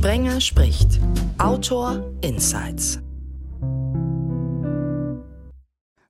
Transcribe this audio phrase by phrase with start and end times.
[0.00, 0.98] Sprenger spricht.
[1.36, 3.00] Autor Insights.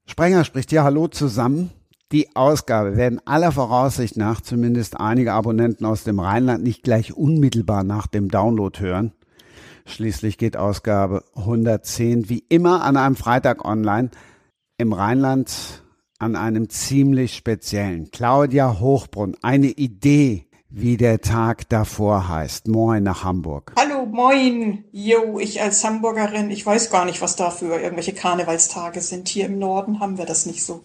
[0.07, 1.73] Sprenger spricht ja Hallo zusammen.
[2.13, 7.83] Die Ausgabe werden aller Voraussicht nach zumindest einige Abonnenten aus dem Rheinland nicht gleich unmittelbar
[7.83, 9.13] nach dem Download hören.
[9.87, 14.11] Schließlich geht Ausgabe 110 wie immer an einem Freitag online.
[14.79, 15.83] Im Rheinland
[16.21, 18.13] an einem ziemlich speziellen.
[18.13, 22.69] Claudia Hochbrunn, eine Idee, wie der Tag davor heißt.
[22.69, 23.73] Moin nach Hamburg.
[23.77, 24.85] Hallo, moin.
[24.93, 29.29] Jo, ich als Hamburgerin, ich weiß gar nicht, was da für irgendwelche Karnevalstage sind.
[29.29, 30.83] Hier im Norden haben wir das nicht so.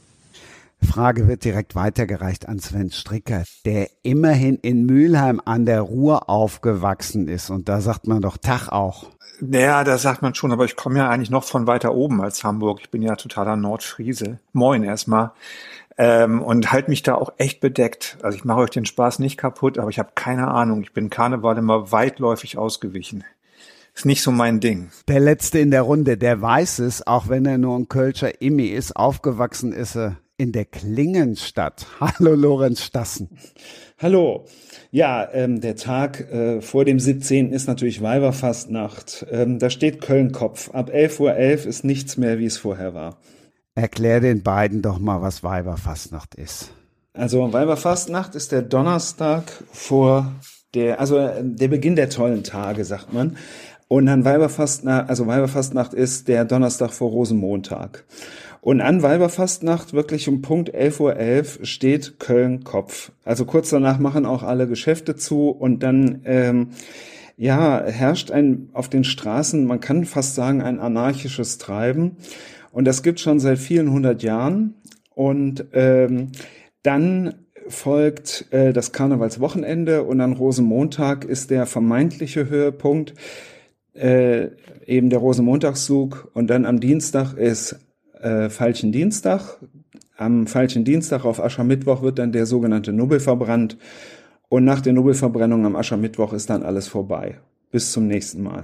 [0.81, 7.27] Frage wird direkt weitergereicht an Sven Stricker, der immerhin in Mülheim an der Ruhr aufgewachsen
[7.27, 7.49] ist.
[7.49, 9.07] Und da sagt man doch Tag auch.
[9.41, 12.43] Naja, das sagt man schon, aber ich komme ja eigentlich noch von weiter oben als
[12.43, 12.79] Hamburg.
[12.81, 14.39] Ich bin ja totaler Nordfriese.
[14.53, 15.31] Moin erstmal.
[15.97, 18.17] Ähm, und halt mich da auch echt bedeckt.
[18.21, 20.81] Also ich mache euch den Spaß nicht kaputt, aber ich habe keine Ahnung.
[20.81, 23.23] Ich bin Karneval immer weitläufig ausgewichen.
[23.93, 24.89] Ist nicht so mein Ding.
[25.07, 28.67] Der Letzte in der Runde, der weiß es, auch wenn er nur ein Kölscher Immi
[28.67, 28.97] ist.
[28.97, 31.87] Aufgewachsen ist er in der Klingenstadt.
[32.01, 33.29] Hallo Lorenz Stassen.
[33.97, 34.45] Hallo.
[34.91, 37.53] Ja, ähm, der Tag äh, vor dem 17.
[37.53, 39.25] ist natürlich Weiberfastnacht.
[39.31, 40.71] Ähm, da steht Köln-Kopf.
[40.71, 43.17] Ab 11.11 Uhr .11 ist nichts mehr, wie es vorher war.
[43.75, 46.71] Erklär den beiden doch mal, was Weiberfastnacht ist.
[47.13, 50.31] Also Weiberfastnacht ist der Donnerstag vor
[50.73, 53.37] der, also äh, der Beginn der tollen Tage, sagt man.
[53.87, 58.05] Und dann Weiberfastnacht, also Weiberfastnacht ist der Donnerstag vor Rosenmontag.
[58.61, 63.11] Und an Weiberfastnacht, wirklich um Punkt 11.11 Uhr .11 steht Köln Kopf.
[63.23, 66.69] Also kurz danach machen auch alle Geschäfte zu und dann, ähm,
[67.37, 72.17] ja, herrscht ein auf den Straßen, man kann fast sagen, ein anarchisches Treiben.
[72.75, 74.73] Und das gibt schon seit vielen hundert Jahren.
[75.13, 76.33] Und ähm,
[76.83, 77.35] dann
[77.69, 83.13] folgt äh, das Karnevalswochenende und an Rosenmontag ist der vermeintliche Höhepunkt,
[83.93, 84.49] äh,
[84.85, 86.29] eben der Rosenmontagszug.
[86.33, 87.79] Und dann am Dienstag ist
[88.19, 89.57] äh, Falschen Dienstag.
[90.17, 93.77] Am Falschen Dienstag auf Aschermittwoch wird dann der sogenannte Nubbel verbrannt.
[94.49, 97.39] Und nach der Nubbelverbrennung am Aschermittwoch ist dann alles vorbei.
[97.71, 98.63] Bis zum nächsten Mal.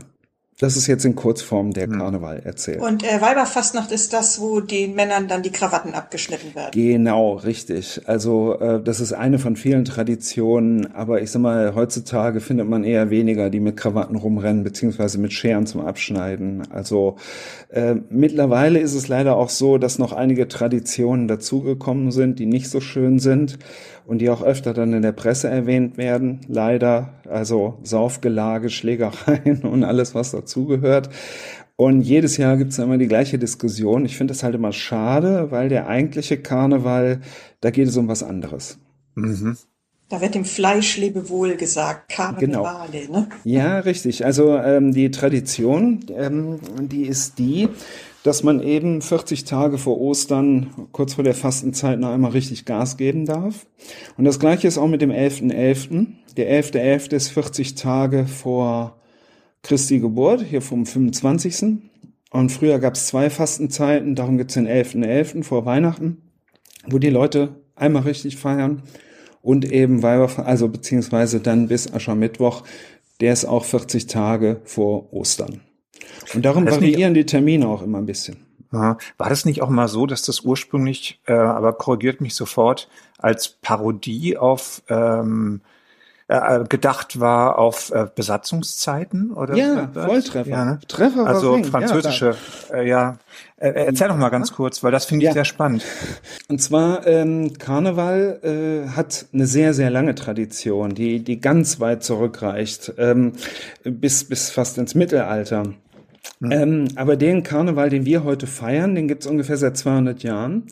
[0.62, 1.98] Das ist jetzt in Kurzform der hm.
[1.98, 2.82] Karneval erzählt.
[2.82, 6.70] Und äh, Weiberfastnacht ist das, wo den Männern dann die Krawatten abgeschnitten werden.
[6.74, 8.02] Genau, richtig.
[8.06, 12.84] Also äh, das ist eine von vielen Traditionen, aber ich sag mal, heutzutage findet man
[12.84, 16.72] eher weniger, die mit Krawatten rumrennen, beziehungsweise mit Scheren zum Abschneiden.
[16.72, 17.16] Also
[17.70, 22.70] äh, mittlerweile ist es leider auch so, dass noch einige Traditionen dazugekommen sind, die nicht
[22.70, 23.58] so schön sind
[24.06, 27.14] und die auch öfter dann in der Presse erwähnt werden, leider.
[27.30, 31.10] Also Saufgelage, Schlägereien und alles, was dazugehört.
[31.76, 34.06] Und jedes Jahr gibt es immer die gleiche Diskussion.
[34.06, 37.22] Ich finde das halt immer schade, weil der eigentliche Karneval,
[37.60, 38.78] da geht es um was anderes.
[39.16, 39.58] Mhm.
[40.10, 43.20] Da wird dem Fleisch Lebewohl gesagt, Karnevale, genau.
[43.22, 43.30] ne?
[43.46, 44.26] Ja, richtig.
[44.26, 47.70] Also ähm, die Tradition, ähm, die ist die,
[48.24, 52.98] dass man eben 40 Tage vor Ostern, kurz vor der Fastenzeit, noch einmal richtig Gas
[52.98, 53.66] geben darf.
[54.18, 55.52] Und das gleiche ist auch mit dem 11.11.
[55.52, 56.08] .11.
[56.36, 56.74] Der 11.11.
[56.74, 57.16] .11.
[57.16, 59.01] ist 40 Tage vor
[59.64, 61.80] Christi Geburt, hier vom 25.
[62.32, 65.06] Und früher gab es zwei Fastenzeiten, darum gibt es den 11.11.
[65.06, 65.44] .11.
[65.44, 66.22] vor Weihnachten,
[66.88, 68.84] wo die Leute einmal richtig feiern
[69.42, 72.64] und eben Weiber, also beziehungsweise dann bis Aschermittwoch,
[73.20, 75.62] der ist auch 40 Tage vor Ostern.
[76.34, 78.38] Und darum variieren die Termine auch immer ein bisschen.
[78.72, 83.50] War das nicht auch mal so, dass das ursprünglich, äh, aber korrigiert mich sofort, als
[83.62, 85.62] Parodie auf ähm,
[86.32, 90.80] äh, gedacht war auf äh, Besatzungszeiten oder ja Volltreffer ja, ne?
[90.88, 92.36] Treffer also französische
[92.70, 93.18] ja, äh, ja.
[93.58, 95.34] Äh, erzähl doch mal ganz kurz weil das finde ich ja.
[95.34, 95.84] sehr spannend
[96.48, 102.04] und zwar ähm, Karneval äh, hat eine sehr sehr lange Tradition die die ganz weit
[102.04, 103.34] zurückreicht ähm,
[103.84, 105.64] bis bis fast ins Mittelalter
[106.40, 106.52] Mhm.
[106.52, 110.64] Ähm, aber den Karneval, den wir heute feiern, den gibt's ungefähr seit 200 Jahren.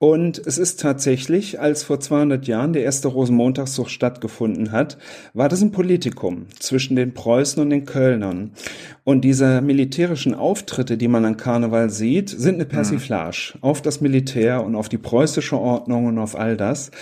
[0.00, 4.96] Und es ist tatsächlich, als vor 200 Jahren der erste Rosenmontagszug stattgefunden hat,
[5.34, 8.52] war das ein Politikum zwischen den Preußen und den Kölnern.
[9.02, 13.62] Und diese militärischen Auftritte, die man an Karneval sieht, sind eine Persiflage mhm.
[13.64, 16.92] auf das Militär und auf die preußische Ordnung und auf all das.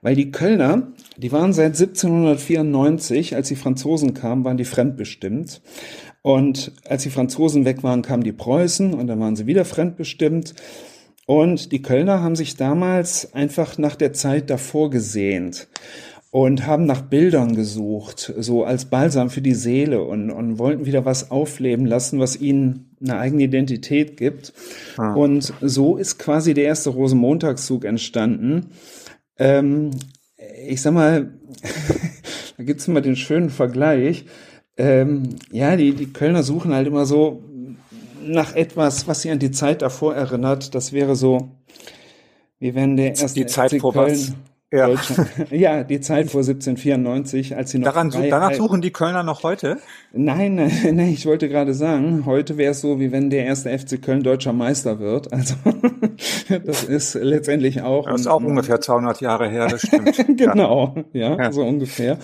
[0.00, 5.60] Weil die Kölner, die waren seit 1794, als die Franzosen kamen, waren die fremdbestimmt.
[6.22, 10.54] Und als die Franzosen weg waren, kamen die Preußen und dann waren sie wieder fremdbestimmt.
[11.26, 15.68] Und die Kölner haben sich damals einfach nach der Zeit davor gesehnt
[16.30, 21.04] und haben nach Bildern gesucht, so als Balsam für die Seele und, und wollten wieder
[21.04, 24.52] was aufleben lassen, was ihnen eine eigene Identität gibt.
[24.96, 25.14] Ah.
[25.14, 28.70] Und so ist quasi der erste Rosenmontagszug entstanden.
[29.38, 29.90] Ähm,
[30.68, 31.38] ich sag mal,
[32.56, 34.26] da gibt's immer den schönen Vergleich
[34.78, 37.42] Ähm, ja, die, die Kölner suchen halt immer so
[38.26, 40.74] nach etwas, was sie an die Zeit davor erinnert.
[40.74, 41.48] Das wäre so,
[42.58, 44.32] wie wenn der erste die Zeit vor Köln, was?
[44.72, 44.88] Ja.
[45.50, 49.44] ja, die Zeit vor 1794, als sie noch Daran, Freiheit- danach suchen die Kölner noch
[49.44, 49.78] heute?
[50.12, 53.70] Nein, nein, nein, ich wollte gerade sagen, heute wäre es so, wie wenn der erste
[53.78, 55.32] FC Köln deutscher Meister wird.
[55.32, 55.54] Also
[56.64, 58.06] das ist letztendlich auch.
[58.08, 60.36] Das ist auch ungefähr 200 Jahre her, das stimmt.
[60.36, 61.52] genau, ja, Ja.
[61.52, 62.18] so ungefähr.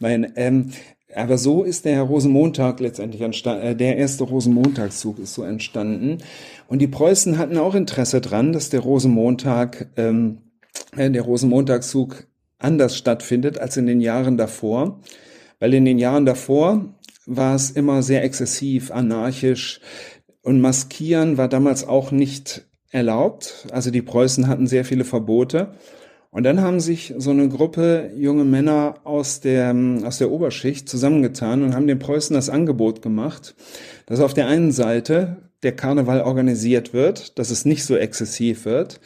[0.00, 0.70] Nein, ähm,
[1.14, 6.18] aber so ist der Rosenmontag letztendlich entstanden, äh, der erste Rosenmontagszug ist so entstanden.
[6.68, 10.38] Und die Preußen hatten auch Interesse dran, dass der Rosenmontag, ähm,
[10.96, 12.26] äh, der Rosenmontagszug
[12.58, 15.00] anders stattfindet als in den Jahren davor.
[15.58, 16.94] Weil in den Jahren davor
[17.26, 19.80] war es immer sehr exzessiv, anarchisch
[20.42, 23.66] und maskieren war damals auch nicht erlaubt.
[23.72, 25.74] Also die Preußen hatten sehr viele Verbote.
[26.32, 31.62] Und dann haben sich so eine Gruppe junge Männer aus der, aus der Oberschicht zusammengetan
[31.62, 33.54] und haben den Preußen das Angebot gemacht,
[34.06, 38.98] dass auf der einen Seite der Karneval organisiert wird, dass es nicht so exzessiv wird.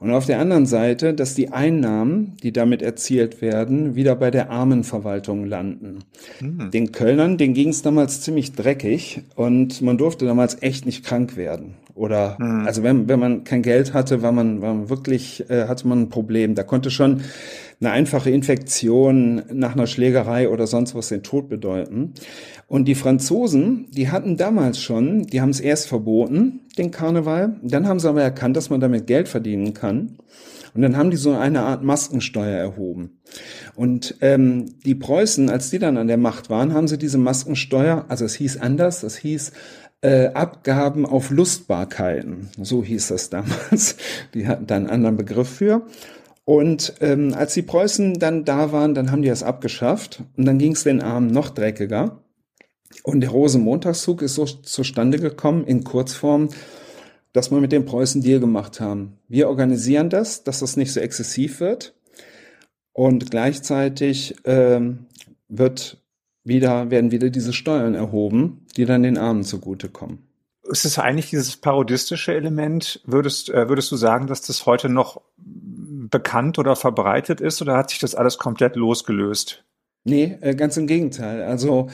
[0.00, 4.50] Und auf der anderen Seite, dass die Einnahmen, die damit erzielt werden, wieder bei der
[4.50, 6.00] Armenverwaltung landen.
[6.70, 11.36] Den Kölnern, denen ging es damals ziemlich dreckig und man durfte damals echt nicht krank
[11.36, 11.76] werden.
[11.94, 15.86] Oder also wenn, wenn man kein Geld hatte, war man, war man wirklich, äh, hatte
[15.86, 16.54] man ein Problem.
[16.54, 17.20] Da konnte schon
[17.80, 22.14] eine einfache Infektion nach einer Schlägerei oder sonst was den Tod bedeuten.
[22.66, 27.56] Und die Franzosen, die hatten damals schon, die haben es erst verboten, den Karneval.
[27.62, 30.16] Dann haben sie aber erkannt, dass man damit Geld verdienen kann.
[30.74, 33.18] Und dann haben die so eine Art Maskensteuer erhoben.
[33.74, 38.06] Und ähm, die Preußen, als die dann an der Macht waren, haben sie diese Maskensteuer,
[38.08, 39.52] also es hieß anders, das hieß
[40.02, 42.50] äh, Abgaben auf Lustbarkeiten.
[42.60, 43.96] So hieß das damals.
[44.34, 45.86] Die hatten da einen anderen Begriff für.
[46.44, 50.24] Und ähm, als die Preußen dann da waren, dann haben die das abgeschafft.
[50.36, 52.20] Und dann ging es den Armen noch dreckiger.
[53.04, 56.48] Und der Rosenmontagszug ist so zustande gekommen in Kurzform,
[57.32, 59.18] dass wir mit den Preußen Deal gemacht haben.
[59.28, 61.94] Wir organisieren das, dass das nicht so exzessiv wird.
[62.92, 65.06] Und gleichzeitig ähm,
[65.48, 66.01] wird
[66.44, 70.18] wieder, werden wieder diese Steuern erhoben, die dann den Armen zugutekommen.
[70.64, 73.00] Ist es eigentlich dieses parodistische Element?
[73.04, 77.90] Würdest, äh, würdest du sagen, dass das heute noch bekannt oder verbreitet ist oder hat
[77.90, 79.64] sich das alles komplett losgelöst?
[80.04, 81.42] Nee, äh, ganz im Gegenteil.
[81.42, 81.88] Also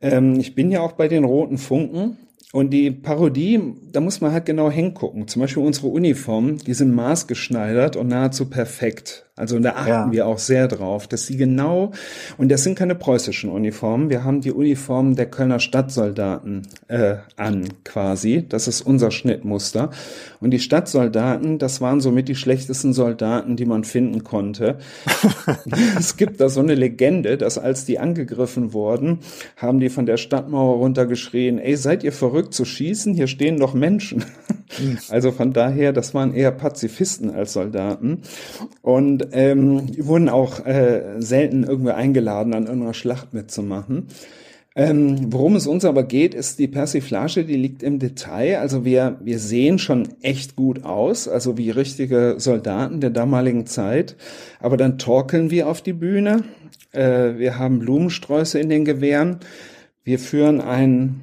[0.00, 2.18] ähm, ich bin ja auch bei den Roten Funken
[2.52, 5.28] und die Parodie, da muss man halt genau hingucken.
[5.28, 9.25] Zum Beispiel unsere Uniformen, die sind maßgeschneidert und nahezu perfekt.
[9.36, 10.10] Also da achten Ja.
[10.12, 11.92] wir auch sehr drauf, dass sie genau,
[12.38, 17.68] und das sind keine preußischen Uniformen, wir haben die Uniformen der Kölner Stadtsoldaten äh, an
[17.84, 18.46] quasi.
[18.48, 19.90] Das ist unser Schnittmuster.
[20.40, 24.78] Und die Stadtsoldaten, das waren somit die schlechtesten Soldaten, die man finden konnte.
[25.98, 29.18] es gibt da so eine Legende, dass als die angegriffen wurden,
[29.56, 33.12] haben die von der Stadtmauer runtergeschrien, ey, seid ihr verrückt zu schießen?
[33.12, 34.24] Hier stehen doch Menschen.
[35.10, 38.22] Also von daher, das waren eher Pazifisten als Soldaten.
[38.82, 44.08] Und ähm, die wurden auch äh, selten irgendwo eingeladen, an irgendeiner Schlacht mitzumachen.
[44.78, 48.58] Ähm, worum es uns aber geht, ist die Persiflage, die liegt im Detail.
[48.58, 54.16] Also wir, wir sehen schon echt gut aus, also wie richtige Soldaten der damaligen Zeit.
[54.60, 56.44] Aber dann torkeln wir auf die Bühne.
[56.92, 59.38] Äh, wir haben Blumensträuße in den Gewehren.
[60.04, 61.22] Wir führen einen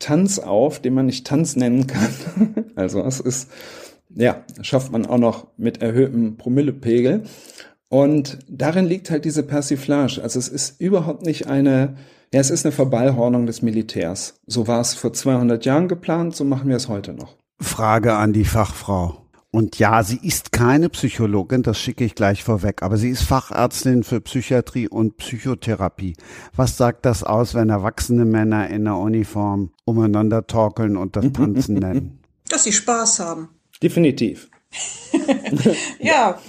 [0.00, 2.08] Tanz auf, den man nicht Tanz nennen kann.
[2.74, 3.50] Also es ist,
[4.10, 7.24] ja, schafft man auch noch mit erhöhtem Promillepegel.
[7.88, 10.22] Und darin liegt halt diese Persiflage.
[10.22, 11.96] Also es ist überhaupt nicht eine,
[12.32, 14.40] ja, es ist eine Verballhornung des Militärs.
[14.46, 17.36] So war es vor 200 Jahren geplant, so machen wir es heute noch.
[17.60, 19.28] Frage an die Fachfrau.
[19.50, 24.04] Und ja, sie ist keine Psychologin, das schicke ich gleich vorweg, aber sie ist Fachärztin
[24.04, 26.16] für Psychiatrie und Psychotherapie.
[26.54, 31.74] Was sagt das aus, wenn erwachsene Männer in der Uniform umeinander torkeln und das Tanzen
[31.78, 32.20] nennen?
[32.50, 33.48] Dass sie Spaß haben.
[33.82, 34.48] Definitiv.
[36.00, 36.40] Ja,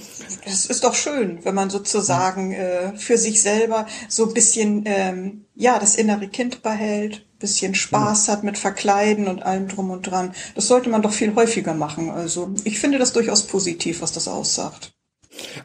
[0.45, 5.45] es ist doch schön, wenn man sozusagen äh, für sich selber so ein bisschen, ähm,
[5.55, 10.33] ja, das innere Kind behält, bisschen Spaß hat mit Verkleiden und allem drum und dran.
[10.55, 12.09] Das sollte man doch viel häufiger machen.
[12.09, 14.91] Also ich finde das durchaus positiv, was das aussagt.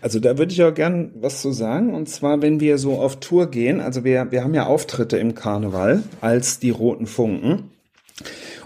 [0.01, 1.95] Also da würde ich auch gern was zu sagen.
[1.95, 5.35] Und zwar, wenn wir so auf Tour gehen, also wir, wir haben ja Auftritte im
[5.35, 7.71] Karneval als die Roten Funken.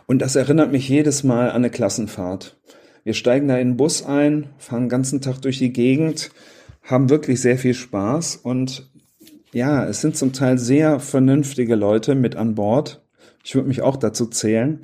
[0.07, 2.58] Und das erinnert mich jedes Mal an eine Klassenfahrt.
[3.09, 6.31] Wir steigen da in den Bus ein, fahren den ganzen Tag durch die Gegend,
[6.83, 8.91] haben wirklich sehr viel Spaß und
[9.51, 13.03] ja, es sind zum Teil sehr vernünftige Leute mit an Bord.
[13.43, 14.81] Ich würde mich auch dazu zählen.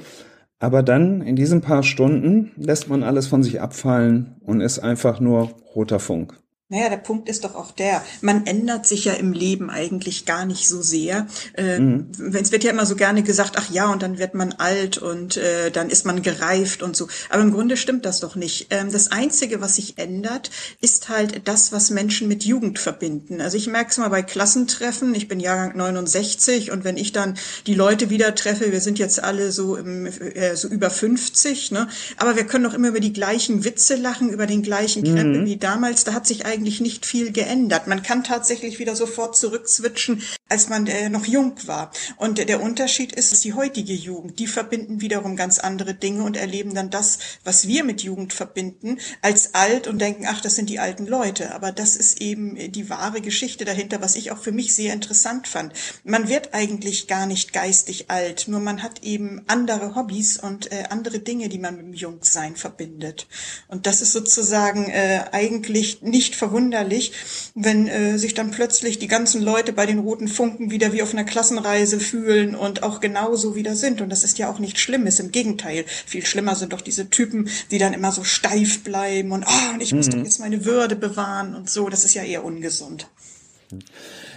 [0.59, 5.21] Aber dann in diesen paar Stunden lässt man alles von sich abfallen und ist einfach
[5.21, 6.41] nur roter Funk.
[6.75, 10.45] Naja, der Punkt ist doch auch der, man ändert sich ja im Leben eigentlich gar
[10.45, 11.29] nicht so sehr.
[11.57, 12.11] Äh, mhm.
[12.35, 15.37] Es wird ja immer so gerne gesagt, ach ja, und dann wird man alt und
[15.37, 17.07] äh, dann ist man gereift und so.
[17.31, 18.67] Aber im Grunde stimmt das doch nicht.
[18.71, 20.51] Ähm, das Einzige, was sich ändert,
[20.81, 23.41] ist halt das, was Menschen mit Jugend verbinden.
[23.41, 27.37] Also ich merke es mal bei Klassentreffen, ich bin Jahrgang 69 und wenn ich dann
[27.69, 31.87] die Leute wieder treffe, wir sind jetzt alle so, im, äh, so über 50, ne?
[32.17, 35.47] aber wir können doch immer über die gleichen Witze lachen, über den gleichen Krempel mhm.
[35.47, 36.03] wie damals.
[36.03, 37.87] Da hat sich eigentlich nicht viel geändert.
[37.87, 41.91] Man kann tatsächlich wieder sofort zurückswitchen, als man äh, noch jung war.
[42.17, 46.37] Und äh, der Unterschied ist, die heutige Jugend, die verbinden wiederum ganz andere Dinge und
[46.37, 50.69] erleben dann das, was wir mit Jugend verbinden, als alt und denken, ach, das sind
[50.69, 51.55] die alten Leute.
[51.55, 54.93] Aber das ist eben äh, die wahre Geschichte dahinter, was ich auch für mich sehr
[54.93, 55.73] interessant fand.
[56.05, 60.85] Man wird eigentlich gar nicht geistig alt, nur man hat eben andere Hobbys und äh,
[60.91, 63.27] andere Dinge, die man mit dem Jungsein verbindet.
[63.69, 67.13] Und das ist sozusagen äh, eigentlich nicht verwunderlich,
[67.55, 71.25] wenn äh, sich dann plötzlich die ganzen Leute bei den roten wieder wie auf einer
[71.25, 74.01] Klassenreise fühlen und auch genauso wieder sind.
[74.01, 75.21] Und das ist ja auch nicht Schlimmes.
[75.21, 75.85] Im Gegenteil.
[76.07, 79.81] Viel schlimmer sind doch diese Typen, die dann immer so steif bleiben und, ah, oh,
[79.81, 80.13] ich muss mhm.
[80.13, 81.89] doch jetzt meine Würde bewahren und so.
[81.89, 83.09] Das ist ja eher ungesund.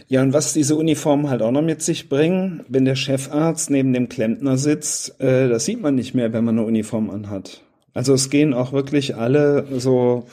[0.09, 3.91] Ja, und was diese Uniformen halt auch noch mit sich bringen, wenn der Chefarzt neben
[3.91, 7.61] dem Klempner sitzt, äh, das sieht man nicht mehr, wenn man eine Uniform anhat.
[7.93, 10.27] Also es gehen auch wirklich alle so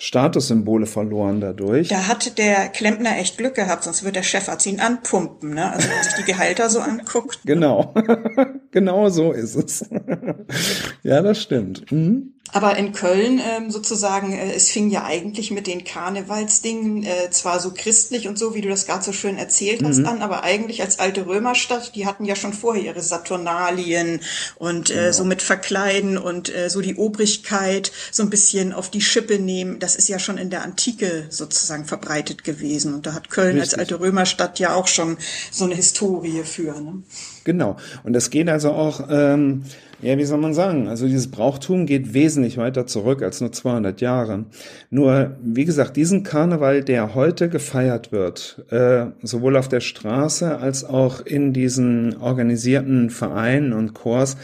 [0.00, 1.88] Statussymbole verloren dadurch.
[1.88, 5.72] Da hat der Klempner echt Glück gehabt, sonst wird der Chefarzt ihn anpumpen, ne?
[5.72, 7.40] Also wenn man sich die Gehalter so anguckt.
[7.44, 7.92] Genau,
[8.70, 9.84] genau so ist es.
[11.02, 11.90] ja, das stimmt.
[11.90, 12.34] Mhm.
[12.52, 17.60] Aber in Köln ähm, sozusagen, äh, es fing ja eigentlich mit den Karnevalsdingen äh, zwar
[17.60, 20.06] so christlich und so, wie du das gerade so schön erzählt hast, mhm.
[20.06, 24.20] an, aber eigentlich als alte Römerstadt, die hatten ja schon vorher ihre Saturnalien
[24.56, 25.12] und äh, genau.
[25.12, 29.78] so mit Verkleiden und äh, so die Obrigkeit so ein bisschen auf die Schippe nehmen.
[29.88, 32.92] Das ist ja schon in der Antike sozusagen verbreitet gewesen.
[32.92, 33.62] Und da hat Köln Richtig.
[33.62, 35.16] als alte Römerstadt ja auch schon
[35.50, 36.78] so eine Historie für.
[36.78, 37.04] Ne?
[37.44, 37.78] Genau.
[38.04, 39.08] Und das geht also auch...
[39.08, 39.62] Ähm
[40.02, 40.88] ja, wie soll man sagen?
[40.88, 44.44] Also dieses Brauchtum geht wesentlich weiter zurück als nur 200 Jahre.
[44.90, 50.84] Nur, wie gesagt, diesen Karneval, der heute gefeiert wird, äh, sowohl auf der Straße als
[50.84, 54.36] auch in diesen organisierten Vereinen und Chors,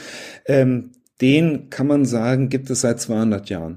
[0.46, 3.76] ähm, den kann man sagen, gibt es seit 200 Jahren.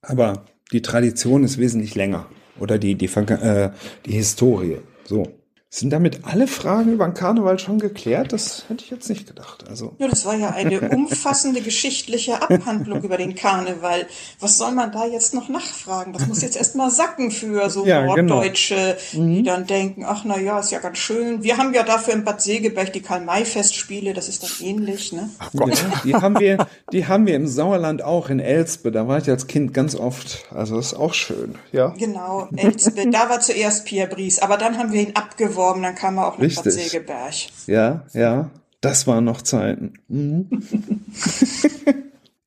[0.00, 2.26] Aber die Tradition ist wesentlich länger.
[2.58, 3.70] Oder die, die, äh,
[4.06, 4.78] die Historie.
[5.04, 5.26] So.
[5.74, 8.34] Sind damit alle Fragen über den Karneval schon geklärt?
[8.34, 9.64] Das hätte ich jetzt nicht gedacht.
[9.70, 9.94] Also.
[9.98, 14.06] Ja, das war ja eine umfassende geschichtliche Abhandlung über den Karneval.
[14.38, 16.12] Was soll man da jetzt noch nachfragen?
[16.12, 19.24] Das muss jetzt erstmal sacken für so ja, Norddeutsche, genau.
[19.24, 19.44] die mhm.
[19.44, 21.42] dann denken, ach na ja, ist ja ganz schön.
[21.42, 25.30] Wir haben ja dafür im Bad Segeberg die Karl-May-Festspiele, das ist doch ähnlich, ne?
[25.38, 25.70] Ach Gott.
[25.70, 28.92] Ja, die haben wir, die haben wir im Sauerland auch in Elspe.
[28.92, 30.44] Da war ich als Kind ganz oft.
[30.50, 31.94] Also das ist auch schön, ja.
[31.96, 33.10] Genau, Elspe.
[33.10, 36.28] Da war zuerst Pierre Brice, aber dann haben wir ihn abgeworfen beworben, dann kam er
[36.28, 36.64] auch nach Richtig.
[36.64, 37.34] Bad Segeberg.
[37.66, 38.50] Ja, ja,
[38.80, 39.94] das waren noch Zeiten.
[40.08, 40.48] Mhm.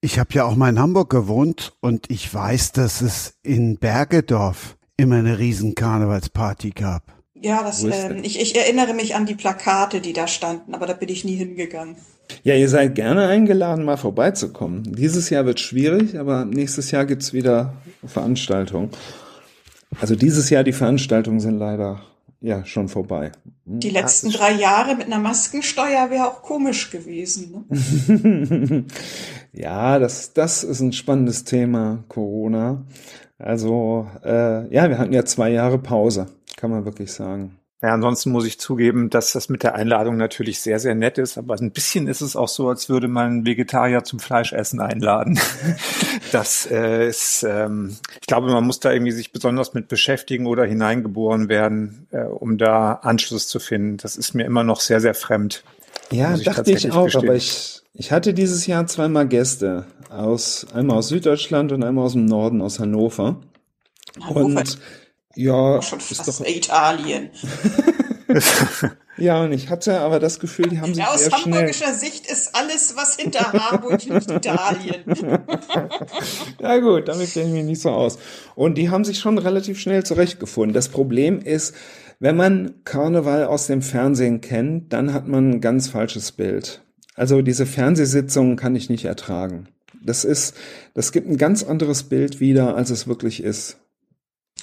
[0.01, 4.77] ich habe ja auch mal in Hamburg gewohnt und ich weiß, dass es in Bergedorf
[4.97, 7.13] immer eine riesen Karnevalsparty gab.
[7.33, 10.93] Ja, das, ähm, ich, ich erinnere mich an die Plakate, die da standen, aber da
[10.93, 11.97] bin ich nie hingegangen.
[12.43, 14.95] Ja, ihr seid gerne eingeladen, mal vorbeizukommen.
[14.95, 18.89] Dieses Jahr wird schwierig, aber nächstes Jahr gibt's wieder Veranstaltungen.
[20.01, 22.01] Also dieses Jahr die Veranstaltungen sind leider
[22.41, 23.31] ja schon vorbei.
[23.65, 27.65] Die letzten drei Jahre mit einer Maskensteuer wäre auch komisch gewesen.
[27.69, 28.85] Ne?
[29.53, 32.85] ja, das, das ist ein spannendes Thema, Corona.
[33.37, 37.57] Also äh, ja, wir hatten ja zwei Jahre Pause, kann man wirklich sagen.
[37.81, 41.37] Ja, ansonsten muss ich zugeben, dass das mit der Einladung natürlich sehr, sehr nett ist,
[41.37, 45.37] aber ein bisschen ist es auch so, als würde man Vegetarier zum Fleischessen einladen.
[46.31, 50.65] das äh, ist, ähm, ich glaube, man muss da irgendwie sich besonders mit beschäftigen oder
[50.65, 53.97] hineingeboren werden, äh, um da Anschluss zu finden.
[53.97, 55.63] Das ist mir immer noch sehr, sehr fremd.
[56.11, 57.25] Ja, ich dachte ich auch, gestehen.
[57.25, 62.13] aber ich, ich hatte dieses Jahr zweimal Gäste aus, einmal aus Süddeutschland und einmal aus
[62.13, 63.41] dem Norden, aus Hannover.
[64.21, 64.45] Hannover.
[64.45, 64.79] Und
[65.35, 67.29] ja, schon fast ist doch Italien.
[69.17, 71.35] ja, und ich hatte aber das Gefühl, die haben sich ja, sehr schnell...
[71.35, 75.03] Aus hamburgischer Sicht ist alles, was hinter Harburg nicht Italien.
[76.59, 78.17] ja gut, damit kenne ich mich nicht so aus.
[78.55, 80.73] Und die haben sich schon relativ schnell zurechtgefunden.
[80.73, 81.75] Das Problem ist,
[82.19, 86.81] wenn man Karneval aus dem Fernsehen kennt, dann hat man ein ganz falsches Bild.
[87.15, 89.69] Also diese Fernsehsitzungen kann ich nicht ertragen.
[90.03, 90.55] Das ist,
[90.93, 93.77] das gibt ein ganz anderes Bild wieder, als es wirklich ist.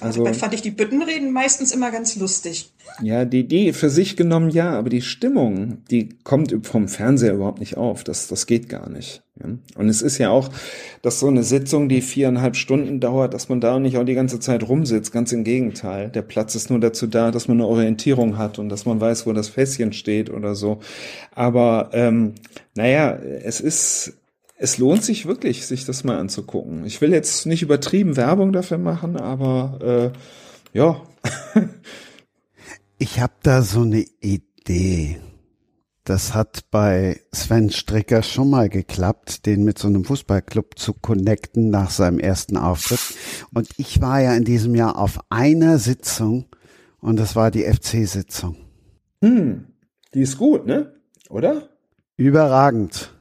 [0.00, 2.72] Also, Dabei fand ich die Büttenreden meistens immer ganz lustig.
[3.02, 7.60] Ja, die, die für sich genommen ja, aber die Stimmung, die kommt vom Fernseher überhaupt
[7.60, 8.02] nicht auf.
[8.02, 9.22] Das, das geht gar nicht.
[9.38, 9.50] Ja.
[9.76, 10.50] Und es ist ja auch,
[11.02, 14.40] dass so eine Sitzung, die viereinhalb Stunden dauert, dass man da nicht auch die ganze
[14.40, 15.12] Zeit rumsitzt.
[15.12, 16.08] Ganz im Gegenteil.
[16.08, 19.26] Der Platz ist nur dazu da, dass man eine Orientierung hat und dass man weiß,
[19.26, 20.80] wo das Fässchen steht oder so.
[21.34, 22.34] Aber ähm,
[22.74, 24.14] naja, es ist
[24.62, 26.84] es lohnt sich wirklich, sich das mal anzugucken.
[26.84, 30.12] Ich will jetzt nicht übertrieben Werbung dafür machen, aber
[30.72, 31.02] äh, ja.
[32.98, 35.18] ich habe da so eine Idee.
[36.04, 41.70] Das hat bei Sven Stricker schon mal geklappt, den mit so einem Fußballclub zu connecten
[41.70, 43.00] nach seinem ersten Auftritt.
[43.52, 46.46] Und ich war ja in diesem Jahr auf einer Sitzung
[47.00, 48.56] und das war die FC-Sitzung.
[49.22, 49.66] Hm,
[50.14, 50.94] die ist gut, ne?
[51.30, 51.68] Oder?
[52.16, 53.12] Überragend.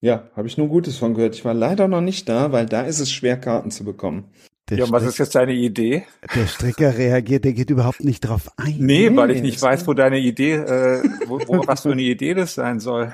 [0.00, 1.34] Ja, habe ich nur Gutes von gehört.
[1.34, 4.24] Ich war leider noch nicht da, weil da ist es schwer, Karten zu bekommen.
[4.70, 6.04] Der ja, und was ist jetzt deine Idee?
[6.34, 8.76] Der Stricker reagiert, der geht überhaupt nicht drauf ein.
[8.78, 12.02] Nee, nee weil ich nicht weiß, wo deine Idee, äh, wo, wo was für eine
[12.02, 13.12] Idee das sein soll.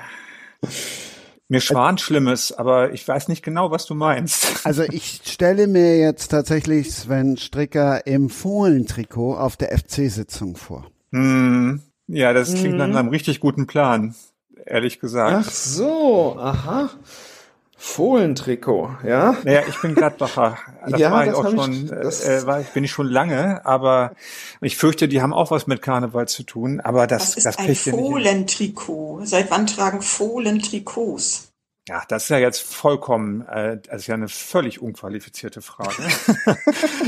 [1.49, 4.65] Mir schwant Schlimmes, aber ich weiß nicht genau, was du meinst.
[4.65, 10.85] Also ich stelle mir jetzt tatsächlich Sven Stricker im Fohlentrikot auf der FC-Sitzung vor.
[11.11, 12.91] Hm, ja, das klingt hm.
[12.91, 14.13] nach einem richtig guten Plan
[14.65, 15.45] ehrlich gesagt.
[15.47, 16.89] Ach so, aha.
[17.79, 19.37] Fohlentrikot, ja?
[19.43, 20.57] Naja, ich bin Gladbacher.
[20.89, 24.13] Das ja, war ich auch schon, ich, äh, war ich, bin ich schon lange, aber
[24.61, 27.57] ich fürchte, die haben auch was mit Karneval zu tun, aber das, was ist das
[27.57, 29.25] ein Fohlentrikot?
[29.25, 31.46] Seit wann tragen Fohlentrikots?
[31.87, 35.95] Ja, das ist ja jetzt vollkommen, äh, das ist ja eine völlig unqualifizierte Frage.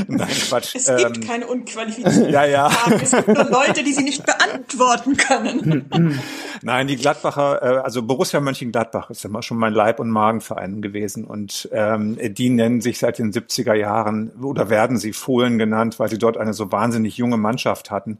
[0.08, 0.74] Nein, Quatsch.
[0.74, 2.70] Es gibt ähm, keine unqualifizierten ja, ja.
[2.70, 3.00] Fragen.
[3.02, 6.18] Es gibt nur Leute, die sie nicht beantworten können.
[6.62, 11.24] Nein, die Gladbacher, äh, also Borussia Mönchengladbach ist immer schon mein Leib- und Magenverein gewesen
[11.24, 16.08] und ähm, die nennen sich seit den 70er Jahren oder werden sie Fohlen genannt, weil
[16.08, 18.18] sie dort eine so wahnsinnig junge Mannschaft hatten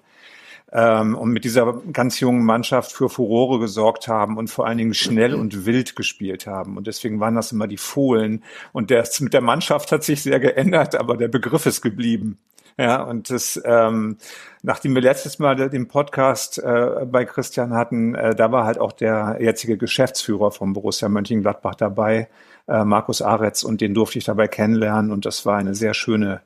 [0.72, 4.94] ähm, und mit dieser ganz jungen Mannschaft für Furore gesorgt haben und vor allen Dingen
[4.94, 6.76] schnell und wild gespielt haben.
[6.76, 8.44] Und deswegen waren das immer die Fohlen.
[8.72, 12.38] Und das mit der Mannschaft hat sich sehr geändert, aber der Begriff ist geblieben.
[12.78, 14.16] Ja, und das, ähm,
[14.62, 18.92] nachdem wir letztes Mal den Podcast äh, bei Christian hatten, äh, da war halt auch
[18.92, 22.28] der jetzige Geschäftsführer vom Borussia Mönchengladbach dabei,
[22.68, 25.10] äh, Markus Aretz, und den durfte ich dabei kennenlernen.
[25.10, 26.40] Und das war eine sehr schöne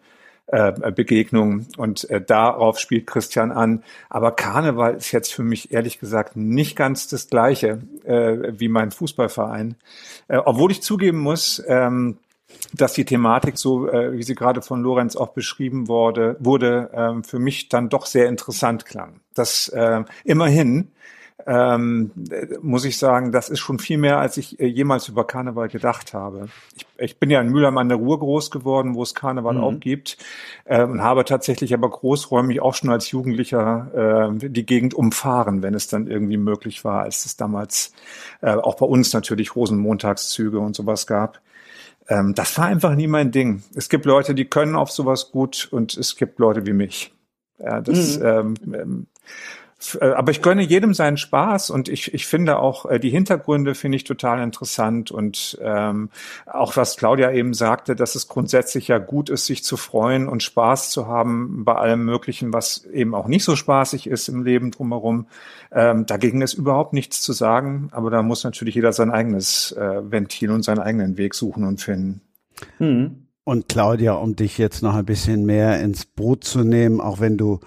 [0.47, 3.83] äh, Begegnung und äh, darauf spielt Christian an.
[4.11, 8.91] Aber Karneval ist jetzt für mich ehrlich gesagt nicht ganz das gleiche äh, wie mein
[8.91, 9.77] Fußballverein.
[10.29, 12.19] Äh, obwohl ich zugeben muss, ähm,
[12.73, 17.23] dass die Thematik so, äh, wie sie gerade von Lorenz auch beschrieben wurde, wurde äh,
[17.27, 19.21] für mich dann doch sehr interessant klang.
[19.35, 20.93] Dass äh, immerhin
[21.47, 22.13] ähm,
[22.63, 26.15] muss ich sagen, das ist schon viel mehr, als ich äh, jemals über Karneval gedacht
[26.15, 26.49] habe.
[26.77, 29.61] Ich, ich bin ja in Mülheim an der Ruhr groß geworden, wo es Karneval mhm.
[29.61, 30.17] auch gibt,
[30.65, 35.75] äh, und habe tatsächlich aber großräumig auch schon als Jugendlicher äh, die Gegend umfahren, wenn
[35.75, 37.93] es dann irgendwie möglich war, als es damals
[38.41, 41.41] äh, auch bei uns natürlich Rosenmontagszüge und sowas gab.
[42.09, 43.65] Ähm, das war einfach nie mein Ding.
[43.75, 47.13] Es gibt Leute, die können auf sowas gut und es gibt Leute wie mich.
[47.59, 48.25] Ja, das, mhm.
[48.25, 49.64] ähm, ähm äh,
[50.01, 53.97] aber ich gönne jedem seinen Spaß und ich, ich finde auch äh, die Hintergründe finde
[53.97, 56.11] ich total interessant und ähm,
[56.47, 60.43] auch was Claudia eben sagte, dass es grundsätzlich ja gut ist, sich zu freuen und
[60.43, 64.71] Spaß zu haben bei allem Möglichen, was eben auch nicht so spaßig ist im Leben
[64.71, 65.27] drumherum.
[65.73, 70.11] Ähm, dagegen ist überhaupt nichts zu sagen, aber da muss natürlich jeder sein eigenes äh,
[70.11, 72.21] Ventil und seinen eigenen Weg suchen und finden.
[72.79, 73.25] Mhm.
[73.47, 77.37] Und Claudia, um dich jetzt noch ein bisschen mehr ins Boot zu nehmen, auch wenn
[77.37, 77.61] du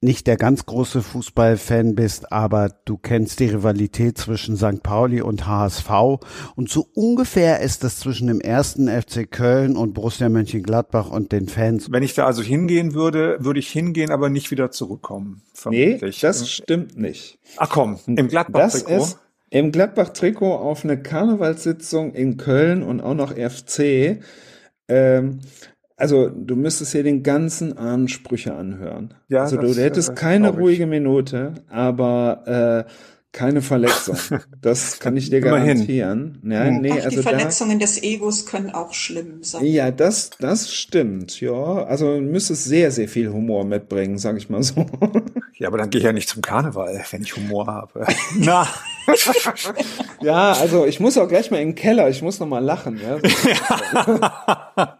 [0.00, 4.82] nicht der ganz große Fußballfan bist, aber du kennst die Rivalität zwischen St.
[4.82, 5.90] Pauli und HSV
[6.54, 11.48] und so ungefähr ist das zwischen dem ersten FC Köln und Borussia Mönchengladbach und den
[11.48, 11.90] Fans.
[11.90, 15.42] Wenn ich da also hingehen würde, würde ich hingehen, aber nicht wieder zurückkommen.
[15.52, 16.00] Vermutlich.
[16.00, 17.40] Nee, das stimmt nicht.
[17.56, 19.16] Ach komm, im Gladbach-Trikot.
[19.50, 24.20] Im Gladbach-Trikot auf eine Karnevalssitzung in Köln und auch noch FC.
[24.88, 25.40] Ähm,
[25.98, 29.14] also du müsstest hier den ganzen Abend Sprüche anhören.
[29.28, 32.90] Ja, also du hättest keine ruhige Minute, aber äh,
[33.32, 34.16] keine Verletzung.
[34.60, 36.42] Das kann ich dir garantieren.
[36.44, 36.80] Ja, hm.
[36.80, 39.64] nee, Ach, also die Verletzungen da, des Egos können auch schlimm sein.
[39.64, 41.40] Ja, das, das stimmt.
[41.40, 44.86] Ja, also du müsstest sehr, sehr viel Humor mitbringen, sag ich mal so.
[45.58, 48.06] Ja, aber dann gehe ich ja nicht zum Karneval, wenn ich Humor habe.
[48.38, 48.68] Na.
[50.22, 52.08] ja, also ich muss auch gleich mal in den Keller.
[52.08, 53.00] Ich muss noch mal lachen.
[53.00, 53.18] Ja.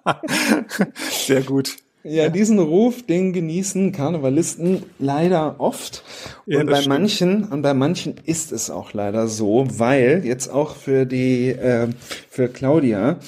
[1.10, 1.76] Sehr gut.
[2.02, 6.02] Ja, diesen Ruf, den genießen Karnevalisten leider oft.
[6.46, 6.88] Ja, und bei stimmt.
[6.88, 11.88] manchen, und bei manchen ist es auch leider so, weil jetzt auch für die, äh,
[12.30, 13.18] für Claudia,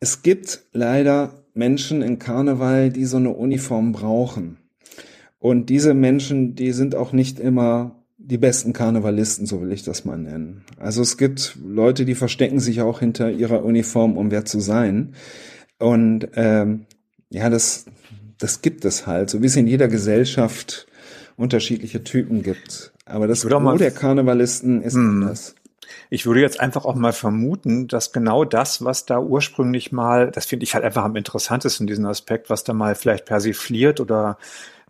[0.00, 4.61] es gibt leider Menschen in Karneval, die so eine Uniform brauchen.
[5.42, 10.04] Und diese Menschen, die sind auch nicht immer die besten Karnevalisten, so will ich das
[10.04, 10.62] mal nennen.
[10.78, 15.16] Also es gibt Leute, die verstecken sich auch hinter ihrer Uniform, um wer zu sein.
[15.80, 16.86] Und ähm,
[17.28, 17.86] ja, das,
[18.38, 20.86] das gibt es halt, so wie es in jeder Gesellschaft
[21.36, 22.92] unterschiedliche Typen gibt.
[23.04, 25.26] Aber das Gros der Karnevalisten ist hm.
[25.26, 25.56] das.
[26.08, 30.46] Ich würde jetzt einfach auch mal vermuten, dass genau das, was da ursprünglich mal, das
[30.46, 34.38] finde ich halt einfach am interessantesten, diesen Aspekt, was da mal vielleicht persifliert oder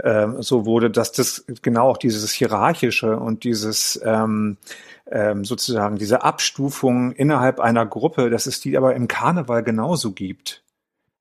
[0.02, 4.56] ähm, so wurde, dass das genau auch dieses Hierarchische und dieses ähm,
[5.10, 10.62] ähm, sozusagen diese Abstufung innerhalb einer Gruppe, dass es die aber im Karneval genauso gibt.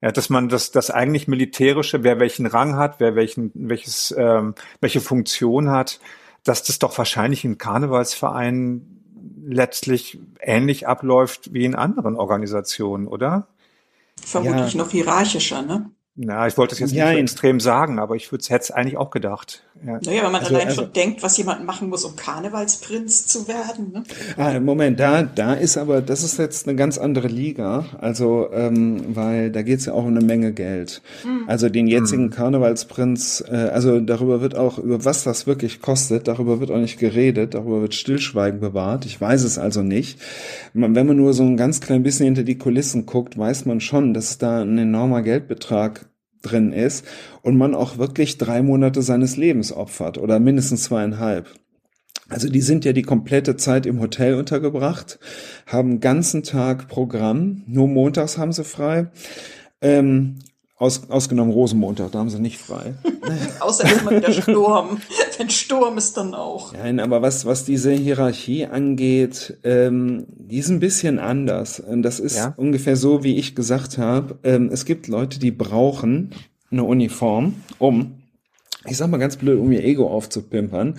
[0.01, 4.55] Ja, dass man das, das eigentlich militärische, wer welchen Rang hat, wer welchen, welches, ähm,
[4.79, 5.99] welche Funktion hat,
[6.43, 9.03] dass das doch wahrscheinlich in Karnevalsvereinen
[9.45, 13.47] letztlich ähnlich abläuft wie in anderen Organisationen, oder?
[14.19, 14.77] Vermutlich ja.
[14.79, 15.91] noch hierarchischer, ne?
[16.15, 19.11] Na, ich wollte es jetzt nicht so extrem sagen, aber ich würde es eigentlich auch
[19.11, 19.63] gedacht.
[19.83, 19.99] Ja.
[20.03, 23.47] Naja, wenn man also, allein also, schon denkt, was jemand machen muss, um Karnevalsprinz zu
[23.47, 23.91] werden.
[23.93, 24.03] Ne?
[24.37, 27.85] Ah, Moment, da, da ist aber, das ist jetzt eine ganz andere Liga.
[27.99, 31.01] Also, ähm, weil da geht es ja auch um eine Menge Geld.
[31.23, 31.45] Mhm.
[31.47, 32.31] Also den jetzigen mhm.
[32.31, 36.99] Karnevalsprinz, äh, also darüber wird auch, über was das wirklich kostet, darüber wird auch nicht
[36.99, 39.05] geredet, darüber wird Stillschweigen bewahrt.
[39.05, 40.19] Ich weiß es also nicht.
[40.73, 44.13] wenn man nur so ein ganz klein bisschen hinter die Kulissen guckt, weiß man schon,
[44.13, 46.05] dass da ein enormer Geldbetrag
[46.41, 47.05] drin ist
[47.41, 51.47] und man auch wirklich drei Monate seines Lebens opfert oder mindestens zweieinhalb.
[52.29, 55.19] Also die sind ja die komplette Zeit im Hotel untergebracht,
[55.65, 59.11] haben ganzen Tag Programm, nur montags haben sie frei.
[59.81, 60.39] Ähm,
[60.81, 62.95] aus, ausgenommen Rosenmontag, da haben sie nicht frei.
[63.59, 64.97] Außer immer wieder Sturm.
[65.37, 66.73] Wenn Sturm ist, dann auch.
[66.73, 71.83] Nein, aber was, was diese Hierarchie angeht, ähm, die ist ein bisschen anders.
[71.87, 72.55] Das ist ja?
[72.57, 74.39] ungefähr so, wie ich gesagt habe.
[74.43, 76.31] Ähm, es gibt Leute, die brauchen
[76.71, 78.20] eine Uniform, um
[78.87, 80.95] ich sag mal ganz blöd, um ihr Ego aufzupimpern.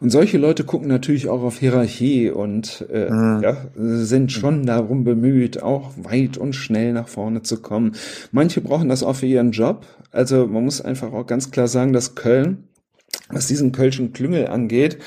[0.00, 3.42] Und solche Leute gucken natürlich auch auf Hierarchie und äh, mhm.
[3.42, 7.92] ja, sind schon darum bemüht, auch weit und schnell nach vorne zu kommen.
[8.32, 9.84] Manche brauchen das auch für ihren Job.
[10.10, 12.64] Also man muss einfach auch ganz klar sagen, dass Köln,
[13.28, 14.98] was diesen Kölschen Klüngel angeht,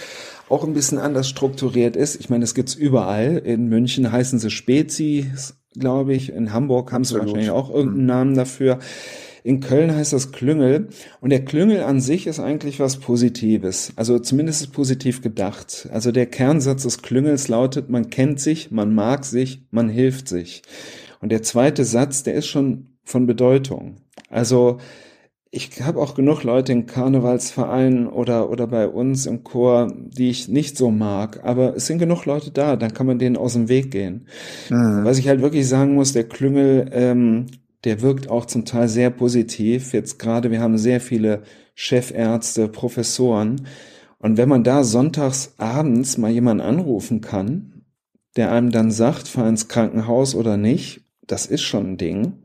[0.47, 2.19] auch ein bisschen anders strukturiert ist.
[2.19, 3.38] Ich meine, es gibt's überall.
[3.38, 6.31] In München heißen sie Spezis, glaube ich.
[6.31, 8.77] In Hamburg haben sie wahrscheinlich auch irgendeinen Namen dafür.
[9.43, 10.89] In Köln heißt das Klüngel.
[11.19, 13.93] Und der Klüngel an sich ist eigentlich was Positives.
[13.95, 15.88] Also zumindest ist positiv gedacht.
[15.91, 20.62] Also der Kernsatz des Klüngels lautet, man kennt sich, man mag sich, man hilft sich.
[21.21, 23.97] Und der zweite Satz, der ist schon von Bedeutung.
[24.30, 24.80] Also
[25.54, 30.47] ich habe auch genug Leute in Karnevalsvereinen oder, oder bei uns im Chor, die ich
[30.47, 33.67] nicht so mag, aber es sind genug Leute da, dann kann man denen aus dem
[33.67, 34.27] Weg gehen.
[34.69, 35.04] Mhm.
[35.04, 37.47] Was ich halt wirklich sagen muss, der Klüngel ähm,
[37.84, 39.94] der wirkt auch zum Teil sehr positiv.
[39.94, 43.67] Jetzt gerade, wir haben sehr viele Chefärzte, Professoren.
[44.20, 47.84] Und wenn man da sonntags abends mal jemanden anrufen kann,
[48.36, 52.44] der einem dann sagt, fahr ins Krankenhaus oder nicht, das ist schon ein Ding.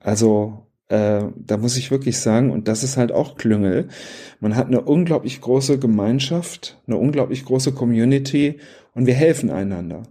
[0.00, 3.88] Also äh, da muss ich wirklich sagen, und das ist halt auch Klüngel.
[4.40, 8.58] Man hat eine unglaublich große Gemeinschaft, eine unglaublich große Community
[8.94, 10.02] und wir helfen einander.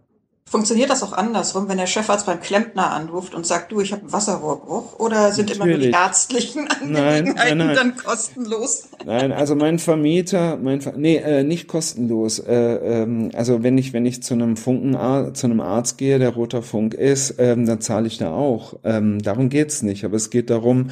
[0.46, 4.04] Funktioniert das auch andersrum, wenn der Chefarzt beim Klempner anruft und sagt, du, ich habe
[4.04, 5.00] einen Wasserrohrbruch?
[5.00, 5.56] Oder sind Natürlich.
[5.56, 7.76] immer nur die ärztlichen Angelegenheiten nein, nein, nein.
[7.76, 8.90] dann kostenlos?
[9.06, 12.40] Nein, also mein Vermieter, mein Ver nee, äh, nicht kostenlos.
[12.40, 14.94] Äh, ähm, also wenn ich wenn ich zu einem Funken
[15.34, 18.76] zu einem Arzt gehe, der roter Funk ist, ähm, dann zahle ich da auch.
[18.84, 20.06] Ähm, darum geht's nicht.
[20.06, 20.92] Aber es geht darum,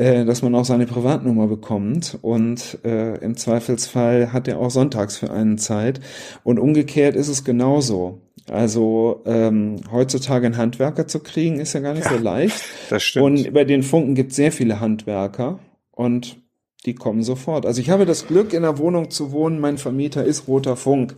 [0.00, 5.16] äh, dass man auch seine Privatnummer bekommt und äh, im Zweifelsfall hat er auch sonntags
[5.16, 6.00] für einen Zeit.
[6.42, 8.20] Und umgekehrt ist es genauso.
[8.48, 12.64] Also ähm, heutzutage einen Handwerker zu kriegen, ist ja gar nicht ja, so leicht.
[12.88, 13.24] Das stimmt.
[13.24, 15.58] Und bei den Funken gibt es sehr viele Handwerker
[15.92, 16.36] und
[16.86, 17.66] die kommen sofort.
[17.66, 19.60] Also ich habe das Glück, in einer Wohnung zu wohnen.
[19.60, 21.14] Mein Vermieter ist roter Funk.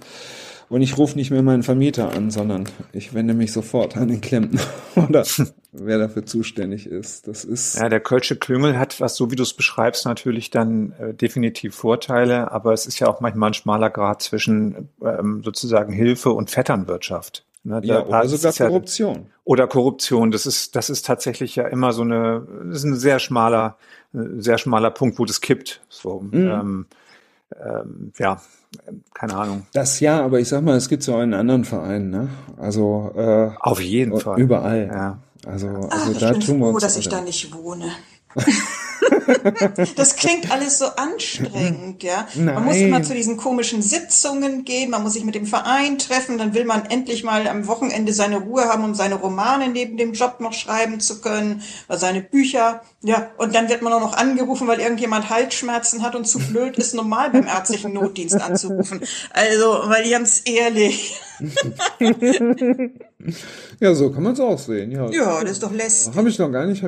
[0.69, 4.21] Und ich rufe nicht mehr meinen Vermieter an, sondern ich wende mich sofort an den
[4.21, 4.61] Klempner
[4.97, 5.25] oder
[5.73, 7.29] wer dafür zuständig ist.
[7.29, 7.79] Das ist.
[7.79, 11.75] Ja, der Kölsche Klüngel hat, was so wie du es beschreibst, natürlich dann äh, definitiv
[11.75, 16.51] Vorteile, aber es ist ja auch manchmal ein schmaler Grad zwischen ähm, sozusagen Hilfe und
[16.51, 17.45] Vetternwirtschaft.
[17.65, 19.15] Ne, ja, oder sogar Korruption.
[19.15, 20.33] Ja, oder Korruption.
[20.33, 23.77] Das ist, das ist tatsächlich ja immer so eine, das ist ein sehr schmaler,
[24.13, 25.81] sehr schmaler Punkt, wo das kippt.
[25.89, 26.33] So, mhm.
[26.35, 26.87] ähm,
[27.61, 28.41] ähm, ja,
[29.15, 29.67] keine Ahnung.
[29.73, 32.29] Das ja, aber ich sag mal, es gibt so einen anderen Verein, ne?
[32.59, 34.87] Also äh, auf jeden Fall überall.
[34.87, 35.19] Ja.
[35.47, 37.91] Also, also Ach, da ich bin tun wir froh, dass ich da nicht wohne.
[39.97, 42.27] Das klingt alles so anstrengend, ja.
[42.35, 42.55] Nein.
[42.55, 46.39] Man muss immer zu diesen komischen Sitzungen gehen, man muss sich mit dem Verein treffen,
[46.39, 50.13] dann will man endlich mal am Wochenende seine Ruhe haben, um seine Romane neben dem
[50.13, 52.83] Job noch schreiben zu können, oder seine Bücher.
[53.03, 56.79] Ja, und dann wird man auch noch angerufen, weil irgendjemand Halsschmerzen hat und zu blöd
[56.79, 59.01] ist, normal beim ärztlichen Notdienst anzurufen.
[59.33, 61.21] Also, weil ganz ehrlich.
[63.81, 64.93] ja, so kann man es auch sehen.
[64.93, 66.15] Ja, ja das ist doch lästig.
[66.15, 66.83] Habe ich noch gar nicht.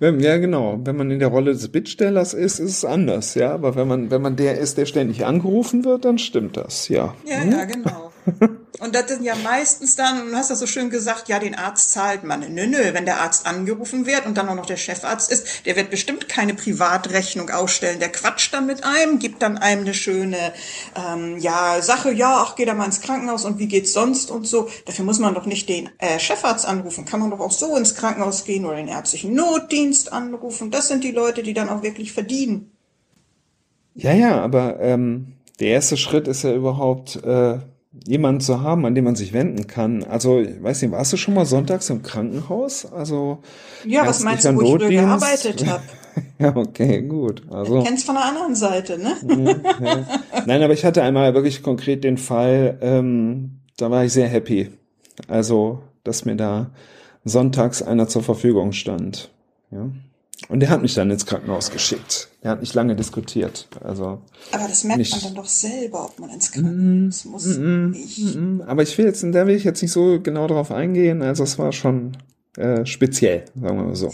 [0.00, 0.80] Ja, genau.
[0.82, 3.34] Wenn man in der Rolle des Bittstellers ist, ist es anders.
[3.34, 6.88] Ja, aber wenn man, wenn man der ist, der ständig angerufen wird, dann stimmt das.
[6.88, 7.14] Ja.
[7.24, 7.52] Ja, hm?
[7.52, 8.12] ja, genau.
[8.78, 11.90] Und das sind ja meistens dann, du hast das so schön gesagt, ja, den Arzt
[11.90, 12.40] zahlt man.
[12.54, 15.76] Nö, nö, wenn der Arzt angerufen wird und dann auch noch der Chefarzt ist, der
[15.76, 18.00] wird bestimmt keine Privatrechnung ausstellen.
[18.00, 20.54] Der quatscht dann mit einem, gibt dann einem eine schöne
[20.96, 24.46] ähm, ja, Sache, ja, ach, geh da mal ins Krankenhaus und wie geht's sonst und
[24.46, 24.70] so.
[24.86, 27.04] Dafür muss man doch nicht den äh, Chefarzt anrufen.
[27.04, 30.70] Kann man doch auch so ins Krankenhaus gehen oder den ärztlichen Notdienst anrufen.
[30.70, 32.70] Das sind die Leute, die dann auch wirklich verdienen.
[33.94, 37.58] Ja, ja, aber ähm, der erste Schritt ist ja überhaupt äh,
[38.06, 40.02] jemanden zu haben, an den man sich wenden kann.
[40.04, 42.90] Also, ich weiß nicht, warst du schon mal sonntags im Krankenhaus?
[42.90, 43.38] Also
[43.84, 45.82] ja, was meinst du, wo ich früher gearbeitet habe?
[46.38, 47.42] ja, okay, gut.
[47.50, 49.60] Also du kennst von der anderen Seite, ne?
[49.82, 50.42] ja.
[50.46, 54.70] Nein, aber ich hatte einmal wirklich konkret den Fall, ähm, da war ich sehr happy.
[55.28, 56.70] Also, dass mir da
[57.24, 59.30] sonntags einer zur Verfügung stand.
[59.70, 59.90] Ja.
[60.48, 62.28] Und der hat mich dann ins Krankenhaus geschickt.
[62.40, 63.68] Er hat nicht lange diskutiert.
[63.82, 65.12] Also aber das merkt nicht.
[65.12, 67.46] man dann doch selber, ob man ins Krankenhaus mm, muss.
[67.46, 71.22] Mm, mm, aber ich will jetzt, da will ich jetzt nicht so genau drauf eingehen.
[71.22, 72.16] Also es war schon
[72.56, 74.12] äh, speziell, sagen wir mal so.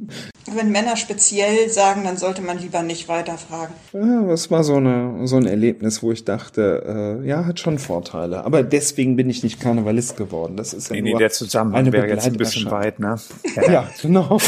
[0.54, 3.74] Wenn Männer speziell sagen, dann sollte man lieber nicht weiterfragen.
[3.92, 7.78] Ja, es war so, eine, so ein Erlebnis, wo ich dachte, äh, ja, hat schon
[7.78, 8.44] Vorteile.
[8.44, 10.56] Aber deswegen bin ich nicht Karnevalist geworden.
[10.56, 13.16] Das ist ja nee, nur nee, der Zusammenhang wäre jetzt ein bisschen weit, ne?
[13.56, 14.38] Ja, ja genau.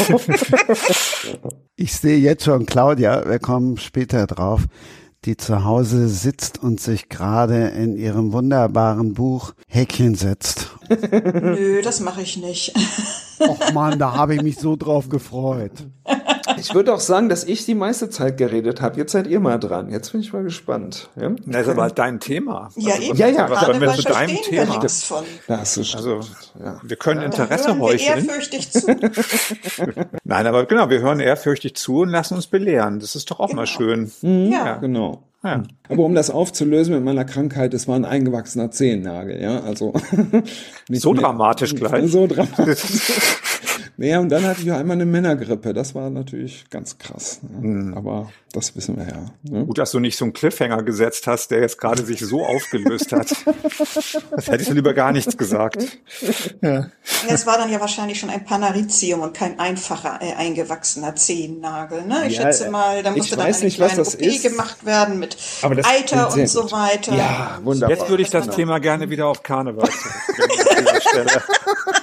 [1.75, 4.67] ich sehe jetzt schon Claudia, wir kommen später drauf
[5.25, 10.71] die zu Hause sitzt und sich gerade in ihrem wunderbaren Buch Häkchen setzt.
[10.89, 12.73] Nö, das mache ich nicht.
[13.49, 15.71] Och man, da habe ich mich so drauf gefreut.
[16.57, 18.97] Ich würde auch sagen, dass ich die meiste Zeit geredet habe.
[18.97, 19.89] Jetzt seid ihr mal dran.
[19.89, 21.09] Jetzt bin ich mal gespannt.
[21.15, 21.29] Ja?
[21.45, 22.69] Das ist aber dein Thema.
[22.75, 23.17] Ja, also, eben.
[23.17, 23.49] Ja, ja.
[23.49, 24.79] Was sollen wir zu deinem Thema?
[24.79, 26.19] Das ist also,
[26.61, 26.79] ja.
[26.83, 27.25] wir können ja.
[27.27, 28.25] Interesse hören heucheln.
[28.25, 28.87] Wir ehrfürchtig zu.
[30.23, 32.99] Nein, aber genau, wir hören ehrfürchtig zu und lassen uns belehren.
[32.99, 33.61] Das ist doch auch genau.
[33.61, 34.11] mal schön.
[34.21, 35.23] Mhm, ja, genau.
[35.43, 35.63] Ja.
[35.89, 39.93] Aber um das aufzulösen mit meiner Krankheit, es war ein eingewachsener Zehennagel, ja, also.
[40.89, 42.09] so dramatisch gleich.
[42.09, 42.81] So dramatisch.
[43.97, 45.73] Naja, und dann hatte ich ja einmal eine Männergrippe.
[45.73, 47.39] Das war natürlich ganz krass.
[47.43, 47.67] Ne?
[47.67, 47.93] Mhm.
[47.93, 49.25] Aber das wissen wir ja.
[49.43, 49.65] Ne?
[49.65, 53.11] Gut, dass du nicht so einen Cliffhanger gesetzt hast, der jetzt gerade sich so aufgelöst
[53.11, 53.31] hat.
[54.31, 55.85] das hättest du lieber gar nichts gesagt.
[56.61, 56.87] Ja.
[57.27, 62.03] Es war dann ja wahrscheinlich schon ein Panaritium und kein einfacher äh, eingewachsener Zehennagel.
[62.03, 62.27] Ne?
[62.27, 64.43] Ich ja, schätze mal, da musste dann eine nicht, kleine OP ist.
[64.43, 67.15] gemacht werden mit Eiter und so weiter.
[67.15, 67.95] Ja, wunderbar.
[67.95, 68.55] Jetzt würde ich das genau.
[68.55, 71.41] Thema gerne wieder auf Karneval zurückbringen.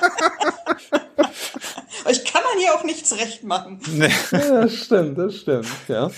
[2.50, 3.80] Man hier auch nichts recht machen.
[3.92, 4.08] Nee.
[4.32, 6.10] Ja, das stimmt, das stimmt, ja.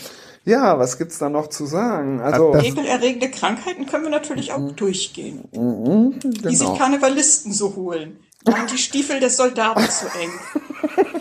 [0.45, 2.21] Ja, was gibt's da noch zu sagen?
[2.21, 4.77] Also ekelerregende Krankheiten können wir natürlich auch mhm.
[4.77, 5.45] durchgehen.
[5.53, 6.49] Mhm, genau.
[6.49, 8.19] Die sich Karnevalisten so holen.
[8.45, 10.31] Und die Stiefel des Soldaten zu eng.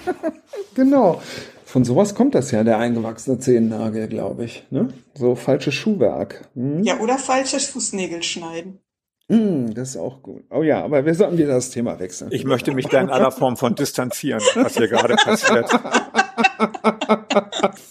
[0.76, 1.22] genau.
[1.66, 4.66] Von sowas kommt das ja, der eingewachsene Zehennagel, glaube ich.
[4.72, 4.92] Ne?
[5.14, 6.50] So falsches Schuhwerk.
[6.56, 6.84] Hm?
[6.84, 8.80] Ja, oder falsches Fußnägel schneiden.
[9.32, 10.44] Mm, das ist auch gut.
[10.50, 12.32] Oh ja, aber wir sollten wieder das Thema wechseln.
[12.34, 15.70] Ich möchte mich da in aller Form von distanzieren, was hier gerade passiert.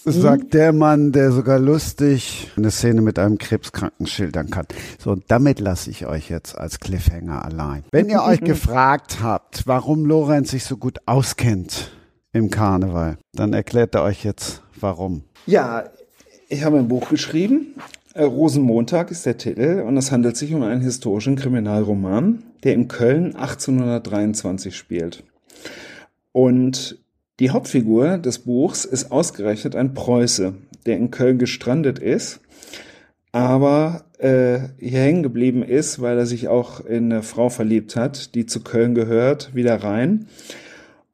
[0.04, 4.66] Sagt der Mann, der sogar lustig eine Szene mit einem Krebskranken schildern kann.
[4.98, 7.84] So, und damit lasse ich euch jetzt als Cliffhanger allein.
[7.90, 11.90] Wenn ihr euch gefragt habt, warum Lorenz sich so gut auskennt
[12.34, 15.24] im Karneval, dann erklärt er euch jetzt, warum.
[15.46, 15.84] Ja,
[16.50, 17.76] ich habe ein Buch geschrieben
[18.16, 23.36] Rosenmontag ist der Titel und es handelt sich um einen historischen Kriminalroman, der in Köln
[23.36, 25.22] 1823 spielt.
[26.32, 26.98] Und
[27.38, 30.54] die Hauptfigur des Buchs ist ausgerechnet ein Preuße,
[30.86, 32.40] der in Köln gestrandet ist,
[33.32, 38.34] aber äh, hier hängen geblieben ist, weil er sich auch in eine Frau verliebt hat,
[38.34, 40.26] die zu Köln gehört, wieder rein.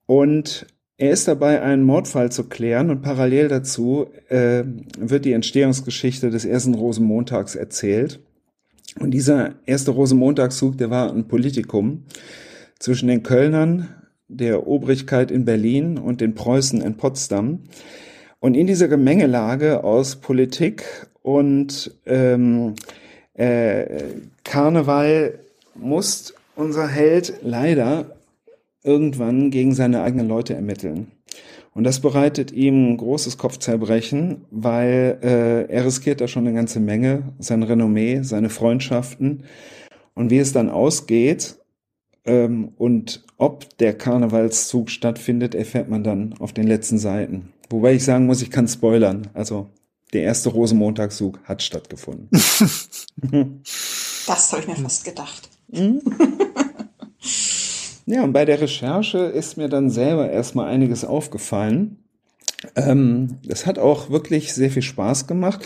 [0.06, 0.66] Und
[0.98, 4.64] er ist dabei, einen Mordfall zu klären und parallel dazu äh,
[4.98, 8.20] wird die Entstehungsgeschichte des ersten Rosenmontags erzählt.
[8.98, 12.04] Und dieser erste Rosenmontagszug, der war ein Politikum
[12.78, 13.88] zwischen den Kölnern,
[14.28, 17.61] der Obrigkeit in Berlin und den Preußen in Potsdam.
[18.40, 20.85] Und in dieser Gemengelage aus Politik
[21.22, 22.74] und ähm,
[23.35, 24.02] äh,
[24.44, 25.38] Karneval
[25.74, 28.15] muss unser Held leider
[28.87, 31.12] irgendwann gegen seine eigenen Leute ermitteln.
[31.75, 36.81] Und das bereitet ihm ein großes Kopfzerbrechen, weil äh, er riskiert da schon eine ganze
[36.81, 39.42] Menge, sein Renommee, seine Freundschaften.
[40.14, 41.59] Und wie es dann ausgeht
[42.25, 47.53] ähm, und ob der Karnevalszug stattfindet, erfährt man dann auf den letzten Seiten.
[47.68, 49.29] Wobei ich sagen muss, ich kann spoilern.
[49.35, 49.68] Also
[50.14, 52.29] der erste Rosenmontagszug hat stattgefunden.
[54.27, 55.51] das habe ich mir fast gedacht.
[58.06, 61.98] Ja, und bei der Recherche ist mir dann selber erstmal einiges aufgefallen.
[62.76, 65.64] Ähm, das hat auch wirklich sehr viel Spaß gemacht,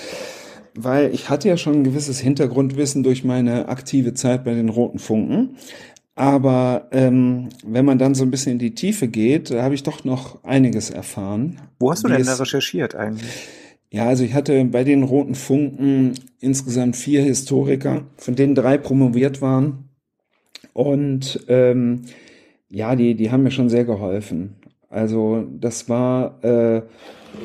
[0.75, 4.99] weil ich hatte ja schon ein gewisses Hintergrundwissen durch meine aktive Zeit bei den Roten
[4.99, 5.57] Funken.
[6.15, 9.83] Aber ähm, wenn man dann so ein bisschen in die Tiefe geht, da habe ich
[9.83, 11.61] doch noch einiges erfahren.
[11.79, 13.31] Wo hast du denn da recherchiert eigentlich?
[13.91, 19.43] Ja, also ich hatte bei den Roten Funken insgesamt vier Historiker, von denen drei promoviert
[19.43, 19.89] waren.
[20.73, 22.03] Und ähm,
[22.71, 24.55] ja, die, die haben mir schon sehr geholfen.
[24.89, 26.83] Also das war äh,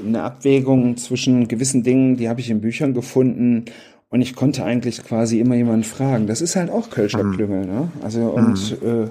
[0.06, 3.66] eine Abwägung zwischen gewissen Dingen, die habe ich in Büchern gefunden
[4.10, 6.28] und ich konnte eigentlich quasi immer jemanden fragen.
[6.28, 7.34] Das ist halt auch Kölscher mhm.
[7.34, 7.90] Klüngel, ne?
[8.02, 9.04] Also und mhm.
[9.04, 9.08] äh,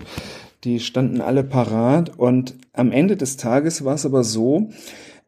[0.64, 4.70] die standen alle parat und am Ende des Tages war es aber so,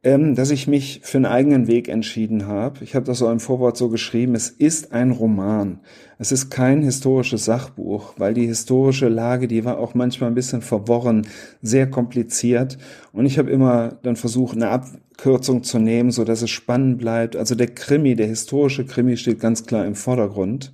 [0.07, 2.85] ähm, dass ich mich für einen eigenen Weg entschieden habe.
[2.85, 5.81] Ich habe das so im Vorwort so geschrieben, es ist ein Roman.
[6.17, 10.63] Es ist kein historisches Sachbuch, weil die historische Lage, die war auch manchmal ein bisschen
[10.63, 11.27] verworren,
[11.61, 12.79] sehr kompliziert.
[13.13, 17.35] Und ich habe immer dann versucht, eine Abkürzung zu nehmen, so dass es spannend bleibt.
[17.35, 20.73] Also der Krimi, der historische Krimi steht ganz klar im Vordergrund.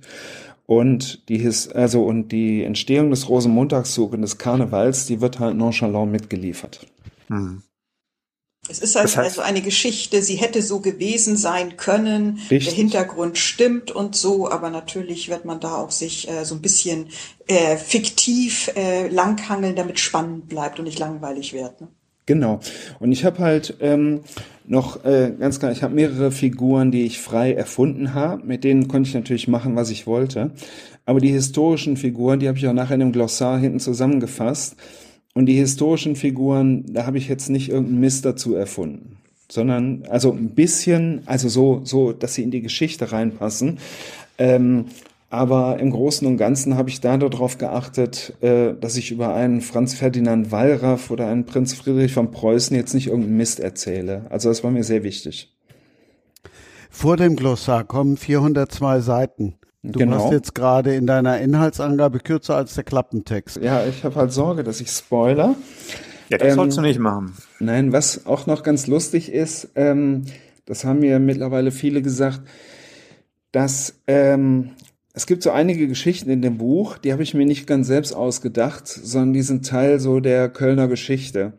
[0.67, 5.57] Und die, His also, und die Entstehung des Rosenmontagszugs und des Karnevals, die wird halt
[5.57, 6.85] nonchalant mitgeliefert.
[7.29, 7.63] Mhm.
[8.69, 12.65] Es ist also, also eine Geschichte, sie hätte so gewesen sein können, Richtig.
[12.65, 16.61] der Hintergrund stimmt und so, aber natürlich wird man da auch sich äh, so ein
[16.61, 17.07] bisschen
[17.47, 21.81] äh, fiktiv äh, langhangeln, damit spannend bleibt und nicht langweilig wird.
[21.81, 21.89] Ne?
[22.25, 22.61] Genau.
[22.99, 24.21] Und ich habe halt ähm,
[24.65, 28.45] noch äh, ganz klar, ich habe mehrere Figuren, die ich frei erfunden habe.
[28.45, 30.51] Mit denen konnte ich natürlich machen, was ich wollte.
[31.05, 34.77] Aber die historischen Figuren, die habe ich auch nachher in einem Glossar hinten zusammengefasst.
[35.33, 39.17] Und die historischen Figuren, da habe ich jetzt nicht irgendeinen Mist dazu erfunden,
[39.49, 43.79] sondern also ein bisschen, also so, so, dass sie in die Geschichte reinpassen.
[44.37, 44.85] Ähm,
[45.33, 49.61] aber im Großen und Ganzen habe ich da darauf geachtet, äh, dass ich über einen
[49.61, 54.27] Franz Ferdinand Wallraff oder einen Prinz Friedrich von Preußen jetzt nicht irgendeinen Mist erzähle.
[54.29, 55.51] Also das war mir sehr wichtig.
[56.91, 59.55] Vor dem Glossar kommen 402 Seiten.
[59.83, 60.17] Du genau.
[60.17, 63.59] machst jetzt gerade in deiner Inhaltsangabe kürzer als der Klappentext.
[63.61, 65.55] Ja, ich habe halt Sorge, dass ich spoiler.
[66.29, 67.33] Ja, das ähm, sollst du nicht machen.
[67.59, 70.23] Nein, was auch noch ganz lustig ist, ähm,
[70.65, 72.41] das haben mir mittlerweile viele gesagt,
[73.51, 74.71] dass ähm,
[75.13, 78.15] es gibt so einige Geschichten in dem Buch, die habe ich mir nicht ganz selbst
[78.15, 81.53] ausgedacht, sondern die sind Teil so der Kölner Geschichte.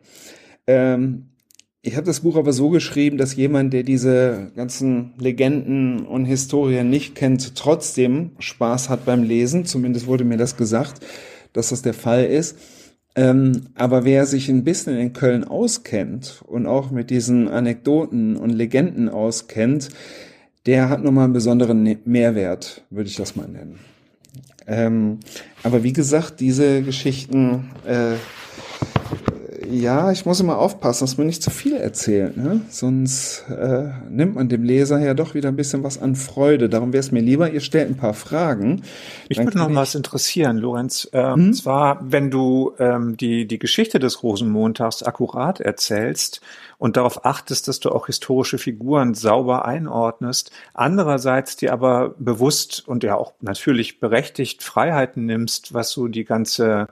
[0.65, 1.29] Ähm,
[1.85, 6.89] ich habe das Buch aber so geschrieben, dass jemand, der diese ganzen Legenden und Historien
[6.89, 9.65] nicht kennt, trotzdem Spaß hat beim Lesen.
[9.65, 11.05] Zumindest wurde mir das gesagt,
[11.53, 12.57] dass das der Fall ist.
[13.15, 18.49] Ähm, aber wer sich ein bisschen in Köln auskennt und auch mit diesen Anekdoten und
[18.49, 19.89] Legenden auskennt,
[20.65, 23.77] der hat nochmal einen besonderen ne-, Mehrwert, würde ich das mal nennen.
[24.65, 25.19] Ähm,
[25.61, 28.15] aber wie gesagt, diese Geschichten äh,
[29.69, 32.37] ja, ich muss immer aufpassen, dass man nicht zu viel erzählt.
[32.37, 32.61] Ne?
[32.69, 36.69] Sonst äh, nimmt man dem Leser ja doch wieder ein bisschen was an Freude.
[36.69, 38.83] Darum wäre es mir lieber, ihr stellt ein paar Fragen.
[39.29, 41.07] Mich würde noch was interessieren, Lorenz.
[41.11, 41.53] Äh, hm?
[41.53, 46.41] zwar, wenn du ähm, die, die Geschichte des Rosenmontags akkurat erzählst
[46.77, 53.03] und darauf achtest, dass du auch historische Figuren sauber einordnest, andererseits dir aber bewusst und
[53.03, 56.87] ja auch natürlich berechtigt Freiheiten nimmst, was so die ganze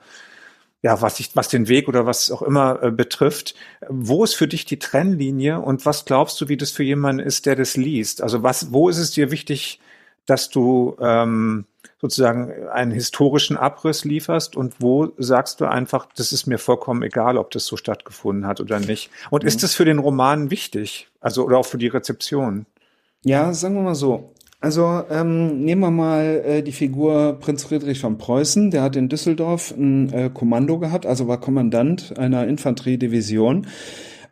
[0.84, 3.56] ja, was, ich, was den Weg oder was auch immer äh, betrifft.
[3.88, 7.46] Wo ist für dich die Trennlinie und was glaubst du, wie das für jemanden ist,
[7.46, 8.22] der das liest?
[8.22, 9.80] Also was, wo ist es dir wichtig,
[10.26, 11.66] dass du ähm,
[12.02, 17.38] sozusagen einen historischen Abriss lieferst und wo sagst du einfach, das ist mir vollkommen egal,
[17.38, 19.10] ob das so stattgefunden hat oder nicht?
[19.30, 19.48] Und mhm.
[19.48, 21.08] ist das für den Roman wichtig?
[21.22, 22.66] Also oder auch für die Rezeption?
[23.24, 24.33] Ja, sagen wir mal so.
[24.64, 28.72] Also ähm, nehmen wir mal äh, die Figur Prinz Friedrich von Preußen.
[28.72, 33.68] Der hat in Düsseldorf ein äh, Kommando gehabt, also war Kommandant einer Infanteriedivision.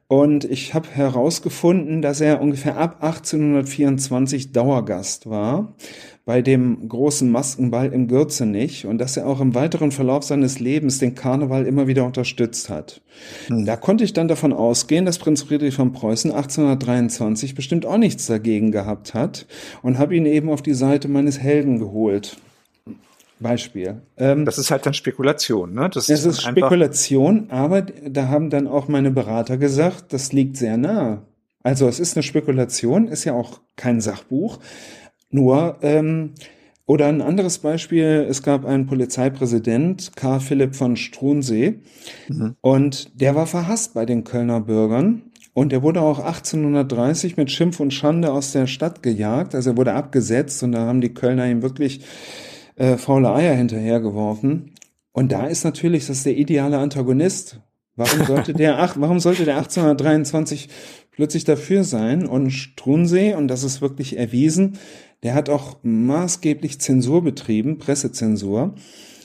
[0.07, 5.75] Und ich habe herausgefunden, dass er ungefähr ab 1824 Dauergast war
[6.25, 10.99] bei dem großen Maskenball im Gürzenich und dass er auch im weiteren Verlauf seines Lebens
[10.99, 13.01] den Karneval immer wieder unterstützt hat.
[13.47, 13.65] Hm.
[13.65, 18.27] Da konnte ich dann davon ausgehen, dass Prinz Friedrich von Preußen 1823 bestimmt auch nichts
[18.27, 19.47] dagegen gehabt hat
[19.81, 22.37] und habe ihn eben auf die Seite meines Helden geholt.
[23.39, 24.01] Beispiel.
[24.17, 25.89] Ähm, das ist halt dann Spekulation, ne?
[25.91, 30.57] Das es ist, ist Spekulation, aber da haben dann auch meine Berater gesagt, das liegt
[30.57, 31.23] sehr nah.
[31.63, 34.59] Also es ist eine Spekulation, ist ja auch kein Sachbuch.
[35.31, 36.33] Nur, ähm,
[36.85, 41.79] oder ein anderes Beispiel, es gab einen Polizeipräsident, Karl Philipp von Struensee,
[42.27, 42.55] mhm.
[42.61, 45.23] und der war verhasst bei den Kölner Bürgern.
[45.53, 49.53] Und er wurde auch 1830 mit Schimpf und Schande aus der Stadt gejagt.
[49.53, 52.01] Also er wurde abgesetzt und da haben die Kölner ihm wirklich
[52.77, 54.71] äh, faule Eier hinterhergeworfen.
[55.11, 57.59] Und da ist natürlich, das ist der ideale Antagonist.
[57.95, 60.69] Warum sollte der, ach, warum sollte der 1823
[61.11, 62.25] plötzlich dafür sein?
[62.25, 64.77] Und Strunsee, und das ist wirklich erwiesen,
[65.23, 68.73] der hat auch maßgeblich Zensur betrieben, Pressezensur.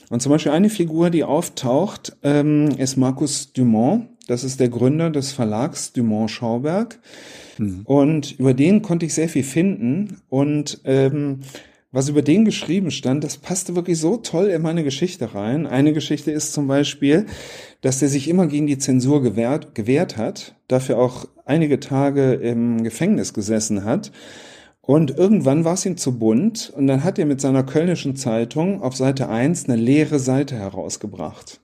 [0.09, 4.07] Und zum Beispiel eine Figur, die auftaucht, ähm, ist Markus Dumont.
[4.27, 6.99] Das ist der Gründer des Verlags Dumont Schauberg.
[7.57, 7.81] Mhm.
[7.83, 10.21] Und über den konnte ich sehr viel finden.
[10.29, 11.39] Und ähm,
[11.91, 15.65] was über den geschrieben stand, das passte wirklich so toll in meine Geschichte rein.
[15.65, 17.25] Eine Geschichte ist zum Beispiel,
[17.81, 22.83] dass der sich immer gegen die Zensur gewehrt, gewehrt hat, dafür auch einige Tage im
[22.83, 24.11] Gefängnis gesessen hat.
[24.87, 28.81] Und irgendwann war es ihm zu bunt und dann hat er mit seiner kölnischen Zeitung
[28.81, 31.59] auf Seite 1 eine leere Seite herausgebracht.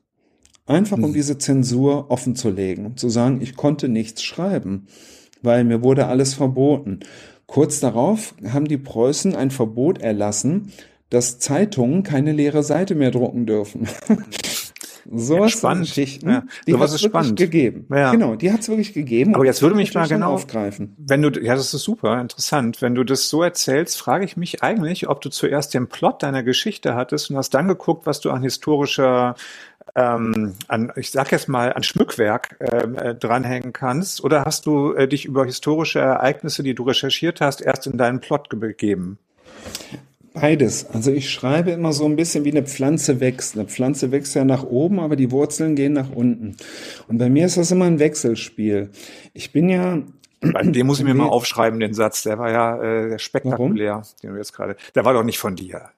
[0.66, 1.14] Einfach um hm.
[1.14, 4.88] diese Zensur offen zu legen, zu sagen, ich konnte nichts schreiben,
[5.42, 7.00] weil mir wurde alles verboten.
[7.46, 10.74] Kurz darauf haben die Preußen ein Verbot erlassen,
[11.10, 13.88] dass Zeitungen keine leere Seite mehr drucken dürfen.
[15.12, 15.88] so ja, spannend.
[15.88, 17.88] Geschichten, ja, die hat es spannend gegeben.
[17.90, 18.12] Ja.
[18.12, 19.36] Genau, die hat es wirklich gegeben.
[19.36, 20.96] Aber jetzt würde mich mal genau aufgreifen.
[20.98, 22.82] Wenn du, ja, das ist super interessant.
[22.82, 26.44] Wenn du das so erzählst, frage ich mich eigentlich, ob du zuerst den Plot deiner
[26.44, 29.36] Geschichte hattest und hast dann geguckt, was du an historischer
[29.96, 34.24] ähm, an, ich sag jetzt mal, an Schmückwerk ähm, äh, dranhängen kannst?
[34.24, 38.20] Oder hast du äh, dich über historische Ereignisse, die du recherchiert hast, erst in deinen
[38.20, 39.20] Plot begeben?
[40.34, 40.88] Beides.
[40.92, 43.56] Also ich schreibe immer so ein bisschen wie eine Pflanze wächst.
[43.56, 46.58] Eine Pflanze wächst ja nach oben, aber die Wurzeln gehen nach unten.
[47.08, 48.90] Und bei mir ist das immer ein Wechselspiel.
[49.34, 50.00] Ich bin ja
[50.44, 52.24] den muss ich mir mal aufschreiben, den Satz.
[52.24, 54.04] Der war ja äh, spektakulär, Warum?
[54.22, 54.76] den du jetzt gerade.
[54.96, 55.90] Der war doch nicht von dir.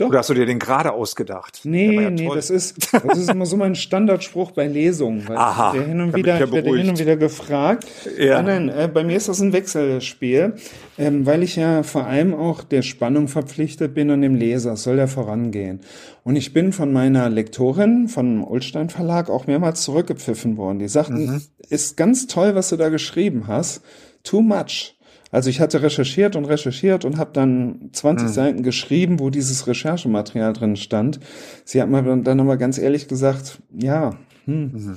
[0.00, 0.08] Doch.
[0.08, 1.60] Oder hast du dir den gerade ausgedacht?
[1.64, 5.28] Nee, ja nee, das ist, das ist immer so mein Standardspruch bei Lesungen.
[5.28, 7.86] Weil Aha, der hin und wieder, ich, ich werde hin und wieder gefragt.
[8.18, 8.42] Ja.
[8.42, 10.54] Nein, äh, bei mir ist das ein Wechselspiel,
[10.96, 14.96] ähm, weil ich ja vor allem auch der Spannung verpflichtet bin und dem Leser, soll
[14.96, 15.80] der vorangehen.
[16.24, 20.78] Und ich bin von meiner Lektorin vom Ulstein Verlag auch mehrmals zurückgepfiffen worden.
[20.78, 21.42] Die sagten, mhm.
[21.68, 23.82] ist ganz toll, was du da geschrieben hast.
[24.22, 24.96] Too much.
[25.32, 28.32] Also ich hatte recherchiert und recherchiert und habe dann 20 mhm.
[28.32, 31.20] Seiten geschrieben, wo dieses Recherchematerial drin stand.
[31.64, 34.16] Sie hat mir dann nochmal ganz ehrlich gesagt, ja,
[34.46, 34.96] hm, mhm.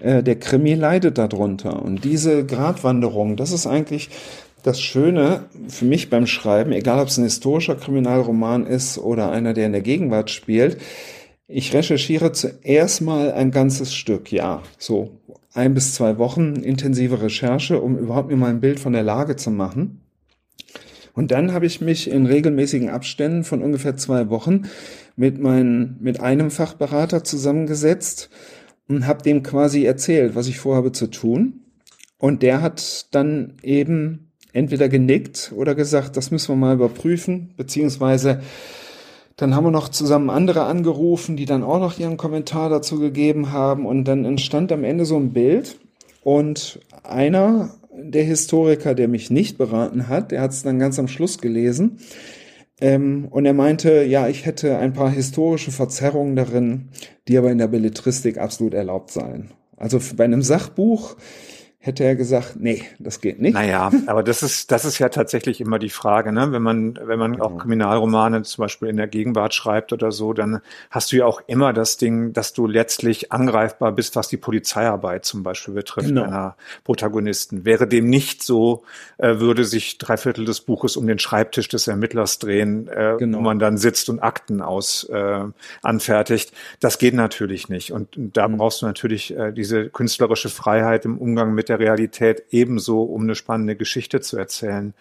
[0.00, 1.82] äh, der Krimi leidet darunter.
[1.82, 4.10] Und diese Gratwanderung, das ist eigentlich
[4.62, 9.54] das Schöne für mich beim Schreiben, egal ob es ein historischer Kriminalroman ist oder einer,
[9.54, 10.76] der in der Gegenwart spielt.
[11.52, 15.18] Ich recherchiere zuerst mal ein ganzes Stück, ja, so
[15.52, 19.34] ein bis zwei Wochen intensive Recherche, um überhaupt mir mal ein Bild von der Lage
[19.34, 20.00] zu machen.
[21.12, 24.68] Und dann habe ich mich in regelmäßigen Abständen von ungefähr zwei Wochen
[25.16, 28.30] mit meinen, mit einem Fachberater zusammengesetzt
[28.86, 31.64] und habe dem quasi erzählt, was ich vorhabe zu tun.
[32.16, 38.40] Und der hat dann eben entweder genickt oder gesagt, das müssen wir mal überprüfen, beziehungsweise
[39.40, 43.52] dann haben wir noch zusammen andere angerufen, die dann auch noch ihren Kommentar dazu gegeben
[43.52, 43.86] haben.
[43.86, 45.78] Und dann entstand am Ende so ein Bild.
[46.22, 51.08] Und einer der Historiker, der mich nicht beraten hat, der hat es dann ganz am
[51.08, 52.00] Schluss gelesen.
[52.82, 56.88] Ähm, und er meinte, ja, ich hätte ein paar historische Verzerrungen darin,
[57.26, 59.52] die aber in der Belletristik absolut erlaubt seien.
[59.78, 61.16] Also bei einem Sachbuch
[61.82, 63.54] hätte er gesagt, nee, das geht nicht.
[63.54, 66.52] Naja, aber das ist, das ist ja tatsächlich immer die Frage, ne?
[66.52, 67.46] Wenn man, wenn man genau.
[67.46, 70.60] auch Kriminalromane zum Beispiel in der Gegenwart schreibt oder so, dann
[70.90, 75.24] hast du ja auch immer das Ding, dass du letztlich angreifbar bist, was die Polizeiarbeit
[75.24, 76.24] zum Beispiel betrifft, genau.
[76.24, 76.54] einer
[76.84, 77.64] Protagonisten.
[77.64, 78.82] Wäre dem nicht so,
[79.16, 83.38] äh, würde sich drei Viertel des Buches um den Schreibtisch des Ermittlers drehen, äh, genau.
[83.38, 85.44] wo man dann sitzt und Akten aus äh,
[85.80, 86.52] anfertigt.
[86.80, 87.92] Das geht natürlich nicht.
[87.92, 88.58] Und da mhm.
[88.58, 93.34] brauchst du natürlich äh, diese künstlerische Freiheit im Umgang mit der Realität ebenso, um eine
[93.34, 94.92] spannende Geschichte zu erzählen.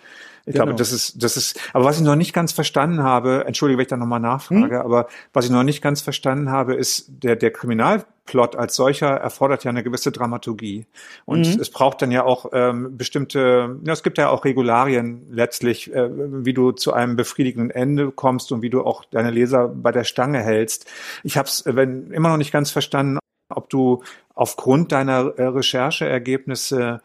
[0.45, 0.65] Ich genau.
[0.65, 3.83] glaube, das ist, das ist, aber was ich noch nicht ganz verstanden habe, entschuldige, wenn
[3.83, 4.85] ich da nochmal nachfrage, hm?
[4.85, 9.63] aber was ich noch nicht ganz verstanden habe, ist, der, der Kriminalplot als solcher erfordert
[9.63, 10.87] ja eine gewisse Dramaturgie.
[11.25, 11.61] Und mhm.
[11.61, 16.09] es braucht dann ja auch ähm, bestimmte, ja, es gibt ja auch Regularien letztlich, äh,
[16.11, 20.03] wie du zu einem befriedigenden Ende kommst und wie du auch deine Leser bei der
[20.03, 20.87] Stange hältst.
[21.23, 24.03] Ich habe es immer noch nicht ganz verstanden, ob du
[24.39, 27.01] aufgrund deiner äh, Rechercheergebnisse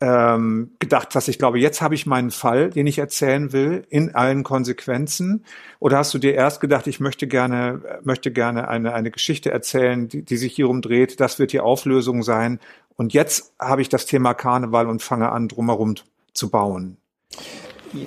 [0.00, 4.14] ähm, gedacht hast, ich glaube, jetzt habe ich meinen Fall, den ich erzählen will, in
[4.14, 5.44] allen Konsequenzen?
[5.80, 10.08] Oder hast du dir erst gedacht, ich möchte gerne, möchte gerne eine, eine Geschichte erzählen,
[10.08, 12.58] die, die sich hierum dreht, das wird die Auflösung sein.
[12.96, 15.96] Und jetzt habe ich das Thema Karneval und fange an, drumherum
[16.32, 16.96] zu bauen.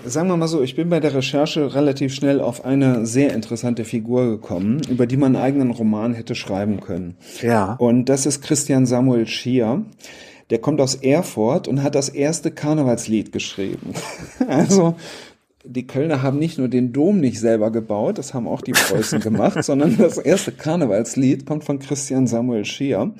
[0.05, 3.85] Sagen wir mal so, ich bin bei der Recherche relativ schnell auf eine sehr interessante
[3.85, 7.15] Figur gekommen, über die man einen eigenen Roman hätte schreiben können.
[7.41, 7.75] Ja.
[7.75, 9.83] Und das ist Christian Samuel Schier.
[10.49, 13.93] Der kommt aus Erfurt und hat das erste Karnevalslied geschrieben.
[14.47, 14.95] also
[15.63, 19.19] die Kölner haben nicht nur den Dom nicht selber gebaut, das haben auch die Preußen
[19.21, 23.11] gemacht, sondern das erste Karnevalslied kommt von Christian Samuel Schier.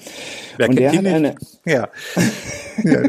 [0.58, 1.36] Wer und der hat eine,
[1.66, 1.90] Ja.
[2.84, 3.04] ja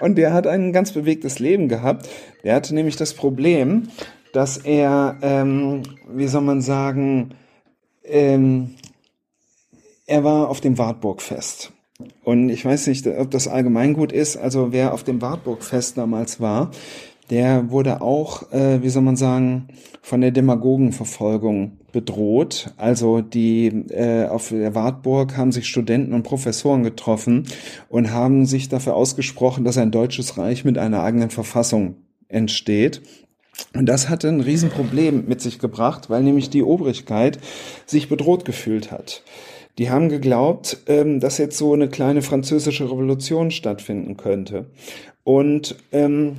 [0.00, 2.08] und der hat ein ganz bewegtes Leben gehabt.
[2.44, 3.88] Der hatte nämlich das Problem,
[4.32, 7.34] dass er, ähm, wie soll man sagen,
[8.04, 8.74] ähm,
[10.06, 11.72] er war auf dem Wartburgfest.
[12.22, 14.36] Und ich weiß nicht, ob das allgemeingut ist.
[14.36, 16.70] Also wer auf dem Wartburgfest damals war,
[17.30, 19.68] der wurde auch, äh, wie soll man sagen,
[20.02, 22.72] von der Demagogenverfolgung bedroht.
[22.76, 27.44] Also die äh, auf der Wartburg haben sich Studenten und Professoren getroffen
[27.88, 31.96] und haben sich dafür ausgesprochen, dass ein deutsches Reich mit einer eigenen Verfassung
[32.28, 33.02] entsteht.
[33.74, 37.38] Und das hatte ein Riesenproblem mit sich gebracht, weil nämlich die Obrigkeit
[37.86, 39.22] sich bedroht gefühlt hat.
[39.78, 44.66] Die haben geglaubt, ähm, dass jetzt so eine kleine französische Revolution stattfinden könnte.
[45.24, 46.36] Und ähm,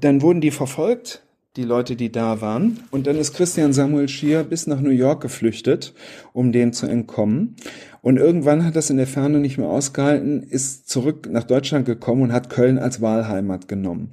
[0.00, 1.22] dann wurden die verfolgt,
[1.56, 2.80] die Leute, die da waren.
[2.90, 5.92] Und dann ist Christian Samuel Schier bis nach New York geflüchtet,
[6.32, 7.56] um dem zu entkommen.
[8.00, 12.22] Und irgendwann hat das in der Ferne nicht mehr ausgehalten, ist zurück nach Deutschland gekommen
[12.22, 14.10] und hat Köln als Wahlheimat genommen.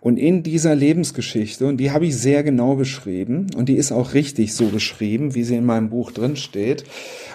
[0.00, 4.14] Und in dieser Lebensgeschichte, und die habe ich sehr genau beschrieben, und die ist auch
[4.14, 6.84] richtig so beschrieben, wie sie in meinem Buch drin steht,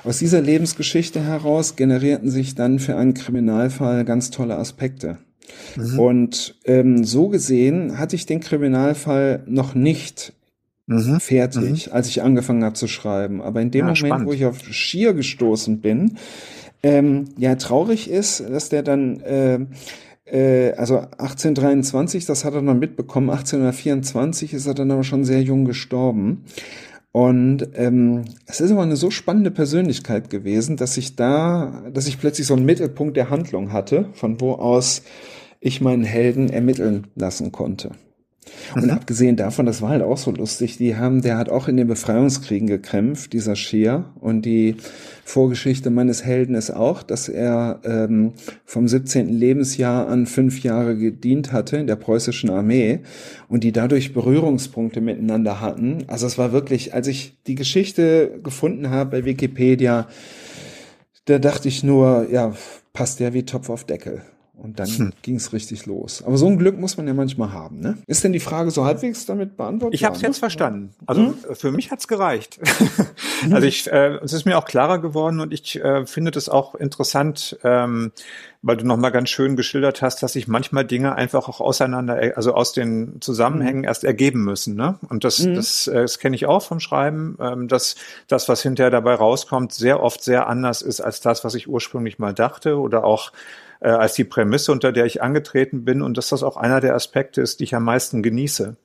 [0.03, 5.19] aus dieser Lebensgeschichte heraus generierten sich dann für einen Kriminalfall ganz tolle Aspekte.
[5.75, 5.99] Mhm.
[5.99, 10.33] Und ähm, so gesehen hatte ich den Kriminalfall noch nicht
[10.87, 11.19] mhm.
[11.19, 11.93] fertig, mhm.
[11.93, 13.41] als ich angefangen habe zu schreiben.
[13.41, 14.27] Aber in dem ja, Moment, spannend.
[14.27, 16.17] wo ich auf Schier gestoßen bin,
[16.83, 19.59] ähm, ja, traurig ist, dass der dann äh,
[20.25, 25.41] äh, also 1823, das hat er noch mitbekommen, 1824 ist er dann aber schon sehr
[25.41, 26.43] jung gestorben.
[27.13, 32.19] Und ähm, es ist aber eine so spannende Persönlichkeit gewesen, dass ich da, dass ich
[32.19, 35.03] plötzlich so einen Mittelpunkt der Handlung hatte, von wo aus
[35.59, 37.91] ich meinen Helden ermitteln lassen konnte.
[38.75, 38.91] Und mhm.
[38.91, 41.87] abgesehen davon, das war halt auch so lustig, die haben, der hat auch in den
[41.87, 44.05] Befreiungskriegen gekämpft, dieser Schier.
[44.19, 44.75] Und die
[45.23, 48.33] Vorgeschichte meines Helden ist auch, dass er ähm,
[48.65, 49.29] vom 17.
[49.29, 52.99] Lebensjahr an fünf Jahre gedient hatte in der preußischen Armee
[53.47, 56.03] und die dadurch Berührungspunkte miteinander hatten.
[56.07, 60.07] Also es war wirklich, als ich die Geschichte gefunden habe bei Wikipedia,
[61.25, 62.53] da dachte ich nur, ja,
[62.91, 64.21] passt ja wie Topf auf Deckel.
[64.55, 65.13] Und dann hm.
[65.23, 66.23] ging es richtig los.
[66.23, 67.79] Aber so ein Glück muss man ja manchmal haben.
[67.79, 67.97] Ne?
[68.05, 69.95] Ist denn die Frage so halbwegs damit beantwortet?
[69.95, 70.93] Ich habe es jetzt verstanden.
[71.07, 71.35] Also hm?
[71.53, 72.59] für mich hat's gereicht.
[73.51, 76.75] also ich, äh, es ist mir auch klarer geworden und ich äh, finde das auch
[76.75, 78.11] interessant, ähm,
[78.61, 82.53] weil du nochmal ganz schön geschildert hast, dass sich manchmal Dinge einfach auch auseinander, also
[82.53, 83.85] aus den Zusammenhängen mhm.
[83.85, 84.75] erst ergeben müssen.
[84.75, 84.99] Ne?
[85.09, 85.55] Und das, mhm.
[85.55, 87.95] das, äh, das kenne ich auch vom Schreiben, ähm, dass
[88.27, 92.19] das, was hinterher dabei rauskommt, sehr oft sehr anders ist als das, was ich ursprünglich
[92.19, 93.31] mal dachte oder auch
[93.83, 96.95] äh, als die Prämisse, unter der ich angetreten bin und dass das auch einer der
[96.95, 98.77] Aspekte ist, die ich am meisten genieße.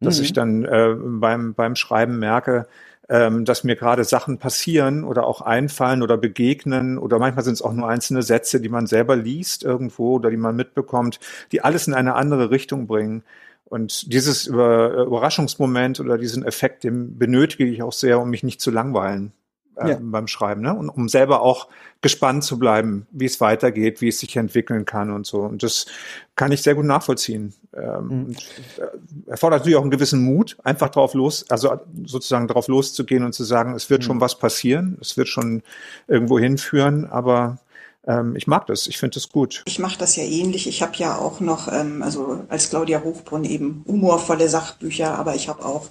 [0.00, 0.24] Dass mhm.
[0.24, 2.66] ich dann äh, beim, beim Schreiben merke,
[3.08, 7.62] ähm, dass mir gerade Sachen passieren oder auch einfallen oder begegnen oder manchmal sind es
[7.62, 11.18] auch nur einzelne Sätze, die man selber liest irgendwo oder die man mitbekommt,
[11.50, 13.24] die alles in eine andere Richtung bringen.
[13.64, 18.70] Und dieses Überraschungsmoment oder diesen Effekt, den benötige ich auch sehr, um mich nicht zu
[18.70, 19.32] langweilen
[19.76, 19.98] äh, ja.
[20.00, 20.74] beim Schreiben, ne?
[20.74, 21.68] Und um selber auch
[22.02, 25.40] gespannt zu bleiben, wie es weitergeht, wie es sich entwickeln kann und so.
[25.40, 25.86] Und das
[26.34, 27.54] kann ich sehr gut nachvollziehen.
[27.74, 28.24] Ähm, mhm.
[28.26, 28.38] und,
[28.78, 33.34] äh, erfordert natürlich auch einen gewissen Mut, einfach drauf los, also sozusagen drauf loszugehen und
[33.34, 34.06] zu sagen, es wird mhm.
[34.06, 35.62] schon was passieren, es wird schon
[36.06, 37.58] irgendwo hinführen, aber
[38.06, 39.62] ähm, ich mag das, ich finde das gut.
[39.66, 40.68] Ich mache das ja ähnlich.
[40.68, 45.48] Ich habe ja auch noch, ähm, also als Claudia Hochbrunn eben humorvolle Sachbücher, aber ich
[45.48, 45.86] habe auch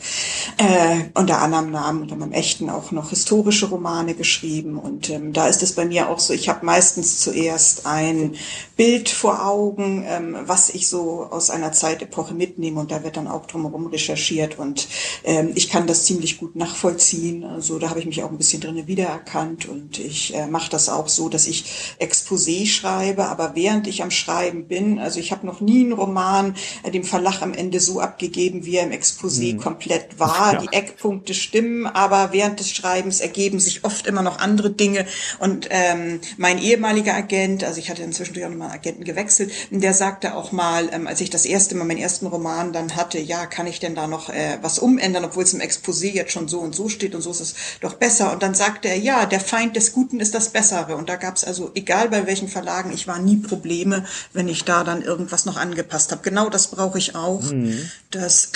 [0.58, 4.78] äh, unter anderem Namen, unter meinem echten auch noch historische Romane geschrieben.
[4.78, 8.36] Und ähm, da ist es bei mir auch so, ich habe meistens zuerst ein
[8.78, 13.28] Bild vor Augen, ähm, was ich so aus einer Zeitepoche mitnehme und da wird dann
[13.28, 14.88] auch drumherum recherchiert und
[15.24, 17.44] ähm, ich kann das ziemlich gut nachvollziehen.
[17.44, 20.90] Also da habe ich mich auch ein bisschen drin wiedererkannt und ich äh, mache das
[20.90, 21.66] auch so, dass ich
[22.06, 26.56] Exposé schreibe, aber während ich am Schreiben bin, also ich habe noch nie einen Roman
[26.84, 29.60] äh, dem Verlag am Ende so abgegeben, wie er im Exposé hm.
[29.60, 30.54] komplett war.
[30.54, 30.60] Ja.
[30.62, 35.06] Die Eckpunkte stimmen, aber während des Schreibens ergeben sich oft immer noch andere Dinge.
[35.40, 40.36] Und ähm, mein ehemaliger Agent, also ich hatte inzwischen auch nochmal Agenten gewechselt, der sagte
[40.36, 43.68] auch mal, ähm, als ich das erste Mal meinen ersten Roman dann hatte, ja, kann
[43.68, 46.76] ich denn da noch äh, was umändern, obwohl es im Exposé jetzt schon so und
[46.76, 48.32] so steht und so ist es doch besser.
[48.32, 50.96] Und dann sagte er, ja, der Feind des Guten ist das Bessere.
[50.96, 54.64] Und da gab es also, egal bei welchen Verlagen, ich war nie Probleme, wenn ich
[54.64, 56.22] da dann irgendwas noch angepasst habe.
[56.24, 57.90] Genau das brauche ich auch, mhm.
[58.12, 58.52] dass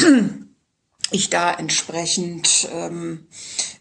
[1.12, 3.26] ich da entsprechend ähm,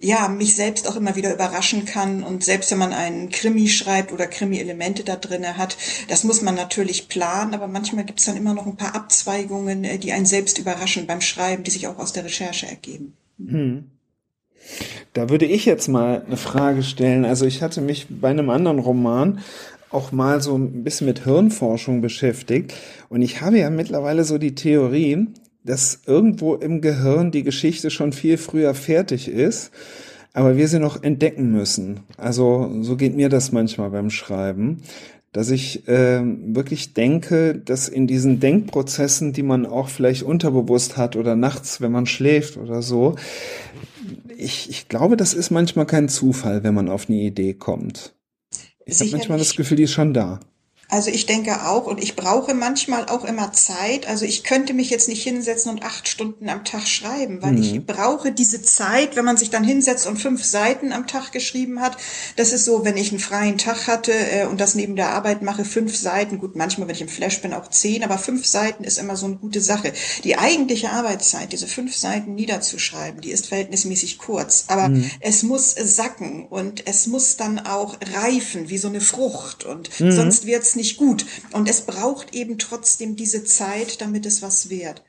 [0.01, 4.13] ja mich selbst auch immer wieder überraschen kann und selbst wenn man einen Krimi schreibt
[4.13, 5.77] oder Krimi-Elemente da drinne hat,
[6.09, 9.85] das muss man natürlich planen, aber manchmal gibt es dann immer noch ein paar Abzweigungen,
[9.85, 13.15] äh, die einen selbst überraschen beim Schreiben, die sich auch aus der Recherche ergeben.
[13.39, 13.91] Hm.
[15.13, 17.25] Da würde ich jetzt mal eine Frage stellen.
[17.25, 19.41] Also ich hatte mich bei einem anderen Roman
[19.91, 22.75] auch mal so ein bisschen mit Hirnforschung beschäftigt.
[23.09, 25.29] Und ich habe ja mittlerweile so die Theorie,
[25.65, 29.71] dass irgendwo im Gehirn die Geschichte schon viel früher fertig ist,
[30.33, 32.01] aber wir sie noch entdecken müssen.
[32.17, 34.83] Also so geht mir das manchmal beim Schreiben,
[35.33, 41.17] dass ich äh, wirklich denke, dass in diesen Denkprozessen, die man auch vielleicht unterbewusst hat
[41.17, 43.17] oder nachts, wenn man schläft oder so,
[44.39, 48.15] ich, ich glaube, das ist manchmal kein Zufall, wenn man auf eine Idee kommt.
[48.85, 50.41] Ich habe manchmal das Gefühl, die ist schon da.
[50.91, 54.09] Also ich denke auch und ich brauche manchmal auch immer Zeit.
[54.09, 57.63] Also ich könnte mich jetzt nicht hinsetzen und acht Stunden am Tag schreiben, weil mhm.
[57.63, 61.83] ich brauche diese Zeit, wenn man sich dann hinsetzt und fünf Seiten am Tag geschrieben
[61.83, 61.99] hat.
[62.37, 65.43] Das ist so, wenn ich einen freien Tag hatte äh, und das neben der Arbeit
[65.43, 66.39] mache, fünf Seiten.
[66.39, 69.27] Gut, manchmal, wenn ich im Flash bin, auch zehn, aber fünf Seiten ist immer so
[69.27, 69.93] eine gute Sache.
[70.25, 74.65] Die eigentliche Arbeitszeit, diese fünf Seiten niederzuschreiben, die ist verhältnismäßig kurz.
[74.69, 75.11] Aber mhm.
[75.21, 79.65] es muss sacken und es muss dann auch reifen, wie so eine Frucht.
[79.65, 80.13] Und mhm.
[80.13, 81.27] sonst wird's nicht gut.
[81.53, 85.03] Und es braucht eben trotzdem diese Zeit, damit es was wird.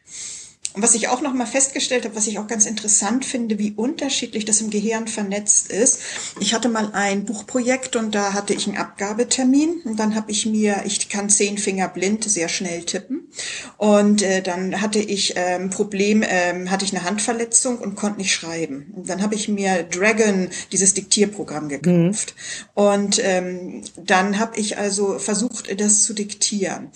[0.73, 3.71] Und was ich auch noch mal festgestellt habe, was ich auch ganz interessant finde, wie
[3.71, 5.99] unterschiedlich das im Gehirn vernetzt ist.
[6.39, 10.45] Ich hatte mal ein Buchprojekt und da hatte ich einen Abgabetermin und dann habe ich
[10.45, 13.29] mir, ich kann zehn Finger blind sehr schnell tippen
[13.77, 18.19] und äh, dann hatte ich ein ähm, Problem, ähm, hatte ich eine Handverletzung und konnte
[18.19, 18.93] nicht schreiben.
[18.95, 22.83] Und dann habe ich mir Dragon, dieses Diktierprogramm gekauft mhm.
[22.83, 26.91] und ähm, dann habe ich also versucht, das zu diktieren.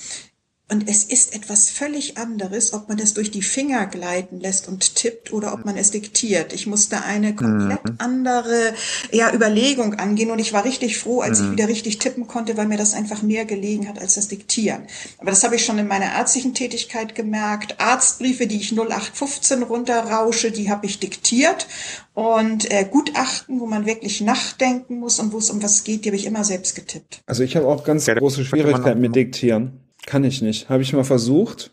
[0.73, 4.95] Und es ist etwas völlig anderes, ob man es durch die Finger gleiten lässt und
[4.95, 6.51] tippt oder ob man es diktiert.
[6.51, 7.95] Ich musste eine komplett mhm.
[7.99, 8.73] andere
[9.11, 11.45] ja, Überlegung angehen und ich war richtig froh, als mhm.
[11.45, 14.87] ich wieder richtig tippen konnte, weil mir das einfach mehr gelegen hat als das Diktieren.
[15.19, 17.79] Aber das habe ich schon in meiner ärztlichen Tätigkeit gemerkt.
[17.79, 21.67] Arztbriefe, die ich 0815 runterrausche, die habe ich diktiert.
[22.15, 26.09] Und äh, Gutachten, wo man wirklich nachdenken muss und wo es um was geht, die
[26.09, 27.21] habe ich immer selbst getippt.
[27.27, 29.82] Also ich habe auch ganz ja, große Schwierigkeiten mit Diktieren.
[30.05, 30.69] Kann ich nicht.
[30.69, 31.71] Habe ich mal versucht.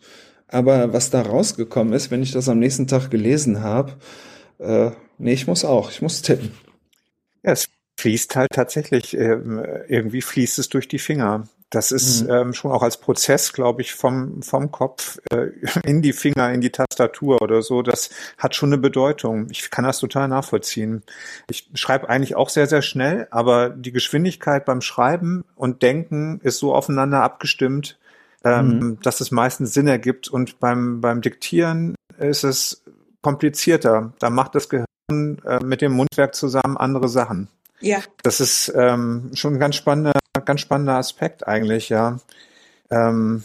[0.49, 3.95] Aber was da rausgekommen ist, wenn ich das am nächsten Tag gelesen habe,
[4.59, 5.91] äh, nee, ich muss auch.
[5.91, 6.53] Ich muss tippen.
[7.43, 7.69] Ja, es
[8.01, 9.39] fließt halt tatsächlich, äh,
[9.89, 11.45] irgendwie fließt es durch die Finger.
[11.71, 12.31] Das ist mhm.
[12.31, 15.51] ähm, schon auch als Prozess, glaube ich, vom, vom Kopf äh,
[15.85, 17.83] in die Finger, in die Tastatur oder so.
[17.83, 19.47] Das hat schon eine Bedeutung.
[19.51, 21.05] Ich kann das total nachvollziehen.
[21.49, 26.59] Ich schreibe eigentlich auch sehr, sehr schnell, aber die Geschwindigkeit beim Schreiben und Denken ist
[26.59, 27.99] so aufeinander abgestimmt,
[28.45, 29.01] ähm, mhm.
[29.03, 30.29] dass es meistens Sinn ergibt.
[30.29, 32.83] Und beim, beim Diktieren ist es
[33.23, 34.13] komplizierter.
[34.19, 37.49] Da macht das Gehirn äh, mit dem Mundwerk zusammen andere Sachen.
[37.81, 37.99] Ja.
[38.23, 40.13] Das ist ähm, schon ein ganz spannender,
[40.45, 42.19] ganz spannender Aspekt eigentlich, ja.
[42.91, 43.45] Ähm,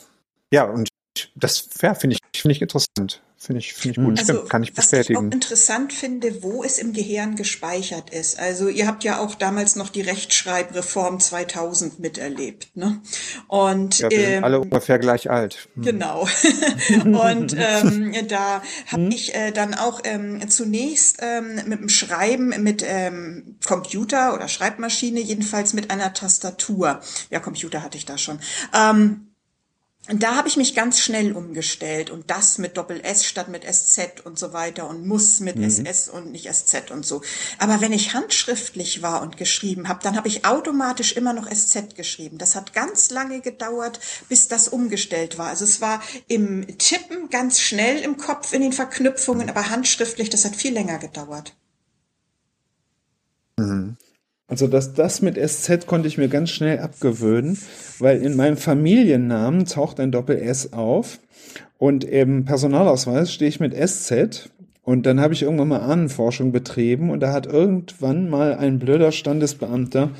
[0.51, 0.89] ja, und
[1.35, 3.21] das ja, finde ich, finde ich interessant.
[3.37, 4.19] Finde ich, finde ich gut.
[4.19, 5.17] Also, Stimmt, kann ich bestätigen.
[5.17, 8.39] Was ich auch interessant finde, wo es im Gehirn gespeichert ist.
[8.39, 13.01] Also ihr habt ja auch damals noch die Rechtschreibreform 2000 miterlebt, ne?
[13.47, 15.67] Und ja, wir ähm, sind alle ungefähr gleich alt.
[15.75, 15.83] Hm.
[15.83, 16.21] Genau.
[17.03, 19.11] Und ähm, da habe hm.
[19.11, 25.19] ich äh, dann auch ähm, zunächst ähm, mit dem Schreiben mit ähm, Computer oder Schreibmaschine,
[25.19, 27.01] jedenfalls mit einer Tastatur.
[27.29, 28.39] Ja, Computer hatte ich da schon.
[28.73, 29.34] Ähm,
[30.07, 33.63] und da habe ich mich ganz schnell umgestellt und das mit Doppel S statt mit
[33.63, 35.63] SZ und so weiter und muss mit mhm.
[35.63, 37.21] SS und nicht SZ und so.
[37.57, 41.95] Aber wenn ich handschriftlich war und geschrieben habe, dann habe ich automatisch immer noch SZ
[41.95, 42.37] geschrieben.
[42.37, 43.99] Das hat ganz lange gedauert,
[44.29, 45.47] bis das umgestellt war.
[45.47, 50.45] Also es war im Tippen ganz schnell im Kopf in den Verknüpfungen, aber handschriftlich, das
[50.45, 51.55] hat viel länger gedauert.
[53.57, 53.97] Mhm.
[54.55, 57.57] Also das, das mit SZ konnte ich mir ganz schnell abgewöhnen,
[57.99, 61.19] weil in meinem Familiennamen taucht ein Doppel-S auf
[61.77, 64.49] und im Personalausweis stehe ich mit SZ
[64.81, 69.11] und dann habe ich irgendwann mal Ahnenforschung betrieben und da hat irgendwann mal ein blöder
[69.11, 70.11] Standesbeamter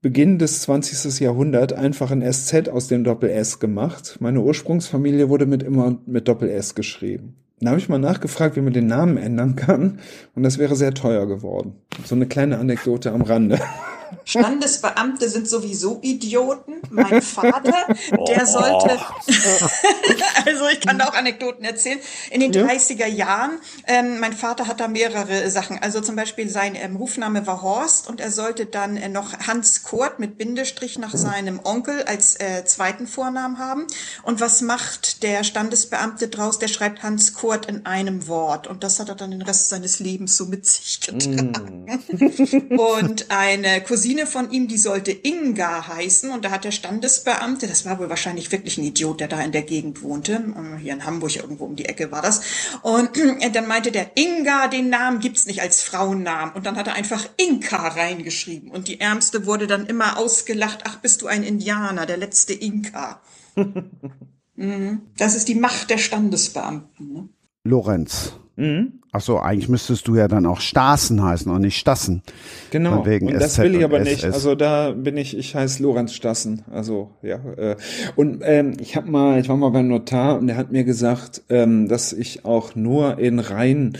[0.00, 1.20] Beginn des 20.
[1.20, 4.16] Jahrhunderts einfach ein SZ aus dem Doppel-S gemacht.
[4.18, 7.36] Meine Ursprungsfamilie wurde mit immer mit Doppel-S geschrieben.
[7.62, 10.00] Dann habe ich mal nachgefragt, wie man den Namen ändern kann.
[10.34, 11.74] Und das wäre sehr teuer geworden.
[12.04, 13.60] So eine kleine Anekdote am Rande.
[14.24, 16.74] Standesbeamte sind sowieso Idioten.
[16.90, 17.86] Mein Vater,
[18.28, 18.90] der sollte,
[20.46, 21.98] also ich kann da auch Anekdoten erzählen.
[22.30, 22.66] In den ja.
[22.66, 25.78] 30er Jahren, ähm, mein Vater hat da mehrere Sachen.
[25.80, 29.82] Also zum Beispiel sein ähm, Rufname war Horst und er sollte dann äh, noch Hans
[29.82, 33.86] Kurt mit Bindestrich nach seinem Onkel als äh, zweiten Vornamen haben.
[34.22, 36.58] Und was macht der Standesbeamte draus?
[36.58, 38.66] Der schreibt Hans Kurt in einem Wort.
[38.66, 41.86] Und das hat er dann den Rest seines Lebens so mit sich getragen.
[42.08, 42.78] Mm.
[42.78, 47.66] und eine Cousine Cousine von ihm, die sollte Inga heißen und da hat der Standesbeamte,
[47.66, 50.52] das war wohl wahrscheinlich wirklich ein Idiot, der da in der Gegend wohnte,
[50.82, 52.42] hier in Hamburg irgendwo um die Ecke war das,
[52.82, 53.10] und
[53.54, 57.26] dann meinte der Inga, den Namen gibt's nicht als Frauennamen und dann hat er einfach
[57.38, 62.18] Inka reingeschrieben und die Ärmste wurde dann immer ausgelacht, ach bist du ein Indianer, der
[62.18, 63.22] letzte Inka.
[64.54, 65.00] Mhm.
[65.16, 67.12] das ist die Macht der Standesbeamten.
[67.12, 67.28] Ne?
[67.64, 68.34] Lorenz.
[68.56, 69.00] Mhm.
[69.12, 72.22] Ach so, eigentlich müsstest du ja dann auch Stassen heißen und nicht Stassen.
[72.70, 73.04] Genau.
[73.04, 74.24] Wegen und das SZ will ich aber nicht.
[74.24, 76.64] Also da bin ich, ich heiße Lorenz Stassen.
[76.70, 77.36] Also ja.
[77.56, 77.76] Äh.
[78.16, 81.42] Und ähm, ich habe mal, ich war mal beim Notar und der hat mir gesagt,
[81.50, 83.98] ähm, dass ich auch nur in rein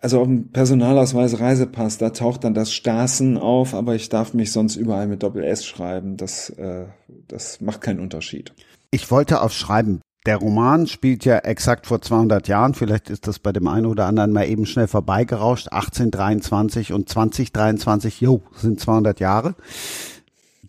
[0.00, 4.52] also auf dem Personalausweis Reisepass, da taucht dann das Stassen auf, aber ich darf mich
[4.52, 6.16] sonst überall mit Doppel S schreiben.
[6.16, 6.84] Das, äh,
[7.26, 8.52] das macht keinen Unterschied.
[8.90, 12.74] Ich wollte auf Schreiben der Roman spielt ja exakt vor 200 Jahren.
[12.74, 15.72] Vielleicht ist das bei dem einen oder anderen mal eben schnell vorbeigerauscht.
[15.72, 19.54] 1823 und 2023, jo, sind 200 Jahre.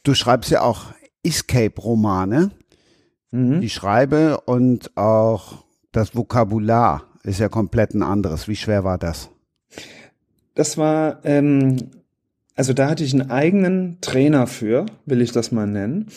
[0.04, 0.86] Du schreibst ja auch
[1.24, 2.52] Escape-Romane.
[3.32, 3.62] Mhm.
[3.62, 8.48] Die Schreibe und auch das Vokabular ist ja komplett ein anderes.
[8.48, 9.30] Wie schwer war das?
[10.56, 11.78] Das war ähm,
[12.60, 16.08] also da hatte ich einen eigenen Trainer für, will ich das mal nennen.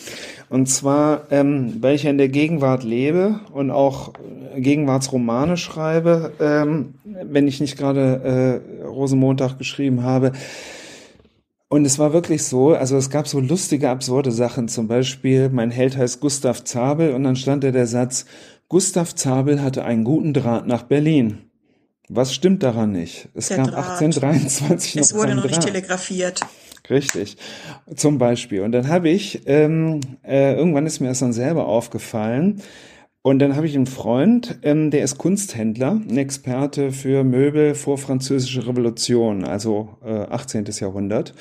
[0.49, 4.11] Und zwar, ähm, weil ich ja in der Gegenwart lebe und auch
[4.57, 10.33] Gegenwartsromane schreibe, ähm, wenn ich nicht gerade äh, Rosenmontag geschrieben habe.
[11.69, 14.67] Und es war wirklich so, also es gab so lustige, absurde Sachen.
[14.67, 18.25] Zum Beispiel, mein Held heißt Gustav Zabel und dann stand da der Satz,
[18.67, 21.52] Gustav Zabel hatte einen guten Draht nach Berlin.
[22.15, 23.29] Was stimmt daran nicht?
[23.33, 24.01] Es Der gab Draht.
[24.01, 26.41] 1823 noch Es wurde noch nicht telegrafiert.
[26.89, 27.37] Richtig,
[27.95, 28.61] zum Beispiel.
[28.61, 32.61] Und dann habe ich, ähm, äh, irgendwann ist mir das dann selber aufgefallen.
[33.21, 37.97] Und dann habe ich einen Freund, ähm, der ist Kunsthändler, ein Experte für Möbel vor
[37.97, 40.65] französische Revolution, also äh, 18.
[40.79, 41.33] Jahrhundert.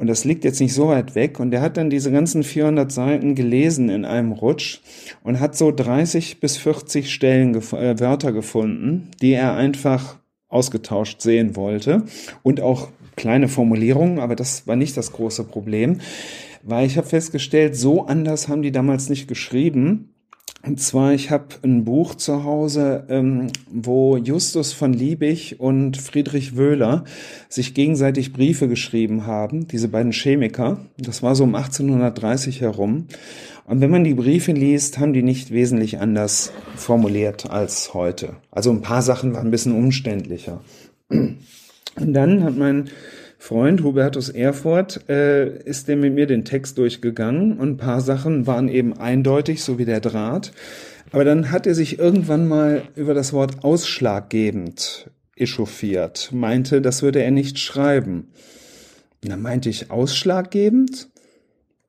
[0.00, 1.38] Und das liegt jetzt nicht so weit weg.
[1.40, 4.80] Und der hat dann diese ganzen 400 Seiten gelesen in einem Rutsch
[5.22, 10.16] und hat so 30 bis 40 Stellen, äh, Wörter gefunden, die er einfach
[10.48, 12.04] ausgetauscht sehen wollte.
[12.42, 16.00] Und auch kleine Formulierungen, aber das war nicht das große Problem.
[16.62, 20.14] Weil ich habe festgestellt, so anders haben die damals nicht geschrieben.
[20.62, 26.56] Und zwar, ich habe ein Buch zu Hause, ähm, wo Justus von Liebig und Friedrich
[26.56, 27.04] Wöhler
[27.48, 30.84] sich gegenseitig Briefe geschrieben haben, diese beiden Chemiker.
[30.98, 33.06] Das war so um 1830 herum.
[33.64, 38.36] Und wenn man die Briefe liest, haben die nicht wesentlich anders formuliert als heute.
[38.50, 40.60] Also ein paar Sachen waren ein bisschen umständlicher.
[41.08, 42.90] Und dann hat mein
[43.42, 48.46] Freund Hubertus Erfurt äh, ist der mit mir den Text durchgegangen und ein paar Sachen
[48.46, 50.52] waren eben eindeutig, so wie der Draht.
[51.10, 57.22] Aber dann hat er sich irgendwann mal über das Wort ausschlaggebend echauffiert, meinte, das würde
[57.22, 58.28] er nicht schreiben.
[59.24, 61.08] Und dann meinte ich ausschlaggebend?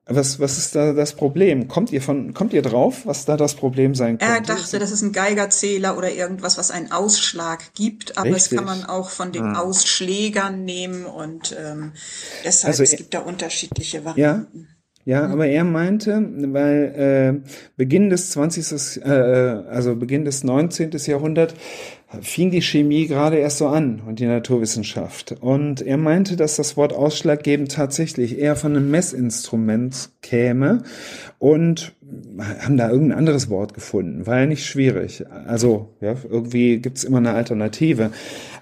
[0.08, 1.68] Was, was ist da das Problem?
[1.68, 4.34] Kommt ihr von, kommt ihr drauf, was da das Problem sein könnte?
[4.34, 8.58] Er dachte, das ist ein Geigerzähler oder irgendwas, was einen Ausschlag gibt, aber Richtig.
[8.58, 9.56] das kann man auch von den hm.
[9.56, 11.92] Ausschlägern nehmen und ähm,
[12.44, 14.68] deshalb also, es gibt da unterschiedliche Varianten.
[14.70, 16.24] Ja, ja, aber er meinte,
[16.54, 19.04] weil äh, Beginn des 20.
[19.04, 20.92] Äh, also Beginn des 19.
[20.92, 21.56] Jahrhunderts
[22.20, 25.36] fing die Chemie gerade erst so an und die Naturwissenschaft.
[25.40, 30.84] Und er meinte, dass das Wort ausschlaggebend tatsächlich eher von einem Messinstrument käme
[31.40, 31.94] und
[32.38, 34.28] haben da irgendein anderes Wort gefunden.
[34.28, 35.26] War ja nicht schwierig.
[35.48, 38.12] Also ja, irgendwie gibt's immer eine Alternative.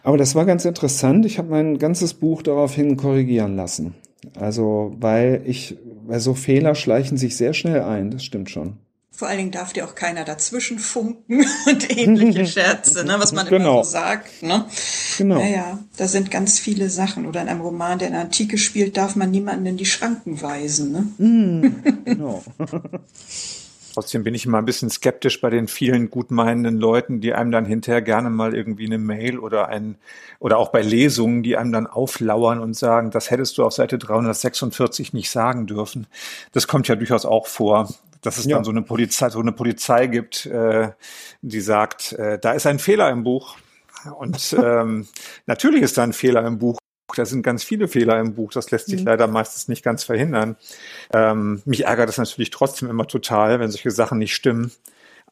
[0.04, 1.26] Aber das war ganz interessant.
[1.26, 3.96] Ich habe mein ganzes Buch daraufhin korrigieren lassen.
[4.40, 8.12] Also weil ich, weil so Fehler schleichen sich sehr schnell ein.
[8.12, 8.78] Das stimmt schon.
[9.12, 13.48] Vor allen Dingen darf dir auch keiner dazwischen funken und ähnliche Scherze, ne, was man
[13.48, 13.74] genau.
[13.74, 14.42] immer so sagt.
[14.42, 14.66] Ne?
[15.18, 15.40] Genau.
[15.40, 17.26] Naja, da sind ganz viele Sachen.
[17.26, 20.42] Oder in einem Roman, der in der Antike spielt, darf man niemanden in die Schranken
[20.42, 20.92] weisen.
[20.92, 21.26] Ne?
[21.26, 22.44] Mm, genau.
[23.94, 27.66] Trotzdem bin ich immer ein bisschen skeptisch bei den vielen gutmeinenden Leuten, die einem dann
[27.66, 29.96] hinterher gerne mal irgendwie eine Mail oder ein,
[30.40, 33.98] oder auch bei Lesungen, die einem dann auflauern und sagen, das hättest du auf Seite
[33.98, 36.08] 346 nicht sagen dürfen.
[36.54, 37.90] Das kommt ja durchaus auch vor,
[38.22, 38.56] dass es ja.
[38.56, 40.92] dann so eine Polizei, so eine Polizei gibt, äh,
[41.42, 43.58] die sagt, äh, da ist ein Fehler im Buch.
[44.18, 45.08] Und ähm,
[45.46, 46.78] natürlich ist da ein Fehler im Buch.
[47.16, 48.52] Da sind ganz viele Fehler im Buch.
[48.52, 49.08] Das lässt sich mhm.
[49.08, 50.58] leider meistens nicht ganz verhindern.
[51.14, 54.72] Ähm, mich ärgert es natürlich trotzdem immer total, wenn solche Sachen nicht stimmen.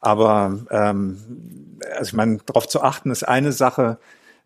[0.00, 3.98] Aber ähm, also ich meine, darauf zu achten ist eine Sache.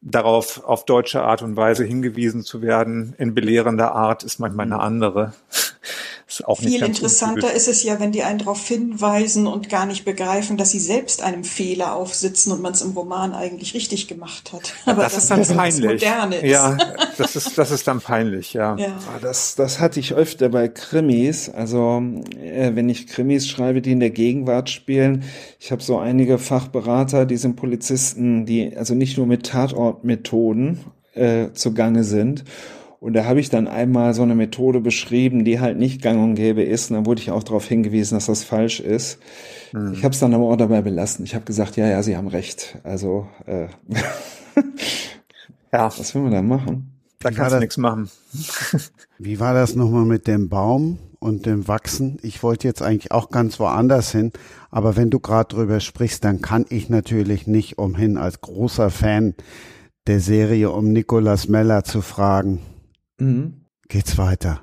[0.04, 4.76] Darauf auf deutsche Art und Weise hingewiesen zu werden in belehrender Art ist manchmal eine
[4.76, 4.80] mhm.
[4.80, 5.34] andere.
[6.28, 10.04] Ist auch Viel interessanter ist es ja, wenn die einen darauf hinweisen und gar nicht
[10.04, 14.52] begreifen, dass sie selbst einem Fehler aufsitzen und man es im Roman eigentlich richtig gemacht
[14.52, 14.72] hat.
[14.86, 15.90] Aber das, das ist dann das peinlich.
[15.90, 16.50] Moderne ist.
[16.50, 16.76] Ja,
[17.18, 18.76] das ist, das ist dann peinlich, ja.
[18.76, 18.98] ja.
[19.14, 21.48] Ah, das, das hatte ich öfter bei Krimis.
[21.48, 22.02] Also,
[22.40, 25.24] äh, wenn ich Krimis schreibe, die in der Gegenwart spielen,
[25.60, 30.80] ich habe so einige Fachberater, die sind Polizisten, die also nicht nur mit Tatortmethoden
[31.14, 32.44] äh, zugange sind
[33.02, 36.36] und da habe ich dann einmal so eine Methode beschrieben, die halt nicht gang und
[36.36, 36.88] gäbe ist.
[36.88, 39.18] Und dann wurde ich auch darauf hingewiesen, dass das falsch ist.
[39.72, 39.94] Mhm.
[39.94, 41.24] Ich habe es dann aber auch dabei belassen.
[41.24, 42.78] Ich habe gesagt, ja, ja, Sie haben recht.
[42.84, 43.66] Also, äh,
[45.72, 45.86] ja.
[45.86, 46.92] Was will man da machen?
[47.18, 48.08] Da kannst du nichts machen.
[49.18, 52.20] Wie war das nochmal mit dem Baum und dem Wachsen?
[52.22, 54.30] Ich wollte jetzt eigentlich auch ganz woanders hin,
[54.70, 59.34] aber wenn du gerade drüber sprichst, dann kann ich natürlich nicht umhin, als großer Fan
[60.06, 62.60] der Serie um Nicolas Meller zu fragen.
[63.18, 63.66] Mhm.
[63.88, 64.62] Geht's weiter?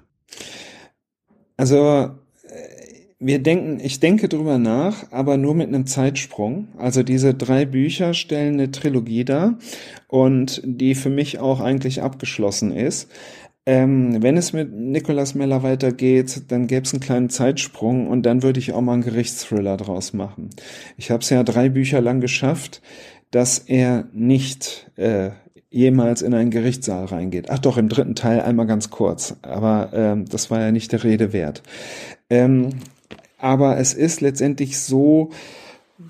[1.58, 2.10] Also äh,
[3.20, 6.70] wir denken, ich denke drüber nach, aber nur mit einem Zeitsprung.
[6.78, 9.58] Also diese drei Bücher stellen eine Trilogie dar
[10.08, 13.10] und die für mich auch eigentlich abgeschlossen ist.
[13.66, 18.41] Ähm, wenn es mit Nicolas Meller weitergeht, dann gäbe es einen kleinen Zeitsprung und dann
[18.41, 20.50] würde ich auch mal einen Gerichtsthriller draus machen.
[20.97, 22.82] Ich habe es ja drei Bücher lang geschafft,
[23.32, 25.32] dass er nicht äh,
[25.70, 27.49] jemals in einen Gerichtssaal reingeht.
[27.49, 31.03] Ach doch, im dritten Teil einmal ganz kurz, aber ähm, das war ja nicht der
[31.03, 31.61] Rede wert.
[32.30, 32.70] Ähm,
[33.38, 35.30] aber es ist letztendlich so,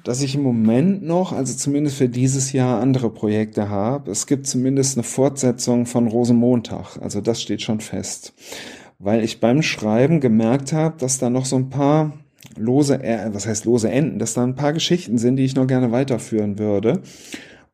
[0.03, 4.11] dass ich im Moment noch, also zumindest für dieses Jahr, andere Projekte habe.
[4.11, 8.33] Es gibt zumindest eine Fortsetzung von Rosenmontag, also das steht schon fest.
[8.97, 12.13] Weil ich beim Schreiben gemerkt habe, dass da noch so ein paar
[12.57, 15.67] lose, äh, was heißt lose Enden, dass da ein paar Geschichten sind, die ich noch
[15.67, 17.01] gerne weiterführen würde.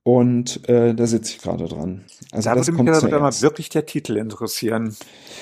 [0.07, 2.05] Und äh, da sitze ich gerade dran.
[2.31, 4.95] Also da würde mich ja mal wirklich der Titel interessieren.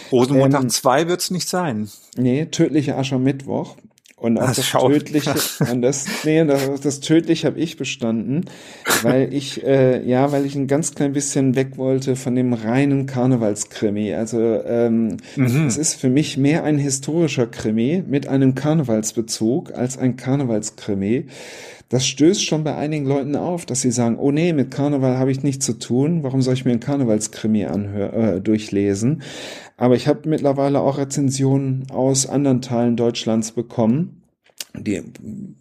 [0.10, 1.90] Rosenmontag 2 ähm, wird es nicht sein.
[2.16, 3.76] Nee, tödliche Aschermittwoch.
[4.16, 8.46] Und auch das Tödliche, an das, nee, das, das Tödliche habe ich bestanden,
[9.02, 13.06] weil ich, äh, ja, weil ich ein ganz klein bisschen weg wollte von dem reinen
[13.06, 14.14] Karnevalskrimi.
[14.14, 15.68] Also ähm, mhm.
[15.68, 21.26] es ist für mich mehr ein historischer Krimi mit einem Karnevalsbezug als ein Karnevalskrimi
[21.94, 25.30] das stößt schon bei einigen Leuten auf, dass sie sagen, oh nee, mit Karneval habe
[25.30, 29.22] ich nichts zu tun, warum soll ich mir einen Karnevalskrimi anhör, äh, durchlesen?
[29.78, 34.24] Aber ich habe mittlerweile auch Rezensionen aus anderen Teilen Deutschlands bekommen,
[34.76, 35.04] die,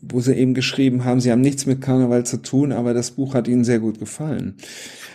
[0.01, 3.35] wo sie eben geschrieben haben, sie haben nichts mit Karneval zu tun, aber das Buch
[3.35, 4.57] hat ihnen sehr gut gefallen.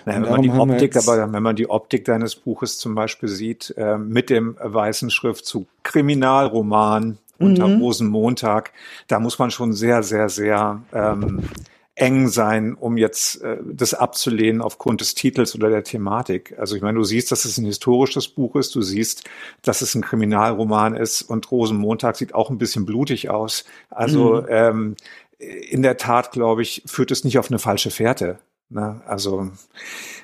[0.05, 3.73] Naja, wenn man die Optik, aber wenn man die Optik deines Buches zum Beispiel sieht,
[3.75, 7.81] äh, mit dem weißen Schriftzug Kriminalroman, unter mhm.
[7.81, 8.71] Rosenmontag.
[9.07, 11.49] Da muss man schon sehr, sehr, sehr ähm,
[11.97, 16.55] eng sein, um jetzt äh, das abzulehnen aufgrund des Titels oder der Thematik.
[16.57, 19.23] Also ich meine, du siehst, dass es ein historisches Buch ist, du siehst,
[19.63, 23.65] dass es ein Kriminalroman ist und Rosenmontag sieht auch ein bisschen blutig aus.
[23.89, 24.47] Also mhm.
[24.49, 24.95] ähm,
[25.39, 28.37] in der Tat, glaube ich, führt es nicht auf eine falsche Fährte.
[28.69, 29.01] Ne?
[29.07, 29.49] Also,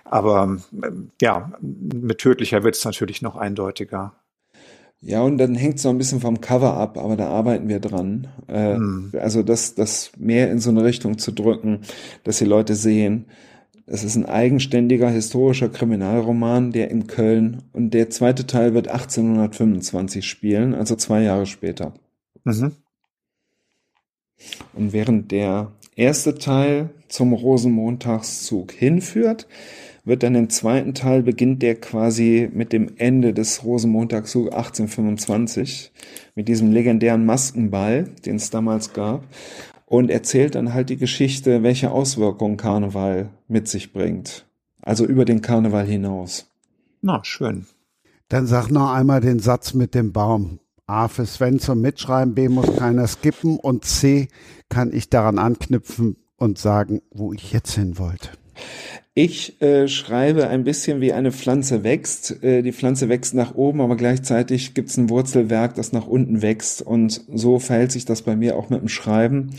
[0.05, 4.14] aber ähm, ja, mit tödlicher wird es natürlich noch eindeutiger.
[5.06, 7.82] Ja, und dann hängt es noch ein bisschen vom Cover ab, aber da arbeiten wir
[7.82, 8.30] dran.
[8.47, 9.12] Äh, hm.
[9.20, 11.82] Also das, das mehr in so eine Richtung zu drücken,
[12.24, 13.26] dass die Leute sehen,
[13.86, 20.26] es ist ein eigenständiger historischer Kriminalroman, der in Köln und der zweite Teil wird 1825
[20.26, 21.93] spielen, also zwei Jahre später.
[22.45, 22.72] Mhm.
[24.74, 29.47] Und während der erste Teil zum Rosenmontagszug hinführt,
[30.06, 35.91] wird dann im zweiten Teil beginnt der quasi mit dem Ende des Rosenmontags 1825
[36.36, 39.24] mit diesem legendären Maskenball, den es damals gab
[39.86, 44.45] und erzählt dann halt die Geschichte, welche Auswirkungen Karneval mit sich bringt.
[44.82, 46.47] Also über den Karneval hinaus.
[47.01, 47.68] Na, schön.
[48.28, 50.60] Dann sag noch einmal den Satz mit dem Baum.
[50.88, 54.28] A für Sven zum Mitschreiben, B muss keiner skippen und C
[54.68, 58.30] kann ich daran anknüpfen und sagen, wo ich jetzt hin wollte.
[59.16, 62.43] Ich äh, schreibe ein bisschen wie eine Pflanze wächst.
[62.43, 66.41] Äh, die Pflanze wächst nach oben, aber gleichzeitig gibt es ein Wurzelwerk, das nach unten
[66.41, 66.82] wächst.
[66.82, 69.51] Und so verhält sich das bei mir auch mit dem Schreiben,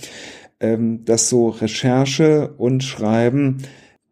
[0.59, 3.59] ähm, dass so Recherche und Schreiben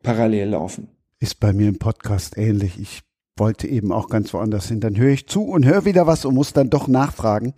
[0.02, 0.88] parallel laufen.
[1.18, 2.78] Ist bei mir im Podcast ähnlich.
[2.78, 3.00] Ich
[3.36, 4.78] wollte eben auch ganz woanders hin.
[4.80, 7.54] Dann höre ich zu und höre wieder was und muss dann doch nachfragen.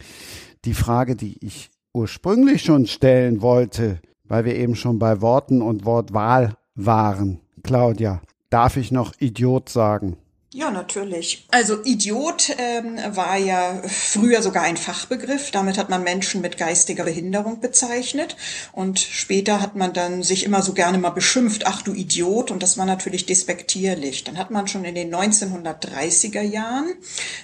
[0.65, 5.85] Die Frage, die ich ursprünglich schon stellen wollte, weil wir eben schon bei Worten und
[5.85, 7.41] Wortwahl waren.
[7.63, 8.21] Claudia,
[8.51, 10.17] darf ich noch Idiot sagen?
[10.57, 11.49] Ja, natürlich.
[11.51, 15.51] Also Idiot ähm, war ja früher sogar ein Fachbegriff.
[15.51, 18.37] Damit hat man Menschen mit geistiger Behinderung bezeichnet.
[18.71, 22.53] Und später hat man dann sich immer so gerne mal beschimpft, ach du Idiot.
[22.53, 24.23] Und das war natürlich despektierlich.
[24.23, 26.95] Dann hat man schon in den 1930er Jahren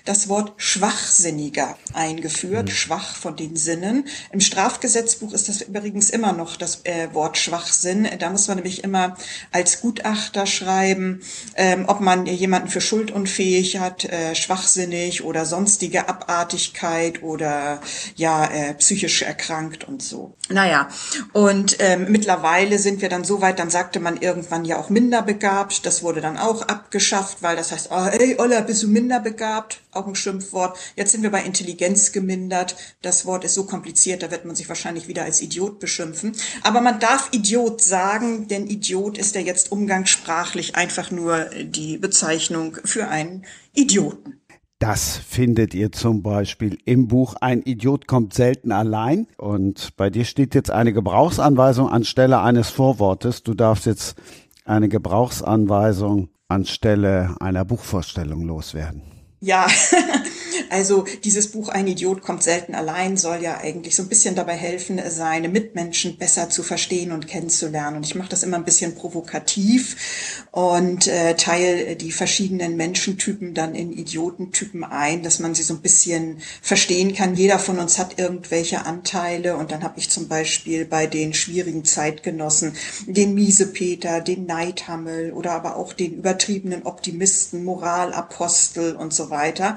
[0.05, 2.67] das Wort Schwachsinniger eingeführt.
[2.69, 2.71] Mhm.
[2.73, 4.07] Schwach von den Sinnen.
[4.31, 8.09] Im Strafgesetzbuch ist das übrigens immer noch das äh, Wort Schwachsinn.
[8.21, 9.17] Da muss man nämlich immer
[9.51, 11.23] als Gutachter schreiben,
[11.57, 17.81] ähm, ob man jemanden für Schuld schuldunfähig hat, äh, schwachsinnig oder sonstige Abartigkeit oder
[18.17, 20.35] ja äh, psychisch erkrankt und so.
[20.51, 20.89] Naja,
[21.33, 25.87] und ähm, mittlerweile sind wir dann so weit, dann sagte man irgendwann ja auch minderbegabt.
[25.87, 29.81] Das wurde dann auch abgeschafft, weil das heißt, oh, ey, Olla, bist du minderbegabt?
[29.93, 30.79] Auch ein Schimpfwort.
[30.97, 32.77] Jetzt sind wir bei Intelligenz gemindert.
[33.03, 36.33] Das Wort ist so kompliziert, da wird man sich wahrscheinlich wieder als Idiot beschimpfen.
[36.63, 42.77] Aber man darf Idiot sagen, denn Idiot ist ja jetzt umgangssprachlich einfach nur die Bezeichnung
[42.91, 44.41] für einen Idioten.
[44.81, 49.27] Das findet ihr zum Beispiel im Buch Ein Idiot kommt selten allein.
[49.37, 53.43] Und bei dir steht jetzt eine Gebrauchsanweisung anstelle eines Vorwortes.
[53.43, 54.17] Du darfst jetzt
[54.65, 59.03] eine Gebrauchsanweisung anstelle einer Buchvorstellung loswerden.
[59.41, 59.67] Ja,
[60.71, 64.55] also dieses Buch Ein Idiot kommt selten allein soll ja eigentlich so ein bisschen dabei
[64.55, 67.99] helfen, seine Mitmenschen besser zu verstehen und kennenzulernen.
[67.99, 73.75] Und ich mache das immer ein bisschen provokativ und äh, teile die verschiedenen Menschentypen dann
[73.75, 77.35] in Idiotentypen ein, dass man sie so ein bisschen verstehen kann.
[77.35, 81.85] Jeder von uns hat irgendwelche Anteile und dann habe ich zum Beispiel bei den schwierigen
[81.85, 82.75] Zeitgenossen
[83.07, 89.77] den Miesepeter, den Neidhammel oder aber auch den übertriebenen Optimisten, Moralapostel und so weiter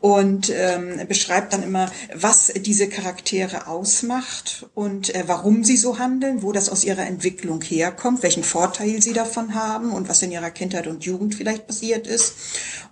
[0.00, 6.42] und ähm, beschreibt dann immer, was diese Charaktere ausmacht und äh, warum sie so handeln,
[6.42, 10.50] wo das aus ihrer Entwicklung herkommt, welchen Vorteil sie davon haben und was in ihrer
[10.50, 12.34] Kindheit und Jugend vielleicht passiert ist.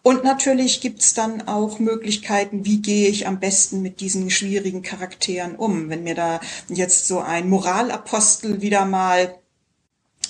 [0.03, 5.57] Und natürlich gibt's dann auch Möglichkeiten, wie gehe ich am besten mit diesen schwierigen Charakteren
[5.57, 5.91] um.
[5.91, 9.34] Wenn mir da jetzt so ein Moralapostel wieder mal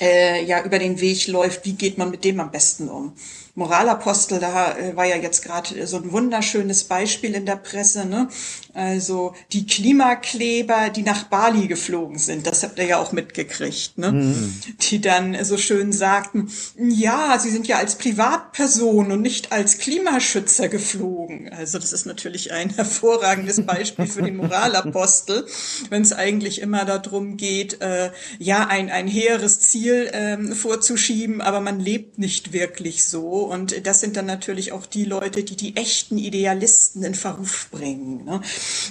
[0.01, 3.15] äh, ja über den Weg läuft, wie geht man mit dem am besten um?
[3.55, 8.29] Moralapostel, da äh, war ja jetzt gerade so ein wunderschönes Beispiel in der Presse, ne?
[8.73, 14.13] Also die Klimakleber, die nach Bali geflogen sind, das habt ihr ja auch mitgekriegt, ne?
[14.13, 14.55] Mhm.
[14.81, 20.69] Die dann so schön sagten, ja, sie sind ja als Privatperson und nicht als Klimaschützer
[20.69, 21.53] geflogen.
[21.53, 25.47] Also das ist natürlich ein hervorragendes Beispiel für den Moralapostel,
[25.89, 31.61] wenn es eigentlich immer darum geht, äh, ja, ein, ein hehres Ziel ähm, vorzuschieben, aber
[31.61, 35.77] man lebt nicht wirklich so und das sind dann natürlich auch die Leute, die die
[35.77, 38.25] echten Idealisten in Verruf bringen.
[38.25, 38.41] Ne?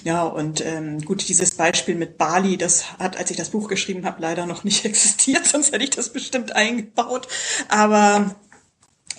[0.03, 4.05] Ja, und ähm, gut, dieses Beispiel mit Bali, das hat, als ich das Buch geschrieben
[4.05, 7.29] habe, leider noch nicht existiert, sonst hätte ich das bestimmt eingebaut.
[7.69, 8.35] Aber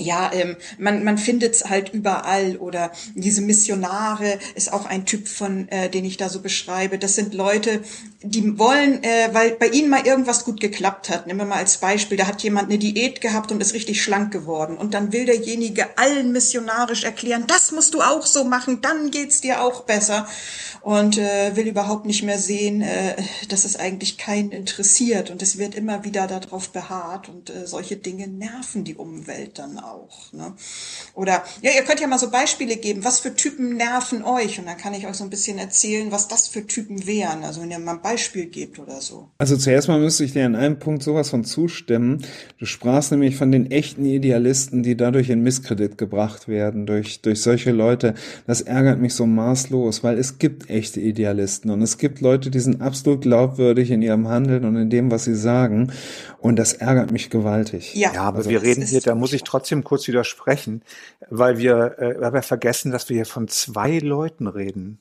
[0.00, 5.28] ja, ähm, man, man findet es halt überall oder diese Missionare ist auch ein Typ
[5.28, 6.98] von, äh, den ich da so beschreibe.
[6.98, 7.82] Das sind Leute,
[8.22, 11.26] die wollen, äh, weil bei ihnen mal irgendwas gut geklappt hat.
[11.26, 14.32] Nehmen wir mal als Beispiel, da hat jemand eine Diät gehabt und ist richtig schlank
[14.32, 19.10] geworden und dann will derjenige allen missionarisch erklären, das musst du auch so machen, dann
[19.10, 20.26] geht's dir auch besser
[20.82, 23.16] und äh, will überhaupt nicht mehr sehen, äh,
[23.48, 27.96] dass es eigentlich keinen interessiert und es wird immer wieder darauf beharrt und äh, solche
[27.96, 29.89] Dinge nerven die Umwelt dann auch.
[30.32, 30.54] Ne?
[31.14, 34.66] Oder ja, ihr könnt ja mal so Beispiele geben, was für Typen nerven euch und
[34.66, 37.44] dann kann ich euch so ein bisschen erzählen, was das für Typen wären.
[37.44, 39.28] Also wenn ihr mal ein Beispiel gebt oder so.
[39.38, 42.24] Also zuerst mal müsste ich dir an einem Punkt sowas von zustimmen.
[42.58, 47.42] Du sprachst nämlich von den echten Idealisten, die dadurch in Misskredit gebracht werden durch durch
[47.42, 48.14] solche Leute.
[48.46, 51.70] Das ärgert mich so maßlos, weil es gibt echte Idealisten.
[51.70, 55.24] Und es gibt Leute, die sind absolut glaubwürdig in ihrem Handeln und in dem, was
[55.24, 55.92] sie sagen.
[56.38, 57.94] Und das ärgert mich gewaltig.
[57.94, 60.82] Ja, ja aber also wir reden hier, da muss ich trotzdem kurz widersprechen,
[61.28, 65.00] weil wir, äh, vergessen, dass wir hier von zwei Leuten reden.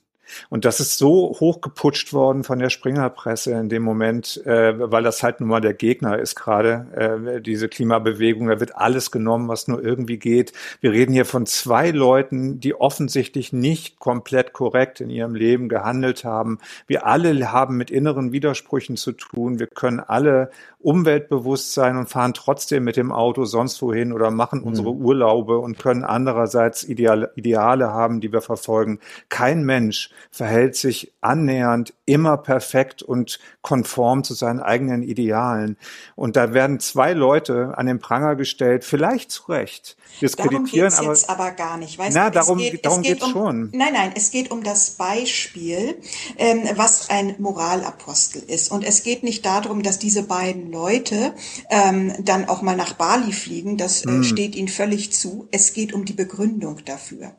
[0.49, 5.23] Und das ist so hochgeputscht worden von der Springerpresse in dem Moment, äh, weil das
[5.23, 8.47] halt nun mal der Gegner ist gerade, äh, diese Klimabewegung.
[8.47, 10.53] Da wird alles genommen, was nur irgendwie geht.
[10.81, 16.23] Wir reden hier von zwei Leuten, die offensichtlich nicht komplett korrekt in ihrem Leben gehandelt
[16.23, 16.59] haben.
[16.87, 19.59] Wir alle haben mit inneren Widersprüchen zu tun.
[19.59, 24.63] Wir können alle umweltbewusst sein und fahren trotzdem mit dem Auto sonst wohin oder machen
[24.63, 25.01] unsere mhm.
[25.01, 28.99] Urlaube und können andererseits Ideale, Ideale haben, die wir verfolgen.
[29.27, 33.39] Kein Mensch verhält sich annähernd immer perfekt und
[33.69, 35.77] konform zu seinen eigenen Idealen.
[36.15, 40.65] Und da werden zwei Leute an den Pranger gestellt, vielleicht zu Recht, diskreditieren.
[40.65, 41.99] Darum geht's aber, jetzt aber gar nicht.
[41.99, 43.69] Weißt na, du, darum, geht, darum geht um, schon.
[43.71, 46.01] Nein, nein, es geht um das Beispiel,
[46.39, 48.71] ähm, was ein Moralapostel ist.
[48.71, 51.35] Und es geht nicht darum, dass diese beiden Leute
[51.69, 53.77] ähm, dann auch mal nach Bali fliegen.
[53.77, 54.23] Das äh, hm.
[54.23, 55.47] steht ihnen völlig zu.
[55.51, 57.33] Es geht um die Begründung dafür.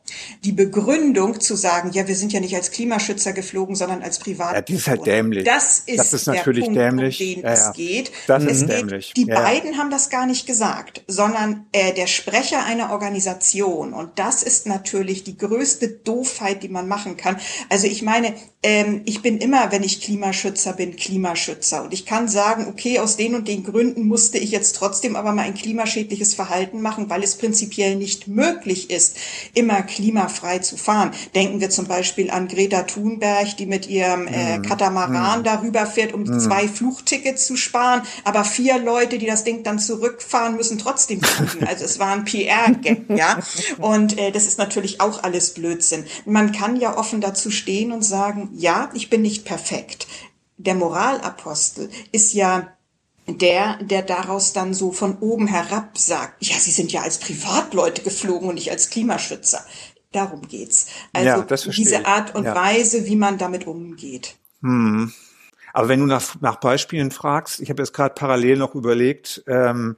[0.45, 4.53] Die Begründung zu sagen, ja, wir sind ja nicht als Klimaschützer geflogen, sondern als Privat.
[4.53, 5.43] Ja, die ist halt dämlich.
[5.43, 7.19] Das ist, das ist natürlich Punkt, dämlich.
[7.19, 8.11] um den ja, es geht.
[8.27, 9.13] Das es ist geht, dämlich.
[9.15, 13.93] Die beiden haben das gar nicht gesagt, sondern äh, der Sprecher einer Organisation.
[13.93, 17.37] Und das ist natürlich die größte Doofheit, die man machen kann.
[17.69, 21.83] Also ich meine, ähm, ich bin immer, wenn ich Klimaschützer bin, Klimaschützer.
[21.83, 25.31] Und ich kann sagen, okay, aus den und den Gründen musste ich jetzt trotzdem aber
[25.31, 29.17] mal ein klimaschädliches Verhalten machen, weil es prinzipiell nicht möglich ist,
[29.53, 31.11] immer klimafrei zu fahren.
[31.33, 34.61] Denken wir zum Beispiel an Greta Thunberg, die mit ihrem äh, mhm.
[34.63, 35.43] Katamaran mhm.
[35.43, 36.39] darüber fährt, um mhm.
[36.39, 38.01] zwei Flugtickets zu sparen.
[38.23, 41.67] Aber vier Leute, die das Ding dann zurückfahren, müssen trotzdem fliegen.
[41.67, 43.39] Also es war ein PR-Gag, ja.
[43.77, 46.05] Und äh, das ist natürlich auch alles Blödsinn.
[46.25, 50.07] Man kann ja offen dazu stehen und sagen, ja, ich bin nicht perfekt.
[50.57, 52.67] Der Moralapostel ist ja
[53.27, 58.01] der, der daraus dann so von oben herab sagt, ja, Sie sind ja als Privatleute
[58.01, 59.63] geflogen und nicht als Klimaschützer.
[60.11, 60.87] Darum geht's.
[61.13, 62.55] Also ja, diese Art und ja.
[62.55, 64.35] Weise, wie man damit umgeht.
[64.61, 65.13] Hm.
[65.73, 69.95] Aber wenn du nach, nach Beispielen fragst, ich habe jetzt gerade parallel noch überlegt, ähm,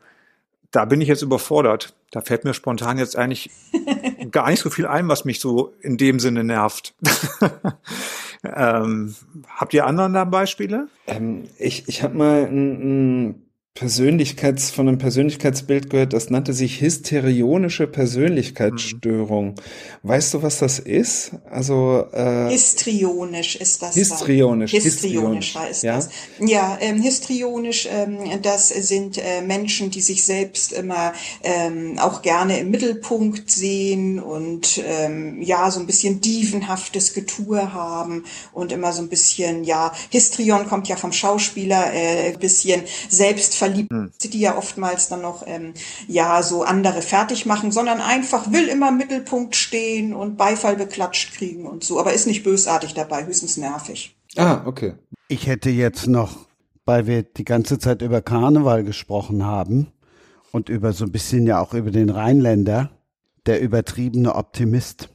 [0.71, 1.93] da bin ich jetzt überfordert.
[2.11, 3.49] Da fällt mir spontan jetzt eigentlich
[4.31, 6.93] gar nicht so viel ein, was mich so in dem Sinne nervt.
[8.43, 9.15] ähm,
[9.47, 10.87] habt ihr anderen da Beispiele?
[11.07, 13.42] Ähm, ich ich habe mal ein, ein
[13.75, 19.47] Persönlichkeits, von einem Persönlichkeitsbild gehört, das nannte sich hysterionische Persönlichkeitsstörung.
[19.47, 19.55] Mhm.
[20.03, 21.31] Weißt du, was das ist?
[21.49, 23.95] Also äh, histrionisch ist das.
[23.95, 24.71] Histrionisch.
[24.71, 25.95] Histrionisch, histrionisch heißt ja?
[25.95, 26.09] das.
[26.39, 32.59] Ja, ähm, histrionisch, ähm, das sind äh, Menschen, die sich selbst immer ähm, auch gerne
[32.59, 39.01] im Mittelpunkt sehen und ähm, ja, so ein bisschen dievenhaftes Getue haben und immer so
[39.01, 44.11] ein bisschen, ja, Histrion kommt ja vom Schauspieler, äh, bisschen selbst verliebt, hm.
[44.21, 45.73] die ja oftmals dann noch ähm,
[46.07, 51.33] ja so andere fertig machen, sondern einfach will immer im Mittelpunkt stehen und Beifall beklatscht
[51.33, 54.15] kriegen und so, aber ist nicht bösartig dabei, höchstens nervig.
[54.35, 54.93] Ah, okay.
[55.29, 56.47] Ich hätte jetzt noch,
[56.85, 59.93] weil wir die ganze Zeit über Karneval gesprochen haben
[60.51, 62.91] und über so ein bisschen ja auch über den Rheinländer,
[63.45, 65.09] der übertriebene Optimist.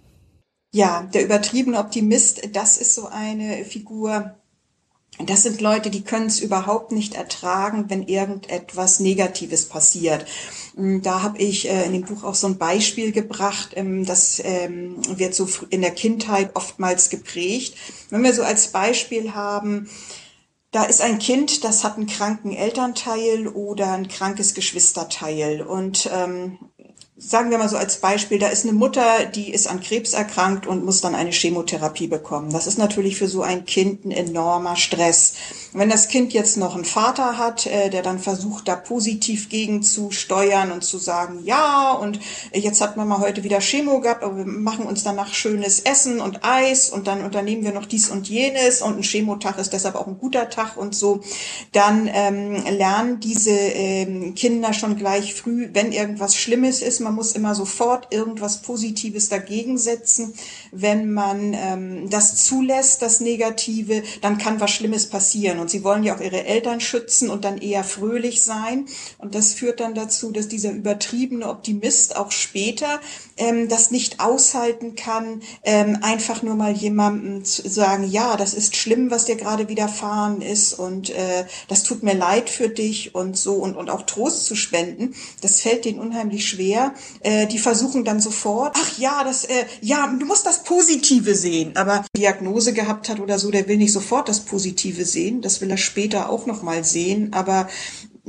[0.73, 4.38] Ja, der übertriebene Optimist, das ist so eine Figur,
[5.25, 10.27] das sind Leute, die können es überhaupt nicht ertragen, wenn irgendetwas Negatives passiert.
[10.77, 14.41] Mm, da habe ich äh, in dem Buch auch so ein Beispiel gebracht, ähm, das
[14.45, 17.75] ähm, wird so in der Kindheit oftmals geprägt.
[18.11, 19.89] Wenn wir so als Beispiel haben,
[20.71, 26.59] da ist ein Kind, das hat einen kranken Elternteil oder ein krankes Geschwisterteil und ähm,
[27.21, 30.69] sagen wir mal so als Beispiel, da ist eine Mutter, die ist an Krebs erkrankt
[30.69, 32.53] und muss dann eine Chemotherapie bekommen.
[32.53, 35.35] Das ist natürlich für so ein Kind ein enormer Stress.
[35.73, 39.83] Wenn das Kind jetzt noch einen Vater hat, äh, der dann versucht, da positiv gegen
[39.83, 42.21] zu steuern und zu sagen, ja, und
[42.53, 46.45] jetzt hat Mama heute wieder Chemo gehabt, aber wir machen uns danach schönes Essen und
[46.45, 50.07] Eis und dann unternehmen wir noch dies und jenes und ein Chemotag ist deshalb auch
[50.07, 51.21] ein guter Tag und so,
[51.73, 57.33] dann ähm, lernen diese ähm, Kinder schon gleich früh, wenn irgendwas Schlimmes ist, man muss
[57.33, 60.35] immer sofort irgendwas Positives dagegen setzen.
[60.73, 65.59] Wenn man ähm, das zulässt, das Negative, dann kann was Schlimmes passieren.
[65.59, 68.87] Und sie wollen ja auch ihre Eltern schützen und dann eher fröhlich sein.
[69.19, 73.01] Und das führt dann dazu, dass dieser übertriebene Optimist auch später
[73.39, 78.77] ähm, das nicht aushalten kann, ähm, einfach nur mal jemandem zu sagen, ja, das ist
[78.77, 83.37] schlimm, was dir gerade widerfahren ist und äh, das tut mir leid für dich und
[83.37, 85.15] so und, und auch Trost zu spenden.
[85.41, 90.07] Das fällt denen unheimlich schwer, äh, die versuchen dann sofort, ach ja, das, äh, ja,
[90.07, 91.77] du musst das Positive sehen.
[91.77, 95.43] Aber Diagnose gehabt hat oder so, der will nicht sofort das Positive sehen.
[95.43, 97.33] Das will er später auch noch mal sehen.
[97.33, 97.69] Aber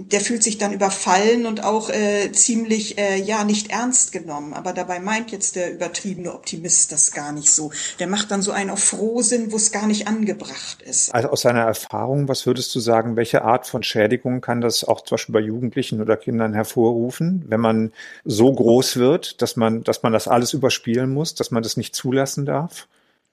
[0.08, 4.54] der fühlt sich dann überfallen und auch äh, ziemlich äh, ja nicht ernst genommen.
[4.54, 7.72] Aber dabei meint jetzt der übertriebene Optimist das gar nicht so.
[8.00, 11.14] Der macht dann so einen auf Frohsinn, wo es gar nicht angebracht ist.
[11.14, 15.02] Also aus seiner Erfahrung, was würdest du sagen, welche Art von Schädigung kann das auch
[15.02, 17.92] zum Beispiel bei Jugendlichen oder Kindern hervorrufen, wenn man
[18.26, 21.96] so groß wird, dass man, dass man das alles überspielen muss, dass man das nicht
[21.96, 22.88] zulassen darf?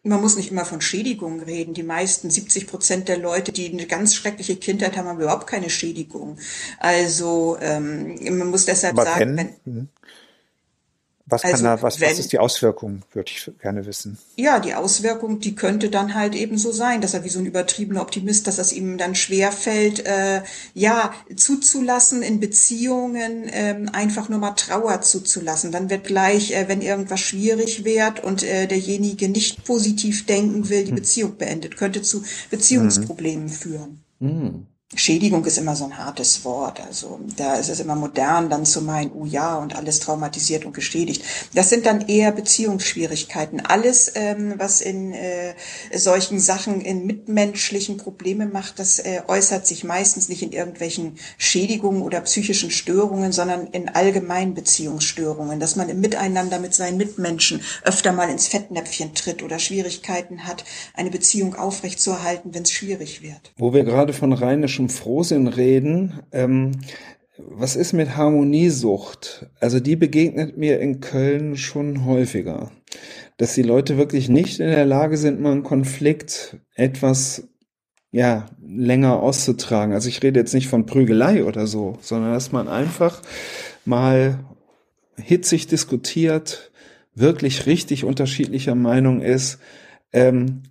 [0.06, 1.74] Man muss nicht immer von Schädigungen reden.
[1.74, 5.70] Die meisten, 70 Prozent der Leute, die eine ganz schreckliche Kindheit haben, haben überhaupt keine
[5.70, 6.38] Schädigung.
[6.78, 9.88] Also ähm, man muss deshalb Aber sagen, wenn,
[11.28, 14.16] Was kann also, da, was, wenn, was ist die Auswirkung, würde ich gerne wissen.
[14.36, 17.46] Ja, die Auswirkung, die könnte dann halt eben so sein, dass er wie so ein
[17.46, 20.42] übertriebener Optimist, dass es ihm dann schwer fällt, äh,
[20.74, 25.72] ja, zuzulassen in Beziehungen, ähm, einfach nur mal Trauer zuzulassen.
[25.72, 30.84] Dann wird gleich, äh, wenn irgendwas schwierig wird und äh, derjenige nicht positiv denken will,
[30.84, 30.96] die hm.
[30.96, 33.52] Beziehung beendet, könnte zu Beziehungsproblemen hm.
[33.52, 34.04] führen.
[34.20, 34.66] Hm.
[34.94, 36.80] Schädigung ist immer so ein hartes Wort.
[36.80, 40.74] Also da ist es immer modern, dann zu meinen, oh ja, und alles traumatisiert und
[40.74, 41.24] geschädigt.
[41.54, 43.66] Das sind dann eher Beziehungsschwierigkeiten.
[43.66, 45.54] Alles, ähm, was in äh,
[45.92, 52.02] solchen Sachen in mitmenschlichen Probleme macht, das äh, äußert sich meistens nicht in irgendwelchen Schädigungen
[52.02, 58.12] oder psychischen Störungen, sondern in allgemeinen Beziehungsstörungen, dass man im Miteinander mit seinen Mitmenschen öfter
[58.12, 60.64] mal ins Fettnäpfchen tritt oder Schwierigkeiten hat,
[60.94, 63.52] eine Beziehung aufrechtzuerhalten, wenn es schwierig wird.
[63.56, 66.20] Wo wir gerade von rheinisch harmonischem Frohsinn reden.
[66.32, 66.72] Ähm,
[67.38, 69.46] was ist mit Harmoniesucht?
[69.60, 72.70] Also die begegnet mir in Köln schon häufiger.
[73.36, 77.48] Dass die Leute wirklich nicht in der Lage sind, mal einen Konflikt etwas
[78.10, 79.92] ja, länger auszutragen.
[79.92, 83.20] Also ich rede jetzt nicht von Prügelei oder so, sondern dass man einfach
[83.84, 84.38] mal
[85.18, 86.70] hitzig diskutiert,
[87.14, 89.58] wirklich richtig unterschiedlicher Meinung ist,
[90.12, 90.62] ähm,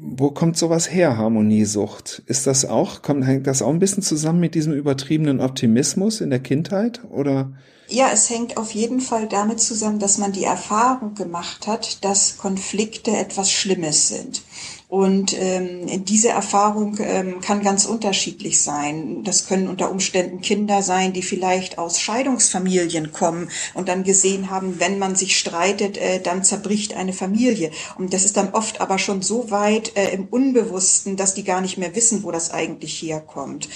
[0.00, 2.22] wo kommt sowas her, Harmoniesucht?
[2.26, 6.30] Ist das auch, kommt, hängt das auch ein bisschen zusammen mit diesem übertriebenen Optimismus in
[6.30, 7.52] der Kindheit oder?
[7.88, 12.36] Ja, es hängt auf jeden Fall damit zusammen, dass man die Erfahrung gemacht hat, dass
[12.36, 14.42] Konflikte etwas Schlimmes sind.
[14.88, 19.22] Und ähm, diese Erfahrung ähm, kann ganz unterschiedlich sein.
[19.22, 24.80] Das können unter Umständen Kinder sein, die vielleicht aus Scheidungsfamilien kommen und dann gesehen haben,
[24.80, 27.70] wenn man sich streitet, äh, dann zerbricht eine Familie.
[27.98, 31.60] Und das ist dann oft aber schon so weit äh, im Unbewussten, dass die gar
[31.60, 33.68] nicht mehr wissen, wo das eigentlich herkommt.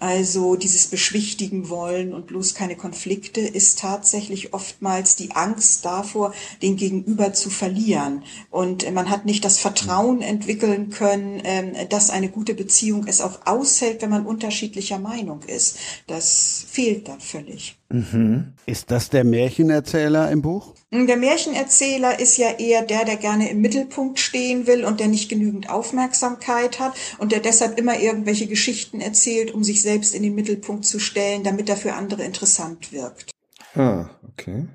[0.00, 6.32] Also dieses Beschwichtigen wollen und bloß keine Konflikte ist tatsächlich oftmals die Angst davor,
[6.62, 8.24] den Gegenüber zu verlieren.
[8.50, 13.46] Und man hat nicht das Vertrauen entwickeln können, ähm, dass eine gute Beziehung es auch
[13.46, 15.76] aushält, wenn man unterschiedlicher Meinung ist.
[16.06, 17.79] Das fehlt dann völlig.
[17.92, 18.54] Mhm.
[18.66, 20.74] Ist das der Märchenerzähler im Buch?
[20.92, 25.28] Der Märchenerzähler ist ja eher der, der gerne im Mittelpunkt stehen will und der nicht
[25.28, 30.36] genügend Aufmerksamkeit hat und der deshalb immer irgendwelche Geschichten erzählt, um sich selbst in den
[30.36, 33.30] Mittelpunkt zu stellen, damit er für andere interessant wirkt.
[33.74, 34.66] Ah, okay.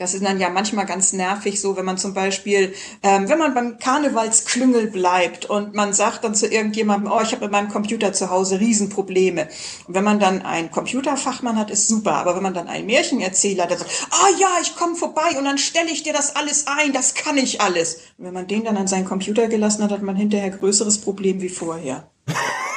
[0.00, 2.72] Das ist dann ja manchmal ganz nervig, so wenn man zum Beispiel,
[3.02, 7.46] ähm, wenn man beim Karnevalsklüngel bleibt und man sagt dann zu irgendjemandem, oh, ich habe
[7.46, 9.48] mit meinem Computer zu Hause Riesenprobleme.
[9.88, 12.12] Und wenn man dann einen Computerfachmann hat, ist super.
[12.12, 15.44] Aber wenn man dann einen Märchenerzähler, der sagt, ah oh, ja, ich komme vorbei und
[15.44, 17.96] dann stelle ich dir das alles ein, das kann ich alles.
[18.18, 21.40] Und wenn man den dann an seinen Computer gelassen hat, hat man hinterher größeres Problem
[21.40, 22.08] wie vorher.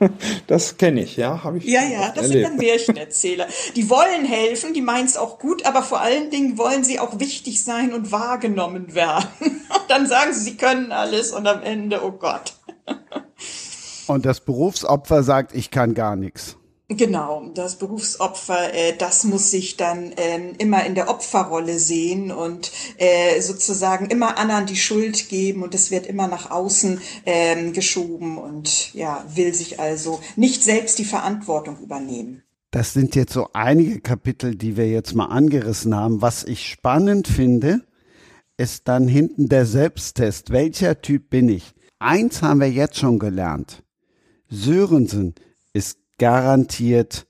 [0.46, 1.64] Das kenne ich, ja, habe ich.
[1.64, 2.32] Ja, ja, das erlebt.
[2.32, 3.46] sind dann Märchenerzähler.
[3.76, 7.20] Die wollen helfen, die meinen es auch gut, aber vor allen Dingen wollen sie auch
[7.20, 9.28] wichtig sein und wahrgenommen werden.
[9.40, 12.54] Und dann sagen sie, sie können alles und am Ende, oh Gott.
[14.06, 16.56] Und das Berufsopfer sagt, ich kann gar nichts.
[16.92, 22.72] Genau, das Berufsopfer, äh, das muss sich dann ähm, immer in der Opferrolle sehen und
[22.98, 28.38] äh, sozusagen immer anderen die Schuld geben und es wird immer nach außen ähm, geschoben
[28.38, 32.42] und ja, will sich also nicht selbst die Verantwortung übernehmen.
[32.72, 36.22] Das sind jetzt so einige Kapitel, die wir jetzt mal angerissen haben.
[36.22, 37.82] Was ich spannend finde,
[38.56, 40.50] ist dann hinten der Selbsttest.
[40.50, 41.72] Welcher Typ bin ich?
[42.00, 43.84] Eins haben wir jetzt schon gelernt.
[44.48, 45.36] Sörensen
[45.72, 47.26] ist garantiert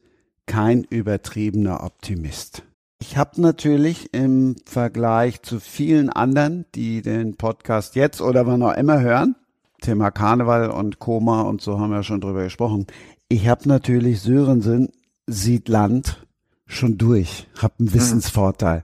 [0.47, 2.65] kein übertriebener Optimist.
[3.01, 8.75] Ich habe natürlich im Vergleich zu vielen anderen, die den Podcast jetzt oder wann auch
[8.75, 9.37] immer hören,
[9.81, 12.89] Thema Karneval und Koma und so haben wir schon drüber gesprochen.
[13.29, 14.91] Ich habe natürlich Sörensen
[15.25, 16.27] sieht Land
[16.67, 17.95] schon durch, habe einen mhm.
[17.95, 18.83] Wissensvorteil.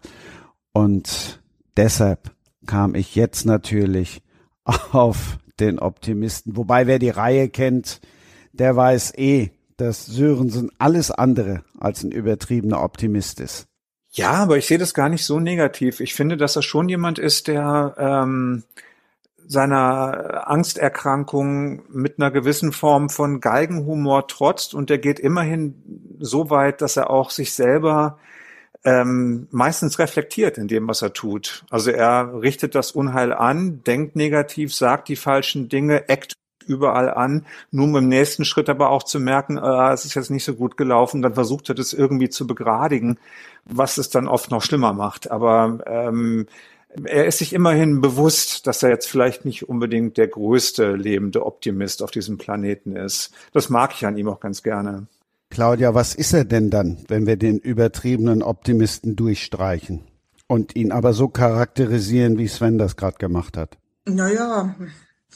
[0.72, 1.42] Und
[1.76, 2.30] deshalb
[2.64, 4.22] kam ich jetzt natürlich
[4.92, 6.56] auf den Optimisten.
[6.56, 8.00] Wobei wer die Reihe kennt,
[8.52, 13.66] der weiß eh, dass Sörensen alles andere als ein übertriebener Optimist ist.
[14.10, 16.00] Ja, aber ich sehe das gar nicht so negativ.
[16.00, 18.64] Ich finde, dass er schon jemand ist, der ähm,
[19.46, 26.80] seiner Angsterkrankung mit einer gewissen Form von Galgenhumor trotzt und der geht immerhin so weit,
[26.80, 28.18] dass er auch sich selber
[28.84, 31.64] ähm, meistens reflektiert in dem, was er tut.
[31.70, 36.34] Also er richtet das Unheil an, denkt negativ, sagt die falschen Dinge, eckt
[36.66, 40.30] überall an, nur um im nächsten Schritt aber auch zu merken, äh, es ist jetzt
[40.30, 43.18] nicht so gut gelaufen, dann versucht er das irgendwie zu begradigen,
[43.64, 45.30] was es dann oft noch schlimmer macht.
[45.30, 46.46] Aber ähm,
[47.04, 52.02] er ist sich immerhin bewusst, dass er jetzt vielleicht nicht unbedingt der größte lebende Optimist
[52.02, 53.32] auf diesem Planeten ist.
[53.52, 55.06] Das mag ich an ihm auch ganz gerne.
[55.50, 60.02] Claudia, was ist er denn dann, wenn wir den übertriebenen Optimisten durchstreichen
[60.48, 63.78] und ihn aber so charakterisieren, wie Sven das gerade gemacht hat?
[64.06, 64.74] Naja,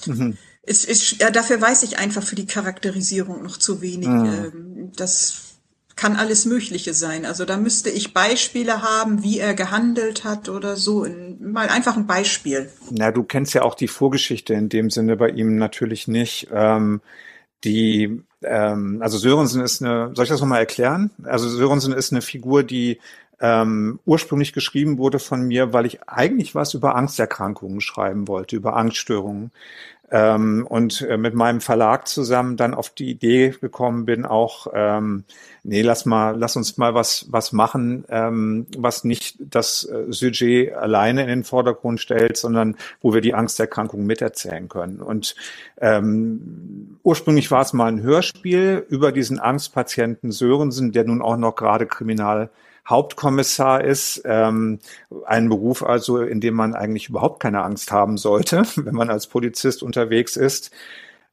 [0.06, 0.36] mhm.
[0.70, 4.06] Es ist, ja, dafür weiß ich einfach für die Charakterisierung noch zu wenig.
[4.06, 4.92] Mhm.
[4.94, 5.56] Das
[5.96, 7.26] kann alles Mögliche sein.
[7.26, 11.04] Also da müsste ich Beispiele haben, wie er gehandelt hat oder so.
[11.40, 12.70] Mal einfach ein Beispiel.
[12.90, 16.46] Na, du kennst ja auch die Vorgeschichte in dem Sinne bei ihm natürlich nicht.
[16.52, 17.00] Ähm,
[17.64, 21.10] die, ähm, also Sörensen ist eine, soll ich das nochmal erklären?
[21.24, 23.00] Also Sörensen ist eine Figur, die
[23.40, 28.76] ähm, ursprünglich geschrieben wurde von mir, weil ich eigentlich was über Angsterkrankungen schreiben wollte, über
[28.76, 29.50] Angststörungen
[30.10, 35.24] ähm, und äh, mit meinem Verlag zusammen dann auf die Idee gekommen bin, auch ähm,
[35.62, 40.74] nee, lass mal, lass uns mal was was machen, ähm, was nicht das äh, Sujet
[40.74, 45.00] alleine in den Vordergrund stellt, sondern wo wir die Angsterkrankung miterzählen können.
[45.00, 45.36] Und
[45.80, 51.54] ähm, ursprünglich war es mal ein Hörspiel über diesen Angstpatienten Sörensen, der nun auch noch
[51.54, 52.50] gerade kriminal
[52.88, 54.22] Hauptkommissar ist.
[54.24, 54.78] Ähm,
[55.26, 59.26] ein Beruf also, in dem man eigentlich überhaupt keine Angst haben sollte, wenn man als
[59.26, 60.70] Polizist unterwegs ist.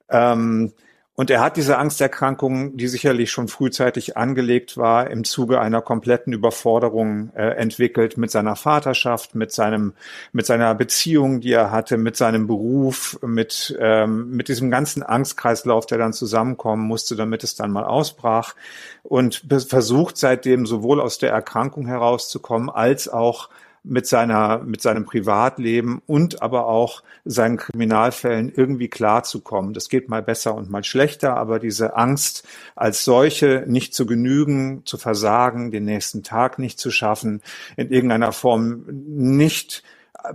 [0.09, 0.73] Ähm,
[1.19, 6.31] und er hat diese Angsterkrankung, die sicherlich schon frühzeitig angelegt war, im Zuge einer kompletten
[6.31, 9.93] Überforderung äh, entwickelt mit seiner Vaterschaft, mit seinem,
[10.31, 15.87] mit seiner Beziehung, die er hatte, mit seinem Beruf, mit, ähm, mit diesem ganzen Angstkreislauf,
[15.87, 18.53] der dann zusammenkommen musste, damit es dann mal ausbrach.
[19.01, 23.49] Und versucht seitdem sowohl aus der Erkrankung herauszukommen, als auch
[23.89, 29.73] mit seiner, mit seinem Privatleben und aber auch seinen Kriminalfällen irgendwie klarzukommen.
[29.73, 34.81] Das geht mal besser und mal schlechter, aber diese Angst als solche nicht zu genügen,
[34.85, 37.41] zu versagen, den nächsten Tag nicht zu schaffen,
[37.75, 39.83] in irgendeiner Form nicht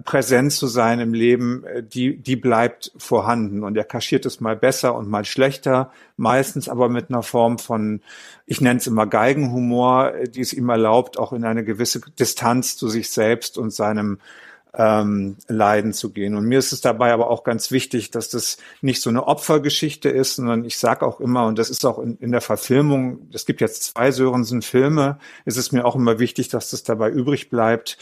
[0.04, 3.62] präsent zu sein im Leben, äh, die, die bleibt vorhanden.
[3.62, 8.00] Und er kaschiert es mal besser und mal schlechter, meistens aber mit einer Form von,
[8.46, 12.76] ich nenne es immer Geigenhumor, äh, die es ihm erlaubt, auch in eine gewisse Distanz
[12.76, 14.18] zu sich selbst und seinem
[14.74, 16.34] ähm, Leiden zu gehen.
[16.34, 20.09] Und mir ist es dabei aber auch ganz wichtig, dass das nicht so eine Opfergeschichte
[20.09, 23.44] ist, sondern ich sage auch immer, und das ist auch in, in der Verfilmung, es
[23.44, 27.98] gibt jetzt zwei Sörensen-Filme, ist es mir auch immer wichtig, dass das dabei übrig bleibt,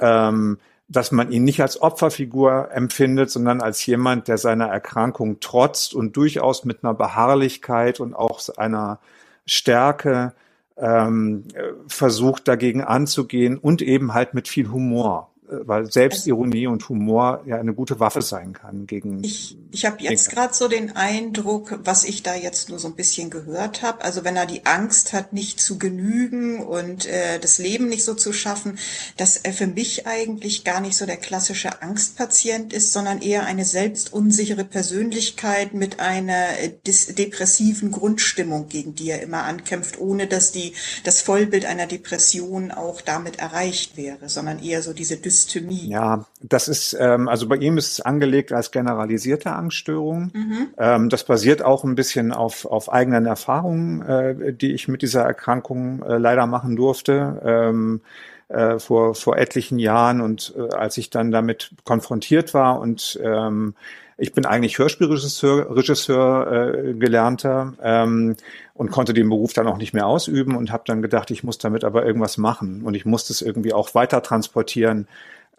[0.00, 0.58] ähm,
[0.88, 6.16] dass man ihn nicht als Opferfigur empfindet, sondern als jemand, der seiner Erkrankung trotzt und
[6.16, 8.98] durchaus mit einer Beharrlichkeit und auch einer
[9.44, 10.32] Stärke
[10.78, 11.44] ähm,
[11.88, 17.58] versucht dagegen anzugehen und eben halt mit viel Humor weil Selbstironie also, und Humor ja
[17.58, 19.22] eine gute Waffe sein kann gegen.
[19.24, 22.94] Ich, ich habe jetzt gerade so den Eindruck, was ich da jetzt nur so ein
[22.94, 24.02] bisschen gehört habe.
[24.02, 28.14] Also wenn er die Angst hat, nicht zu genügen und äh, das Leben nicht so
[28.14, 28.78] zu schaffen,
[29.16, 33.64] dass er für mich eigentlich gar nicht so der klassische Angstpatient ist, sondern eher eine
[33.64, 36.72] selbstunsichere Persönlichkeit mit einer äh,
[37.14, 43.00] depressiven Grundstimmung, gegen die er immer ankämpft, ohne dass die das Vollbild einer Depression auch
[43.00, 45.16] damit erreicht wäre, sondern eher so diese
[45.46, 45.88] Dysthymie.
[45.88, 50.30] Ja, das ist, ähm, also bei ihm ist es angelegt als generalisierte Angststörung.
[50.34, 50.68] Mhm.
[50.78, 55.22] Ähm, das basiert auch ein bisschen auf, auf eigenen Erfahrungen, äh, die ich mit dieser
[55.22, 57.40] Erkrankung äh, leider machen durfte.
[57.44, 58.00] Ähm,
[58.48, 63.74] äh, vor, vor etlichen Jahren und äh, als ich dann damit konfrontiert war und ähm,
[64.16, 68.36] ich bin eigentlich Hörspielregisseur Regisseur, äh, gelernter ähm,
[68.78, 71.58] und konnte den Beruf dann auch nicht mehr ausüben und habe dann gedacht, ich muss
[71.58, 75.08] damit aber irgendwas machen und ich muss das irgendwie auch weiter transportieren,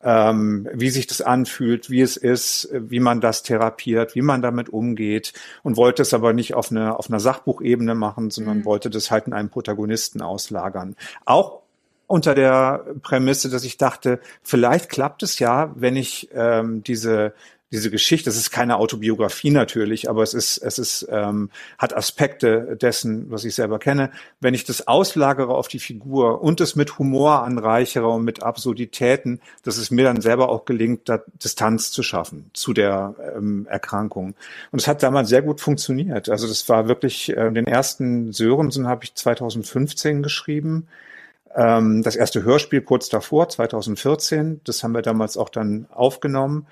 [0.01, 4.69] ähm, wie sich das anfühlt, wie es ist, wie man das therapiert, wie man damit
[4.69, 5.33] umgeht
[5.63, 8.65] und wollte es aber nicht auf, eine, auf einer Sachbuchebene machen, sondern mhm.
[8.65, 10.95] wollte das halt in einem Protagonisten auslagern.
[11.25, 11.59] Auch
[12.07, 17.33] unter der Prämisse, dass ich dachte, vielleicht klappt es ja, wenn ich ähm, diese
[17.71, 22.75] diese Geschichte, es ist keine Autobiografie natürlich, aber es ist, es ist, ähm, hat Aspekte
[22.81, 24.11] dessen, was ich selber kenne.
[24.39, 29.39] Wenn ich das auslagere auf die Figur und es mit Humor anreichere und mit Absurditäten,
[29.63, 34.33] dass es mir dann selber auch gelingt, da Distanz zu schaffen zu der ähm, Erkrankung.
[34.71, 36.27] Und es hat damals sehr gut funktioniert.
[36.29, 40.87] Also das war wirklich, äh, den ersten Sörensen habe ich 2015 geschrieben.
[41.55, 46.65] Ähm, das erste Hörspiel kurz davor, 2014, das haben wir damals auch dann aufgenommen.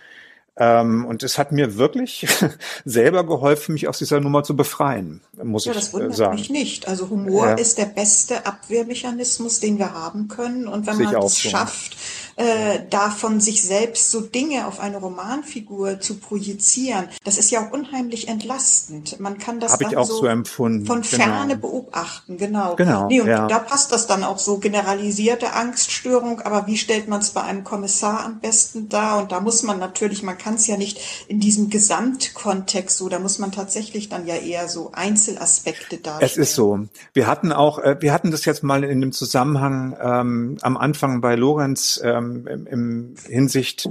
[0.60, 2.28] Ähm, und es hat mir wirklich
[2.86, 6.36] selber geholfen, mich aus dieser Nummer zu befreien, muss ja, ich das wundert sagen.
[6.36, 6.88] mich nicht.
[6.88, 7.54] Also Humor ja.
[7.54, 10.68] ist der beste Abwehrmechanismus, den wir haben können.
[10.68, 11.96] Und wenn man es schafft,
[12.38, 17.72] äh, davon sich selbst so Dinge auf eine Romanfigur zu projizieren, das ist ja auch
[17.72, 19.20] unheimlich entlastend.
[19.20, 21.02] Man kann das Hab dann so, so von genau.
[21.02, 22.38] ferne beobachten.
[22.38, 22.76] Genau.
[22.76, 23.48] genau nee, und ja.
[23.48, 26.42] da passt das dann auch so generalisierte Angststörung.
[26.42, 29.18] Aber wie stellt man es bei einem Kommissar am besten dar?
[29.18, 33.18] Und da muss man natürlich, man kann es ja nicht in diesem Gesamtkontext so, da
[33.18, 36.32] muss man tatsächlich dann ja eher so Einzelaspekte darstellen.
[36.32, 36.82] Es ist so.
[37.14, 41.20] Wir hatten auch, äh, wir hatten das jetzt mal in dem Zusammenhang ähm, am Anfang
[41.20, 43.90] bei Lorenz ähm, ähm, im Hinsicht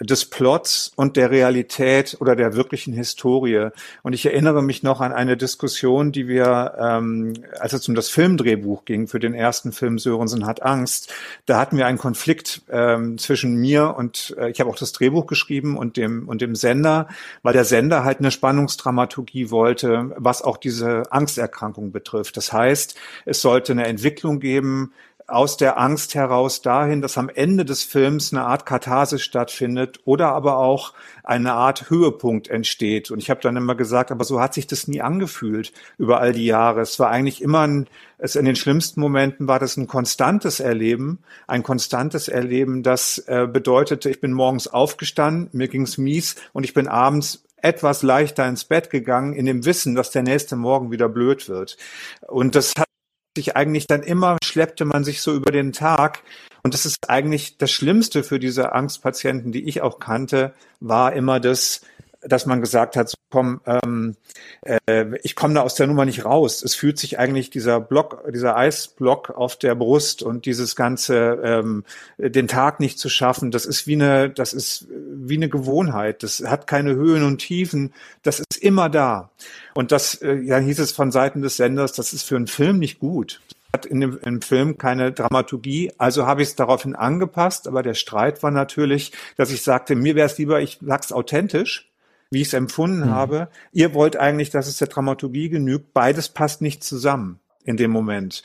[0.00, 3.68] des Plots und der Realität oder der wirklichen Historie.
[4.02, 8.08] Und ich erinnere mich noch an eine Diskussion, die wir, ähm, als es um das
[8.08, 11.12] Filmdrehbuch ging für den ersten Film Sörensen hat Angst,
[11.46, 15.26] da hatten wir einen Konflikt ähm, zwischen mir und äh, ich habe auch das Drehbuch
[15.26, 17.08] geschrieben und dem und dem Sender,
[17.42, 22.36] weil der Sender halt eine Spannungsdramaturgie wollte, was auch diese Angsterkrankung betrifft.
[22.36, 22.94] Das heißt,
[23.26, 24.92] es sollte eine Entwicklung geben,
[25.30, 30.32] aus der Angst heraus dahin, dass am Ende des Films eine Art Katharsis stattfindet oder
[30.32, 30.92] aber auch
[31.24, 33.10] eine Art Höhepunkt entsteht.
[33.10, 36.32] Und ich habe dann immer gesagt, aber so hat sich das nie angefühlt über all
[36.32, 36.80] die Jahre.
[36.80, 37.86] Es war eigentlich immer ein,
[38.18, 43.46] es in den schlimmsten Momenten war das ein konstantes Erleben, ein konstantes Erleben, das äh,
[43.50, 48.64] bedeutete, ich bin morgens aufgestanden, mir ging's mies und ich bin abends etwas leichter ins
[48.64, 51.76] Bett gegangen, in dem Wissen, dass der nächste Morgen wieder blöd wird.
[52.26, 52.89] Und das hat
[53.36, 56.22] sich eigentlich dann immer schleppte man sich so über den Tag.
[56.62, 61.40] Und das ist eigentlich das Schlimmste für diese Angstpatienten, die ich auch kannte, war immer
[61.40, 61.82] das,
[62.22, 64.16] dass man gesagt hat, komm, ähm,
[64.62, 66.62] äh, ich komme da aus der Nummer nicht raus.
[66.62, 71.84] Es fühlt sich eigentlich dieser Block, dieser Eisblock auf der Brust und dieses ganze, ähm,
[72.18, 76.22] den Tag nicht zu schaffen, das ist wie eine, das ist wie eine Gewohnheit.
[76.22, 77.92] Das hat keine Höhen und Tiefen.
[78.22, 79.30] Das ist immer da.
[79.74, 82.78] Und das, äh, ja, hieß es von Seiten des Senders, das ist für einen Film
[82.78, 83.40] nicht gut
[83.72, 87.94] hat in dem, im Film keine Dramaturgie, also habe ich es daraufhin angepasst, aber der
[87.94, 91.89] Streit war natürlich, dass ich sagte, mir wäre es lieber, ich sag's authentisch,
[92.30, 93.10] wie ich es empfunden mhm.
[93.10, 93.48] habe.
[93.72, 95.92] Ihr wollt eigentlich, dass es der Dramaturgie genügt.
[95.92, 98.42] Beides passt nicht zusammen in dem Moment.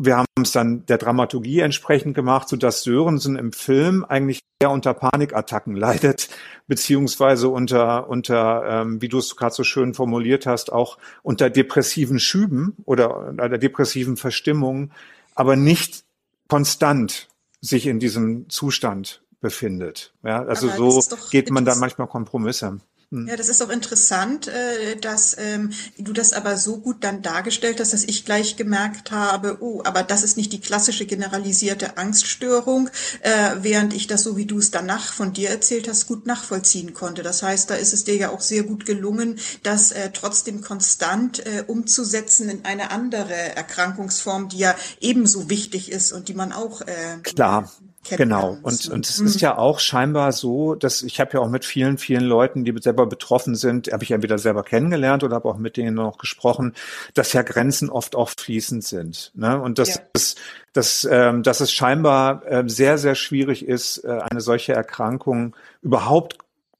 [0.00, 4.70] Wir haben es dann der Dramaturgie entsprechend gemacht, so dass Sörensen im Film eigentlich eher
[4.70, 6.28] unter Panikattacken leidet,
[6.66, 12.18] beziehungsweise unter, unter ähm, wie du es gerade so schön formuliert hast, auch unter depressiven
[12.18, 14.90] Schüben oder einer depressiven Verstimmung,
[15.34, 16.04] aber nicht
[16.48, 17.28] konstant
[17.60, 20.12] sich in diesem Zustand befindet.
[20.22, 22.80] Ja, also aber so geht man da manchmal Kompromisse.
[23.12, 23.28] Hm.
[23.28, 27.78] Ja, das ist auch interessant, äh, dass ähm, du das aber so gut dann dargestellt
[27.78, 32.90] hast, dass ich gleich gemerkt habe, oh, aber das ist nicht die klassische generalisierte Angststörung,
[33.20, 33.30] äh,
[33.60, 37.22] während ich das, so wie du es danach von dir erzählt hast, gut nachvollziehen konnte.
[37.22, 41.44] Das heißt, da ist es dir ja auch sehr gut gelungen, das äh, trotzdem konstant
[41.66, 46.82] umzusetzen in eine andere Erkrankungsform, die ja ebenso wichtig ist und die man auch
[47.22, 47.70] Klar.
[48.10, 48.56] Genau.
[48.62, 51.98] Und, und es ist ja auch scheinbar so, dass ich habe ja auch mit vielen,
[51.98, 55.76] vielen Leuten, die selber betroffen sind, habe ich entweder selber kennengelernt oder habe auch mit
[55.76, 56.74] denen noch gesprochen,
[57.14, 59.32] dass ja Grenzen oft auch fließend sind.
[59.34, 59.60] Ne?
[59.60, 60.02] Und dass, ja.
[60.12, 60.36] es,
[60.72, 66.38] dass, ähm, dass es scheinbar äh, sehr, sehr schwierig ist, äh, eine solche Erkrankung überhaupt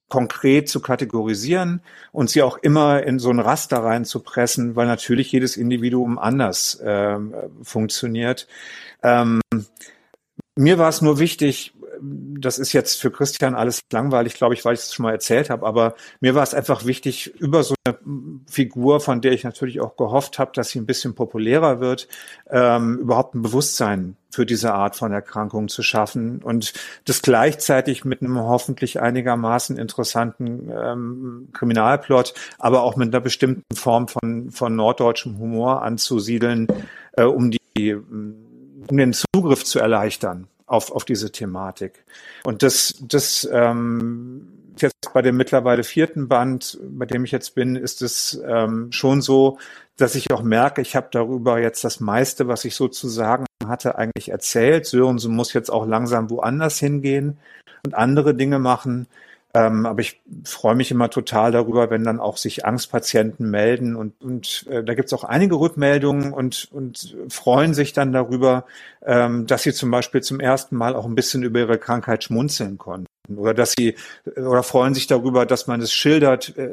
[0.09, 1.81] konkret zu kategorisieren
[2.11, 7.17] und sie auch immer in so ein Raster reinzupressen, weil natürlich jedes Individuum anders äh,
[7.61, 8.47] funktioniert.
[9.03, 9.41] Ähm,
[10.57, 14.73] mir war es nur wichtig, das ist jetzt für Christian alles langweilig, glaube ich, weil
[14.73, 17.97] ich es schon mal erzählt habe, aber mir war es einfach wichtig, über so eine
[18.47, 22.07] Figur, von der ich natürlich auch gehofft habe, dass sie ein bisschen populärer wird,
[22.49, 26.73] ähm, überhaupt ein Bewusstsein für diese Art von Erkrankung zu schaffen und
[27.05, 34.07] das gleichzeitig mit einem hoffentlich einigermaßen interessanten ähm, Kriminalplot, aber auch mit einer bestimmten Form
[34.07, 36.67] von, von norddeutschem Humor anzusiedeln,
[37.13, 37.57] äh, um die
[38.89, 42.03] um den Zugriff zu erleichtern auf, auf diese Thematik.
[42.43, 44.47] Und das, das ähm,
[44.81, 49.21] jetzt bei dem mittlerweile vierten Band, bei dem ich jetzt bin, ist es ähm, schon
[49.21, 49.57] so,
[49.97, 54.29] dass ich auch merke, ich habe darüber jetzt das meiste, was ich sozusagen hatte, eigentlich
[54.29, 54.85] erzählt.
[54.85, 57.37] Sörensen muss jetzt auch langsam woanders hingehen
[57.83, 59.07] und andere Dinge machen.
[59.53, 64.21] Ähm, aber ich freue mich immer total darüber, wenn dann auch sich Angstpatienten melden und,
[64.21, 68.65] und äh, da gibt es auch einige Rückmeldungen und, und freuen sich dann darüber,
[69.05, 72.77] ähm, dass sie zum Beispiel zum ersten Mal auch ein bisschen über ihre Krankheit schmunzeln
[72.77, 73.95] konnten oder dass sie
[74.35, 76.69] oder freuen sich darüber, dass man es schildert, äh,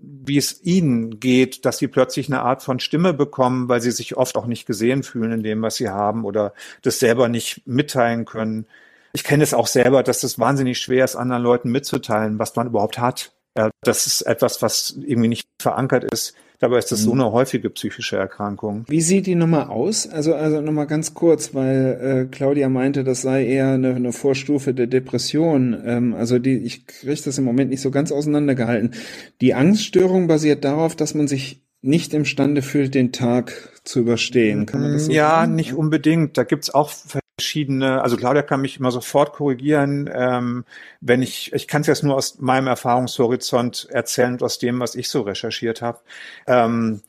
[0.00, 4.16] wie es ihnen geht, dass sie plötzlich eine Art von Stimme bekommen, weil sie sich
[4.16, 8.24] oft auch nicht gesehen fühlen in dem, was sie haben oder das selber nicht mitteilen
[8.24, 8.66] können.
[9.12, 12.66] Ich kenne es auch selber, dass es wahnsinnig schwer ist, anderen Leuten mitzuteilen, was man
[12.66, 13.32] überhaupt hat.
[13.56, 16.34] Ja, das ist etwas, was irgendwie nicht verankert ist.
[16.58, 17.22] Dabei ist das so mhm.
[17.22, 18.84] eine häufige psychische Erkrankung.
[18.86, 20.08] Wie sieht die Nummer aus?
[20.08, 24.72] Also, also nochmal ganz kurz, weil äh, Claudia meinte, das sei eher eine, eine Vorstufe
[24.72, 25.76] der Depression.
[25.84, 28.94] Ähm, also die, ich kriege das im Moment nicht so ganz auseinandergehalten.
[29.40, 34.64] Die Angststörung basiert darauf, dass man sich nicht imstande fühlt, den Tag zu überstehen.
[34.64, 35.56] Kann man das so Ja, sagen?
[35.56, 36.38] nicht unbedingt.
[36.38, 36.92] Da gibt's auch
[37.38, 40.64] verschiedene, also Claudia kann mich immer sofort korrigieren, ähm,
[41.00, 44.94] wenn ich, ich kann es jetzt nur aus meinem Erfahrungshorizont erzählen und aus dem, was
[44.94, 46.00] ich so recherchiert habe.
[46.46, 47.02] Ähm,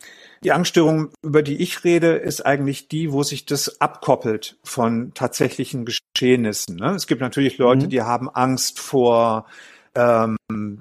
[0.44, 5.86] die Angststörung, über die ich rede, ist eigentlich die, wo sich das abkoppelt von tatsächlichen
[5.86, 6.76] Geschehnissen.
[6.76, 6.92] Ne?
[6.92, 7.90] Es gibt natürlich Leute, mhm.
[7.90, 9.46] die haben Angst vor
[9.96, 10.38] ähm,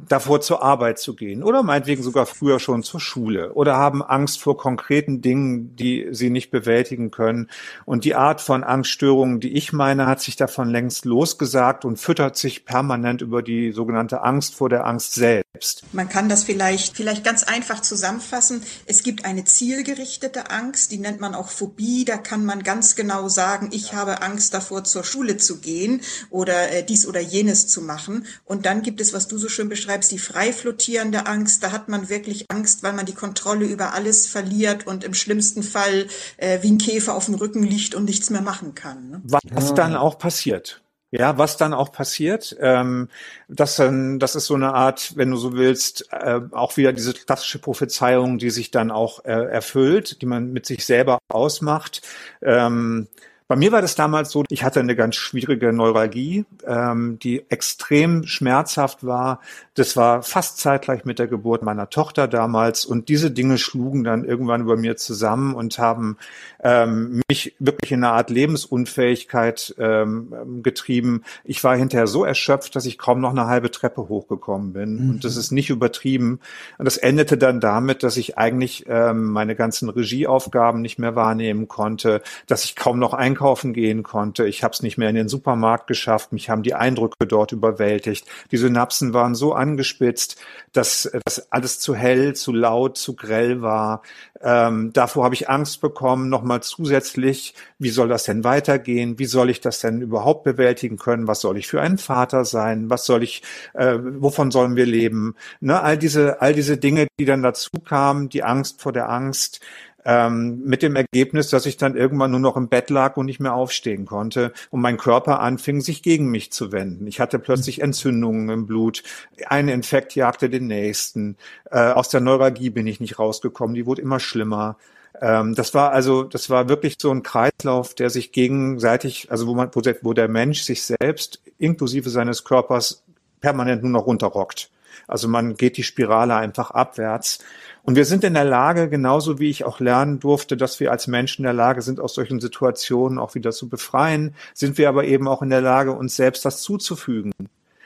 [0.08, 4.40] davor zur Arbeit zu gehen oder meinetwegen sogar früher schon zur Schule oder haben Angst
[4.40, 7.48] vor konkreten Dingen, die sie nicht bewältigen können.
[7.84, 12.36] Und die Art von Angststörungen, die ich meine, hat sich davon längst losgesagt und füttert
[12.36, 15.82] sich permanent über die sogenannte Angst vor der Angst selbst.
[15.92, 18.62] Man kann das vielleicht, vielleicht ganz einfach zusammenfassen.
[18.86, 22.04] Es gibt eine zielgerichtete Angst, die nennt man auch Phobie.
[22.04, 26.72] Da kann man ganz genau sagen, ich habe Angst davor, zur Schule zu gehen oder
[26.72, 28.26] äh, dies oder jenes zu machen.
[28.44, 31.62] Und dann gibt es, was du so schön beschreibst, die frei flottierende Angst.
[31.62, 35.62] Da hat man wirklich Angst, weil man die Kontrolle über alles verliert und im schlimmsten
[35.62, 36.06] Fall
[36.38, 39.10] äh, wie ein Käfer auf dem Rücken liegt und nichts mehr machen kann.
[39.10, 39.22] Ne?
[39.24, 39.74] Was ja.
[39.74, 40.82] dann auch passiert.
[41.14, 43.10] Ja, was dann auch passiert, ähm,
[43.46, 47.12] das, dann, das ist so eine Art, wenn du so willst, äh, auch wieder diese
[47.12, 52.00] klassische Prophezeiung, die sich dann auch äh, erfüllt, die man mit sich selber ausmacht.
[52.40, 53.08] Ähm,
[53.52, 58.26] bei mir war das damals so, ich hatte eine ganz schwierige Neuralgie, ähm, die extrem
[58.26, 59.40] schmerzhaft war.
[59.74, 62.84] Das war fast zeitgleich mit der Geburt meiner Tochter damals.
[62.84, 66.16] Und diese Dinge schlugen dann irgendwann über mir zusammen und haben
[66.62, 71.22] ähm, mich wirklich in eine Art Lebensunfähigkeit ähm, getrieben.
[71.44, 75.04] Ich war hinterher so erschöpft, dass ich kaum noch eine halbe Treppe hochgekommen bin.
[75.04, 75.10] Mhm.
[75.10, 76.40] Und das ist nicht übertrieben.
[76.78, 81.68] Und das endete dann damit, dass ich eigentlich ähm, meine ganzen Regieaufgaben nicht mehr wahrnehmen
[81.68, 84.46] konnte, dass ich kaum noch einkaufen einkaufen gehen konnte.
[84.46, 86.32] Ich habe es nicht mehr in den Supermarkt geschafft.
[86.32, 88.26] Mich haben die Eindrücke dort überwältigt.
[88.50, 90.36] Die Synapsen waren so angespitzt,
[90.72, 94.02] dass das alles zu hell, zu laut, zu grell war.
[94.42, 99.18] Ähm, davor habe ich Angst bekommen, nochmal zusätzlich, wie soll das denn weitergehen?
[99.18, 101.28] Wie soll ich das denn überhaupt bewältigen können?
[101.28, 102.90] Was soll ich für ein Vater sein?
[102.90, 103.42] Was soll ich,
[103.74, 105.36] äh, wovon sollen wir leben?
[105.60, 109.60] Ne, all diese, all diese Dinge, die dann dazu kamen, die Angst vor der Angst,
[110.04, 113.40] ähm, mit dem Ergebnis, dass ich dann irgendwann nur noch im Bett lag und nicht
[113.40, 117.06] mehr aufstehen konnte und mein Körper anfing, sich gegen mich zu wenden.
[117.06, 119.02] Ich hatte plötzlich Entzündungen im Blut,
[119.46, 121.36] ein Infekt jagte den nächsten.
[121.70, 124.76] Äh, aus der Neuralgie bin ich nicht rausgekommen, die wurde immer schlimmer
[125.20, 129.54] ähm, das war also, das war wirklich so ein Kreislauf, der sich gegenseitig, also wo
[129.54, 133.02] man, wo der Mensch sich selbst inklusive seines Körpers
[133.40, 134.70] permanent nur noch runterrockt.
[135.06, 137.38] Also man geht die Spirale einfach abwärts.
[137.82, 141.06] Und wir sind in der Lage, genauso wie ich auch lernen durfte, dass wir als
[141.06, 145.04] Menschen in der Lage sind, aus solchen Situationen auch wieder zu befreien, sind wir aber
[145.04, 147.32] eben auch in der Lage, uns selbst das zuzufügen.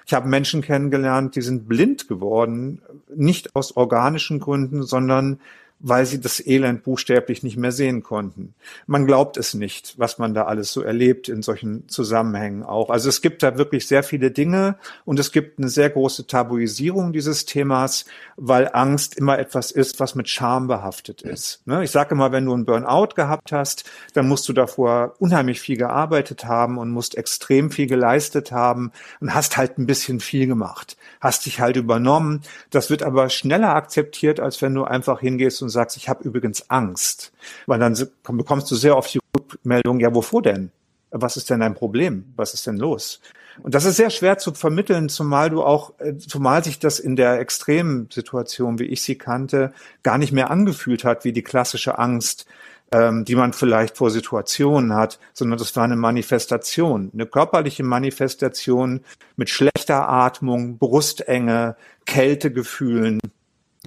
[0.07, 2.81] Ich habe Menschen kennengelernt, die sind blind geworden,
[3.13, 5.41] nicht aus organischen Gründen, sondern
[5.89, 8.55] weil sie das Elend buchstäblich nicht mehr sehen konnten.
[8.89, 12.91] Man glaubt es nicht, was man da alles so erlebt in solchen Zusammenhängen auch.
[12.91, 17.13] Also es gibt da wirklich sehr viele Dinge und es gibt eine sehr große Tabuisierung
[17.13, 18.05] dieses Themas,
[18.37, 21.65] weil Angst immer etwas ist, was mit Scham behaftet ist.
[21.69, 21.85] Ne?
[21.85, 25.77] Ich sage immer, wenn du einen Burnout gehabt hast, dann musst du davor unheimlich viel
[25.77, 28.91] gearbeitet haben und musst extrem viel geleistet haben
[29.21, 32.41] und hast halt ein bisschen viel gemacht, hast dich halt übernommen.
[32.71, 36.69] Das wird aber schneller akzeptiert, als wenn du einfach hingehst und sagst, ich habe übrigens
[36.71, 37.33] Angst.
[37.67, 40.73] Weil dann bekommst du sehr oft die Rückmeldung, ja, wovor denn?
[41.11, 42.33] Was ist denn dein Problem?
[42.37, 43.21] Was ist denn los?
[43.63, 47.17] Und das ist sehr schwer zu vermitteln, zumal du auch, äh, zumal sich das in
[47.17, 49.73] der extremen Situation, wie ich sie kannte,
[50.03, 52.47] gar nicht mehr angefühlt hat wie die klassische Angst,
[52.93, 59.01] ähm, die man vielleicht vor Situationen hat, sondern das war eine Manifestation, eine körperliche Manifestation
[59.37, 63.21] mit schlechter Atmung, Brustenge, Kältegefühlen,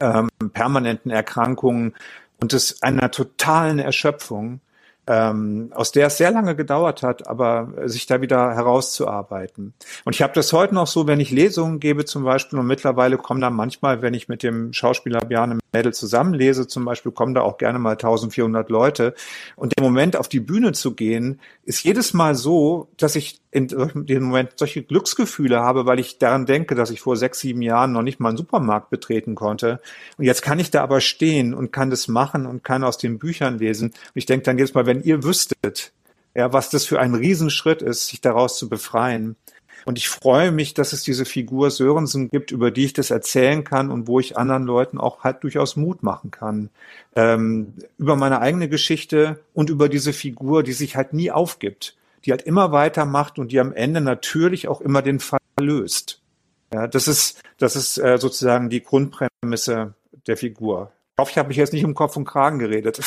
[0.02, 1.94] ähm, permanenten Erkrankungen
[2.42, 4.62] und es einer totalen Erschöpfung,
[5.10, 9.74] ähm, aus der es sehr lange gedauert hat, aber sich da wieder herauszuarbeiten.
[10.06, 13.18] Und ich habe das heute noch so, wenn ich Lesungen gebe zum Beispiel, und mittlerweile
[13.18, 17.42] kommen da manchmal, wenn ich mit dem Schauspieler Bjarne Mädel zusammenlese, zum Beispiel kommen da
[17.42, 19.16] auch gerne mal 1400 Leute.
[19.56, 23.68] Und der Moment auf die Bühne zu gehen, ist jedes Mal so, dass ich in
[23.68, 27.92] dem Moment solche Glücksgefühle habe, weil ich daran denke, dass ich vor sechs, sieben Jahren
[27.92, 29.82] noch nicht mal einen Supermarkt betreten konnte.
[30.18, 33.18] Und jetzt kann ich da aber stehen und kann das machen und kann aus den
[33.18, 33.90] Büchern lesen.
[33.90, 35.92] Und ich denke dann jedes Mal, wenn ihr wüsstet,
[36.36, 39.36] Ja, was das für ein Riesenschritt ist, sich daraus zu befreien.
[39.86, 43.64] Und ich freue mich, dass es diese Figur Sörensen gibt, über die ich das erzählen
[43.64, 46.70] kann und wo ich anderen Leuten auch halt durchaus Mut machen kann.
[47.16, 52.32] Ähm, über meine eigene Geschichte und über diese Figur, die sich halt nie aufgibt, die
[52.32, 56.22] halt immer weitermacht und die am Ende natürlich auch immer den Fall löst.
[56.74, 59.94] Ja, das ist, das ist äh, sozusagen die Grundprämisse
[60.28, 60.92] der Figur.
[61.18, 63.00] Ich hoffe, ich habe mich jetzt nicht um Kopf und Kragen geredet.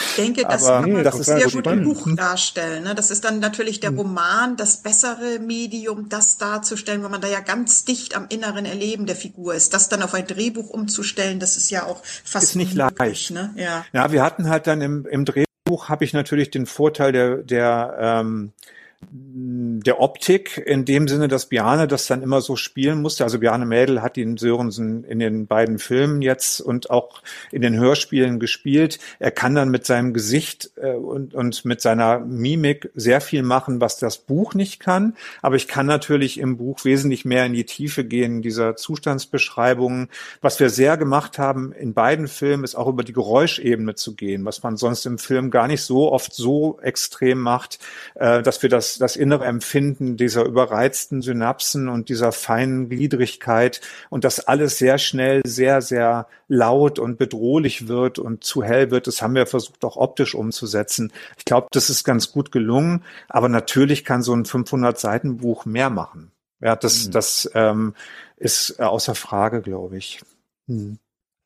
[0.00, 1.84] Ich denke, das Aber, kann man das ist sehr gut im spannend.
[1.84, 2.84] Buch darstellen.
[2.84, 2.94] Ne?
[2.94, 7.40] Das ist dann natürlich der Roman, das bessere Medium, das darzustellen, weil man da ja
[7.40, 9.74] ganz dicht am inneren Erleben der Figur ist.
[9.74, 13.30] Das dann auf ein Drehbuch umzustellen, das ist ja auch fast Ist nicht leicht.
[13.30, 13.52] Ne?
[13.56, 13.84] Ja.
[13.92, 17.96] Ja, wir hatten halt dann im, im Drehbuch habe ich natürlich den Vorteil der, der
[18.00, 18.52] ähm,
[19.10, 23.24] der Optik in dem Sinne, dass Bjarne das dann immer so spielen musste.
[23.24, 27.22] Also Bjarne Mädel hat ihn Sörensen in den beiden Filmen jetzt und auch
[27.52, 28.98] in den Hörspielen gespielt.
[29.18, 33.80] Er kann dann mit seinem Gesicht äh, und, und mit seiner Mimik sehr viel machen,
[33.80, 35.16] was das Buch nicht kann.
[35.42, 40.08] Aber ich kann natürlich im Buch wesentlich mehr in die Tiefe gehen, dieser Zustandsbeschreibungen.
[40.40, 44.44] Was wir sehr gemacht haben in beiden Filmen, ist auch über die Geräuschebene zu gehen,
[44.44, 47.78] was man sonst im Film gar nicht so oft so extrem macht,
[48.16, 54.24] äh, dass wir das, das innere Empfinden dieser überreizten Synapsen und dieser feinen Gliedrigkeit und
[54.24, 59.20] das alles sehr schnell sehr, sehr laut und bedrohlich wird und zu hell wird, das
[59.20, 61.12] haben wir versucht auch optisch umzusetzen.
[61.36, 66.32] Ich glaube, das ist ganz gut gelungen, aber natürlich kann so ein 500-Seiten-Buch mehr machen.
[66.60, 67.94] Ja, das, das ähm,
[68.36, 70.22] ist außer Frage, glaube ich.
[70.66, 70.98] Hm.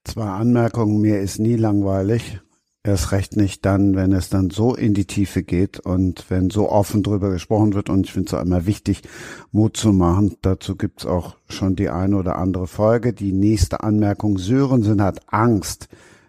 [0.04, 2.40] Zwei Anmerkungen, mir ist nie langweilig.
[2.84, 6.68] Erst recht nicht dann, wenn es dann so in die Tiefe geht und wenn so
[6.68, 7.88] offen drüber gesprochen wird.
[7.88, 9.02] Und ich finde es auch immer wichtig,
[9.52, 10.36] Mut zu machen.
[10.42, 13.12] Dazu gibt's auch schon die eine oder andere Folge.
[13.12, 15.88] Die nächste Anmerkung, Sörensen hat Angst.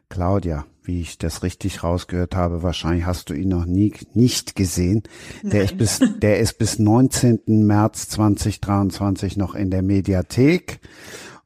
[0.09, 5.01] Claudia, wie ich das richtig rausgehört habe, wahrscheinlich hast du ihn noch nie nicht gesehen.
[5.41, 7.65] Der ist bis, der ist bis 19.
[7.65, 10.81] März 2023 noch in der Mediathek.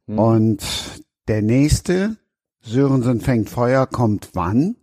[0.05, 0.63] Und
[1.29, 2.17] der nächste,
[2.61, 4.75] Sörensen fängt Feuer, kommt wann?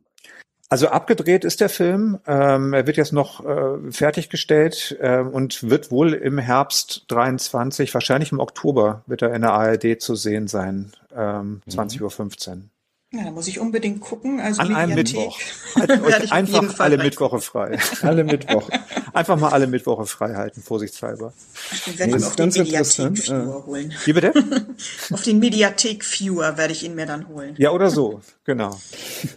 [0.71, 2.19] Also abgedreht ist der Film.
[2.27, 8.33] Ähm, er wird jetzt noch äh, fertiggestellt äh, und wird wohl im Herbst 23, wahrscheinlich
[8.33, 10.93] im Oktober, wird er in der ARD zu sehen sein.
[11.15, 12.57] Ähm, 20.15 Uhr.
[13.13, 14.41] ja, da muss ich unbedingt gucken.
[14.41, 15.39] Also An einem Mittwoch.
[15.77, 16.97] Haltet euch einfach alle.
[16.97, 17.79] Mittwoche frei.
[18.03, 18.69] Alle Mittwoch.
[19.15, 21.33] Einfach mal alle Mittwoche frei halten, vorsichtshalber.
[21.87, 23.95] Werde ich Das mir ist auf den ganz interessant, Mediathek-Viewer holen.
[24.05, 24.33] Wie bitte?
[25.13, 27.55] Auf den Mediathek-Viewer werde ich ihn mir dann holen.
[27.57, 28.21] Ja, oder so.
[28.45, 28.77] Genau.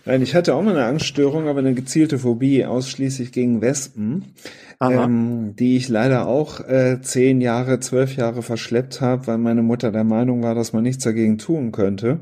[0.05, 4.33] Nein, ich hatte auch mal eine Angststörung, aber eine gezielte Phobie ausschließlich gegen Wespen,
[4.81, 9.91] ähm, die ich leider auch äh, zehn Jahre, zwölf Jahre verschleppt habe, weil meine Mutter
[9.91, 12.19] der Meinung war, dass man nichts dagegen tun könnte.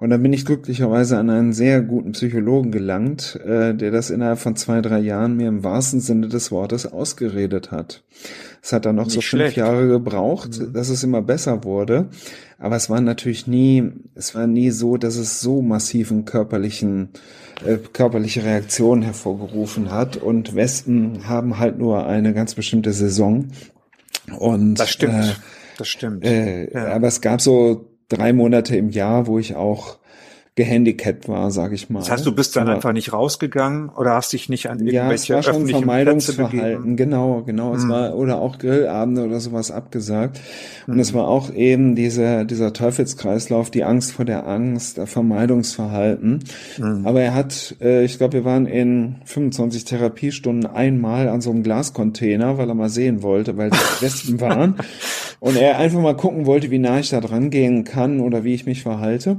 [0.00, 4.38] Und dann bin ich glücklicherweise an einen sehr guten Psychologen gelangt, äh, der das innerhalb
[4.38, 8.04] von zwei, drei Jahren mir im wahrsten Sinne des Wortes ausgeredet hat.
[8.62, 9.56] Es hat dann noch so Nicht fünf schlecht.
[9.56, 12.10] Jahre gebraucht, dass es immer besser wurde.
[12.58, 17.08] Aber es war natürlich nie, es war nie so, dass es so massiven körperlichen,
[17.66, 20.16] äh, körperliche Reaktionen hervorgerufen hat.
[20.16, 23.48] Und Wespen haben halt nur eine ganz bestimmte Saison.
[24.38, 25.14] Und Das stimmt.
[25.14, 25.32] Äh,
[25.76, 26.24] das stimmt.
[26.24, 26.86] äh, Ja.
[26.94, 29.98] Aber es gab so drei Monate im Jahr, wo ich auch
[30.58, 32.00] gehandicapt war, sage ich mal.
[32.00, 35.10] Das heißt, du bist dann Aber- einfach nicht rausgegangen oder hast dich nicht an ja,
[35.10, 37.74] es irgendwelche war schon Vermeidungsverhalten, genau, genau.
[37.74, 37.88] Es Mhm.
[37.88, 40.40] war oder auch Grillabende oder sowas abgesagt.
[40.86, 46.40] Und es war auch eben dieser dieser Teufelskreislauf, die Angst vor der Angst, der Vermeidungsverhalten.
[46.78, 47.06] Mhm.
[47.06, 51.62] Aber er hat, äh, ich glaube, wir waren in 25 Therapiestunden einmal an so einem
[51.62, 54.74] Glascontainer, weil er mal sehen wollte, weil da Wespen waren.
[55.40, 58.54] Und er einfach mal gucken wollte, wie nah ich da dran gehen kann oder wie
[58.54, 59.36] ich mich verhalte.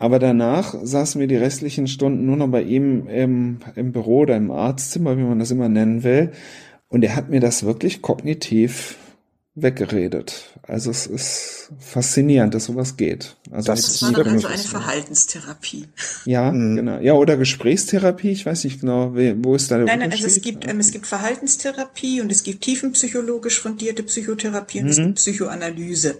[0.00, 4.34] Aber danach saßen wir die restlichen Stunden nur noch bei ihm im, im Büro oder
[4.34, 6.32] im Arztzimmer, wie man das immer nennen will.
[6.88, 8.96] Und er hat mir das wirklich kognitiv
[9.56, 10.44] weggeredet.
[10.62, 13.36] Also es ist faszinierend, dass sowas geht.
[13.50, 14.58] Also Das Das ist war dann also eine.
[14.58, 15.88] Verhaltenstherapie.
[16.24, 16.76] Ja, Mhm.
[16.76, 16.98] genau.
[17.00, 18.30] Ja, oder Gesprächstherapie.
[18.30, 20.92] Ich weiß nicht genau, wo ist da der Nein, nein, also es gibt, ähm, es
[20.92, 25.04] gibt Verhaltenstherapie und es gibt tiefenpsychologisch fundierte Psychotherapie und es Mhm.
[25.06, 26.18] gibt Psychoanalyse.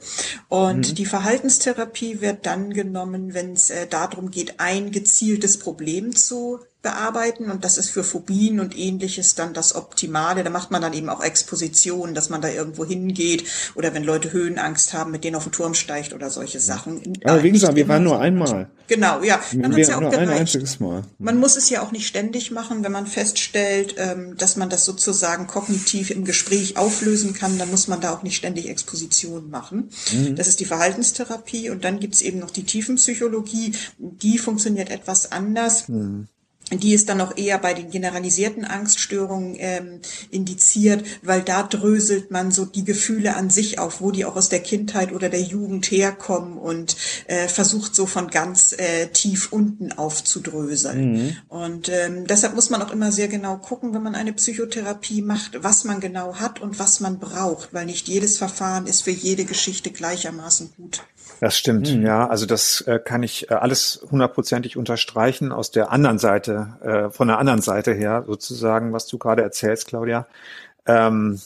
[0.49, 6.59] Und die Verhaltenstherapie wird dann genommen, wenn es äh, darum geht, ein gezieltes Problem zu
[6.83, 10.43] bearbeiten und das ist für Phobien und ähnliches dann das Optimale.
[10.45, 13.45] Da macht man dann eben auch Expositionen, dass man da irgendwo hingeht
[13.75, 17.19] oder wenn Leute Höhenangst haben, mit denen auf den Turm steigt oder solche Sachen.
[17.25, 18.71] Aber wie Nicht gesagt, wir waren nur einmal.
[18.89, 19.41] Genau, ja.
[19.53, 20.41] Dann hat's Wir ja auch nur ein gereicht.
[20.41, 21.05] einziges Mal.
[21.19, 24.85] Man muss es ja auch nicht ständig machen, wenn man feststellt, ähm, dass man das
[24.85, 29.91] sozusagen kognitiv im Gespräch auflösen kann, dann muss man da auch nicht ständig Expositionen machen.
[30.35, 35.85] Das ist die Verhaltenstherapie und dann gibt's eben noch die Tiefenpsychologie, die funktioniert etwas anders.
[36.71, 42.53] Die ist dann noch eher bei den generalisierten Angststörungen ähm, indiziert, weil da dröselt man
[42.53, 45.91] so die Gefühle an sich auf, wo die auch aus der Kindheit oder der Jugend
[45.91, 51.13] herkommen und äh, versucht so von ganz äh, tief unten aufzudröseln.
[51.13, 51.37] Mhm.
[51.49, 55.63] Und ähm, deshalb muss man auch immer sehr genau gucken, wenn man eine Psychotherapie macht,
[55.63, 59.45] was man genau hat und was man braucht, weil nicht jedes Verfahren ist für jede
[59.45, 61.03] Geschichte gleichermaßen gut.
[61.41, 62.03] Das stimmt, mhm.
[62.03, 62.29] ja.
[62.29, 67.29] Also das äh, kann ich äh, alles hundertprozentig unterstreichen aus der anderen Seite, äh, von
[67.29, 70.27] der anderen Seite her sozusagen, was du gerade erzählst, Claudia.
[70.87, 71.41] Ähm,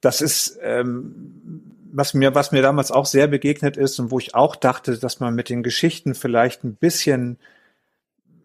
[0.00, 4.34] das ist ähm, was mir, was mir damals auch sehr begegnet ist und wo ich
[4.34, 7.38] auch dachte, dass man mit den Geschichten vielleicht ein bisschen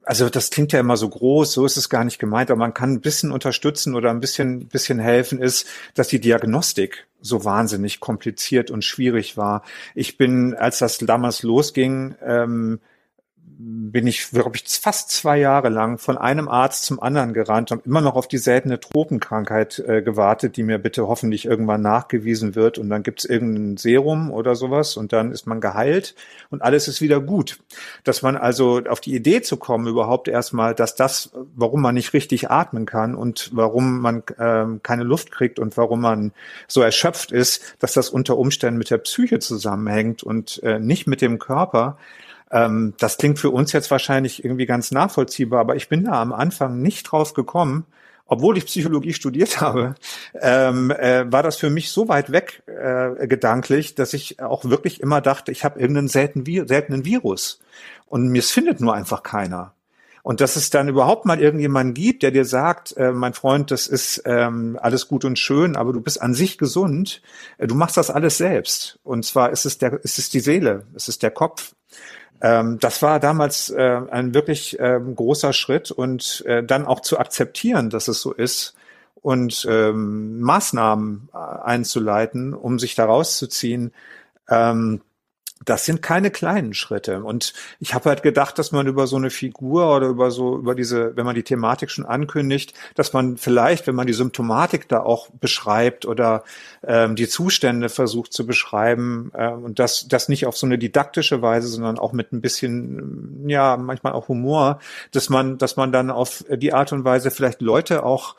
[0.06, 2.74] also das klingt ja immer so groß, so ist es gar nicht gemeint, aber man
[2.74, 8.00] kann ein bisschen unterstützen oder ein bisschen, bisschen helfen, ist, dass die Diagnostik so wahnsinnig
[8.00, 9.64] kompliziert und schwierig war.
[9.96, 12.80] Ich bin, als das damals losging, ähm,
[13.58, 17.86] bin ich, glaube ich, fast zwei Jahre lang von einem Arzt zum anderen gerannt und
[17.86, 22.78] immer noch auf die seltene Tropenkrankheit äh, gewartet, die mir bitte hoffentlich irgendwann nachgewiesen wird.
[22.78, 26.16] Und dann gibt's irgendein Serum oder sowas und dann ist man geheilt
[26.50, 27.60] und alles ist wieder gut.
[28.04, 32.14] Dass man also auf die Idee zu kommen, überhaupt erstmal, dass das, warum man nicht
[32.14, 36.34] richtig atmen kann und warum man ähm, keine Luft kriegt und warum man
[36.68, 41.22] so erschöpft ist, dass das unter Umständen mit der Psyche zusammenhängt und äh, nicht mit
[41.22, 41.98] dem Körper
[42.52, 46.34] ähm, das klingt für uns jetzt wahrscheinlich irgendwie ganz nachvollziehbar, aber ich bin da am
[46.34, 47.86] Anfang nicht drauf gekommen,
[48.28, 49.96] obwohl ich Psychologie studiert habe,
[50.40, 55.02] ähm, äh, war das für mich so weit weg äh, gedanklich, dass ich auch wirklich
[55.02, 57.60] immer dachte, ich habe irgendeinen seltenen, seltenen Virus
[58.08, 59.74] und mir findet nur einfach keiner.
[60.24, 63.86] Und dass es dann überhaupt mal irgendjemanden gibt, der dir sagt, äh, mein Freund, das
[63.86, 67.22] ist ähm, alles gut und schön, aber du bist an sich gesund,
[67.60, 68.98] äh, du machst das alles selbst.
[69.04, 71.76] Und zwar ist es der, ist es die Seele, es ist der Kopf,
[72.46, 77.18] ähm, das war damals äh, ein wirklich äh, großer Schritt und äh, dann auch zu
[77.18, 78.76] akzeptieren, dass es so ist
[79.16, 83.94] und ähm, Maßnahmen äh, einzuleiten, um sich da rauszuziehen.
[84.48, 85.02] Ähm,
[85.64, 87.24] das sind keine kleinen Schritte.
[87.24, 90.76] Und ich habe halt gedacht, dass man über so eine Figur oder über so, über
[90.76, 95.00] diese, wenn man die Thematik schon ankündigt, dass man vielleicht, wenn man die Symptomatik da
[95.00, 96.44] auch beschreibt oder
[96.84, 101.42] ähm, die Zustände versucht zu beschreiben, äh, und das, das nicht auf so eine didaktische
[101.42, 104.80] Weise, sondern auch mit ein bisschen, ja, manchmal auch Humor,
[105.12, 108.36] dass man, dass man dann auf die Art und Weise vielleicht Leute auch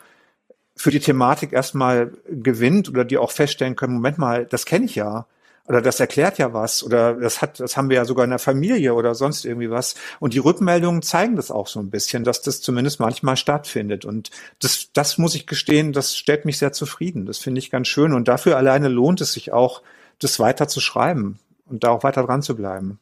[0.77, 4.95] für die Thematik erstmal gewinnt oder die auch feststellen können, Moment mal, das kenne ich
[4.95, 5.27] ja
[5.69, 8.39] oder das erklärt ja was oder das hat, das haben wir ja sogar in der
[8.39, 9.95] Familie oder sonst irgendwie was.
[10.21, 14.05] Und die Rückmeldungen zeigen das auch so ein bisschen, dass das zumindest manchmal stattfindet.
[14.05, 14.31] Und
[14.61, 17.27] das, das muss ich gestehen, das stellt mich sehr zufrieden.
[17.27, 18.13] Das finde ich ganz schön.
[18.13, 19.83] Und dafür alleine lohnt es sich auch,
[20.19, 22.99] das weiter zu schreiben und da auch weiter dran zu bleiben.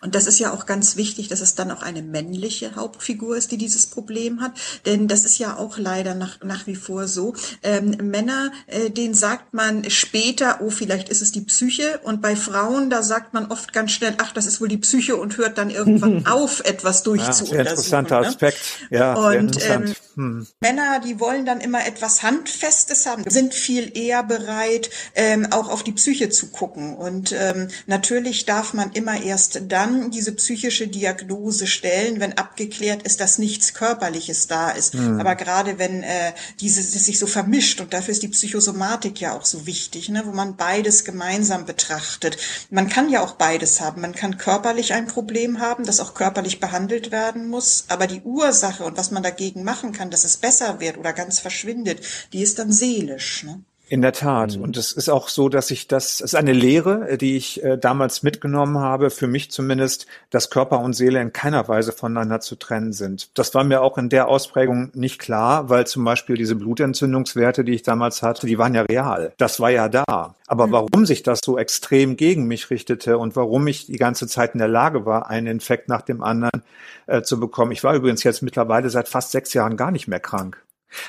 [0.00, 3.50] Und das ist ja auch ganz wichtig, dass es dann auch eine männliche Hauptfigur ist,
[3.50, 4.52] die dieses Problem hat.
[4.86, 7.34] Denn das ist ja auch leider nach, nach wie vor so.
[7.62, 12.00] Ähm, Männer, äh, denen sagt man später, oh, vielleicht ist es die Psyche.
[12.04, 15.16] Und bei Frauen, da sagt man oft ganz schnell, ach, das ist wohl die Psyche
[15.16, 17.54] und hört dann irgendwann auf, etwas durchzuuntersuchen.
[17.56, 18.26] Ja, interessanter ne?
[18.28, 18.58] Aspekt.
[18.90, 20.46] Ja, und ähm, hm.
[20.60, 25.82] Männer, die wollen dann immer etwas Handfestes haben, sind viel eher bereit, ähm, auch auf
[25.82, 26.96] die Psyche zu gucken.
[26.96, 33.02] Und ähm, natürlich darf man immer erst dann dann diese psychische Diagnose stellen, wenn abgeklärt
[33.02, 34.94] ist, dass nichts Körperliches da ist.
[34.94, 35.20] Mhm.
[35.20, 39.44] Aber gerade wenn äh, dieses sich so vermischt und dafür ist die Psychosomatik ja auch
[39.44, 42.36] so wichtig, ne, wo man beides gemeinsam betrachtet.
[42.70, 44.00] Man kann ja auch beides haben.
[44.00, 48.84] Man kann körperlich ein Problem haben, das auch körperlich behandelt werden muss, aber die Ursache
[48.84, 52.00] und was man dagegen machen kann, dass es besser wird oder ganz verschwindet,
[52.32, 53.44] die ist dann seelisch.
[53.44, 53.60] Ne?
[53.90, 54.56] In der Tat.
[54.56, 54.62] Mhm.
[54.62, 57.78] Und es ist auch so, dass ich das, es ist eine Lehre, die ich äh,
[57.78, 62.56] damals mitgenommen habe, für mich zumindest, dass Körper und Seele in keiner Weise voneinander zu
[62.56, 63.30] trennen sind.
[63.32, 67.72] Das war mir auch in der Ausprägung nicht klar, weil zum Beispiel diese Blutentzündungswerte, die
[67.72, 69.32] ich damals hatte, die waren ja real.
[69.38, 70.34] Das war ja da.
[70.46, 70.72] Aber mhm.
[70.72, 74.58] warum sich das so extrem gegen mich richtete und warum ich die ganze Zeit in
[74.58, 76.62] der Lage war, einen Infekt nach dem anderen
[77.06, 77.72] äh, zu bekommen.
[77.72, 80.62] Ich war übrigens jetzt mittlerweile seit fast sechs Jahren gar nicht mehr krank.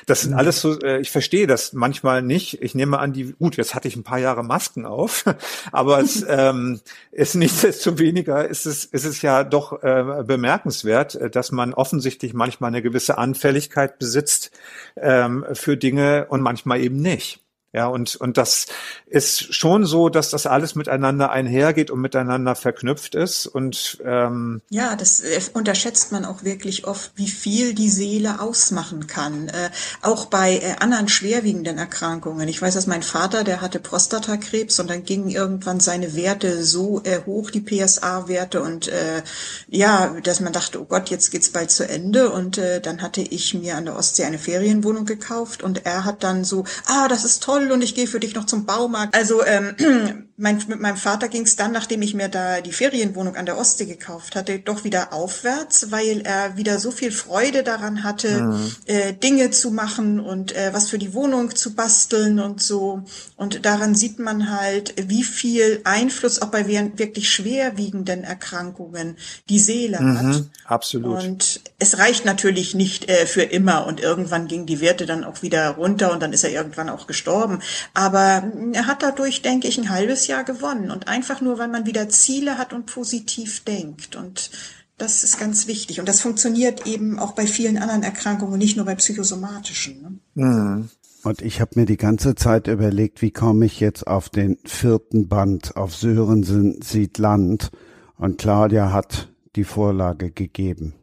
[0.06, 0.38] Das sind mhm.
[0.38, 2.62] alles so, äh, ich verstehe das manchmal nicht.
[2.62, 5.24] Ich nehme an, die, gut, jetzt hatte ich ein paar Jahre Masken auf,
[5.72, 6.80] aber es ähm,
[7.12, 12.68] ist nichtsdestoweniger ist es, ist es ja doch äh, bemerkenswert, äh, dass man offensichtlich manchmal
[12.68, 14.50] eine gewisse Anfälligkeit besitzt
[14.96, 17.40] ähm, für Dinge und manchmal eben nicht.
[17.72, 18.66] Ja, und, und das
[19.06, 23.46] ist schon so, dass das alles miteinander einhergeht und miteinander verknüpft ist.
[23.46, 29.06] Und ähm ja, das äh, unterschätzt man auch wirklich oft, wie viel die Seele ausmachen
[29.06, 29.48] kann.
[29.48, 29.70] Äh,
[30.02, 32.48] auch bei äh, anderen schwerwiegenden Erkrankungen.
[32.48, 37.00] Ich weiß, dass mein Vater, der hatte Prostatakrebs und dann gingen irgendwann seine Werte so
[37.04, 39.22] äh, hoch, die PSA-Werte und äh,
[39.68, 42.30] ja, dass man dachte, oh Gott, jetzt geht's bald zu Ende.
[42.30, 46.24] Und äh, dann hatte ich mir an der Ostsee eine Ferienwohnung gekauft und er hat
[46.24, 49.14] dann so, ah, das ist toll toll und ich gehe für dich noch zum Baumarkt.
[49.14, 49.74] Also ähm,
[50.40, 53.56] mein, mit meinem Vater ging es dann, nachdem ich mir da die Ferienwohnung an der
[53.56, 58.72] Ostsee gekauft hatte, doch wieder aufwärts, weil er wieder so viel Freude daran hatte, mhm.
[58.86, 63.02] äh, Dinge zu machen und äh, was für die Wohnung zu basteln und so.
[63.36, 69.16] Und daran sieht man halt, wie viel Einfluss auch bei wirklich schwerwiegenden Erkrankungen
[69.48, 70.44] die Seele mhm, hat.
[70.64, 71.22] Absolut.
[71.22, 75.42] Und es reicht natürlich nicht äh, für immer und irgendwann gingen die Werte dann auch
[75.42, 77.60] wieder runter und dann ist er irgendwann auch gestorben gestorben.
[77.94, 78.42] Aber
[78.72, 80.90] er hat dadurch, denke ich, ein halbes Jahr gewonnen.
[80.90, 84.16] Und einfach nur, weil man wieder Ziele hat und positiv denkt.
[84.16, 84.50] Und
[84.98, 86.00] das ist ganz wichtig.
[86.00, 90.20] Und das funktioniert eben auch bei vielen anderen Erkrankungen, nicht nur bei psychosomatischen.
[90.34, 90.44] Ne?
[90.44, 90.90] Mhm.
[91.22, 95.28] Und ich habe mir die ganze Zeit überlegt, wie komme ich jetzt auf den vierten
[95.28, 97.70] Band auf Sörensen sieht Land.
[98.16, 100.94] Und Claudia hat die Vorlage gegeben.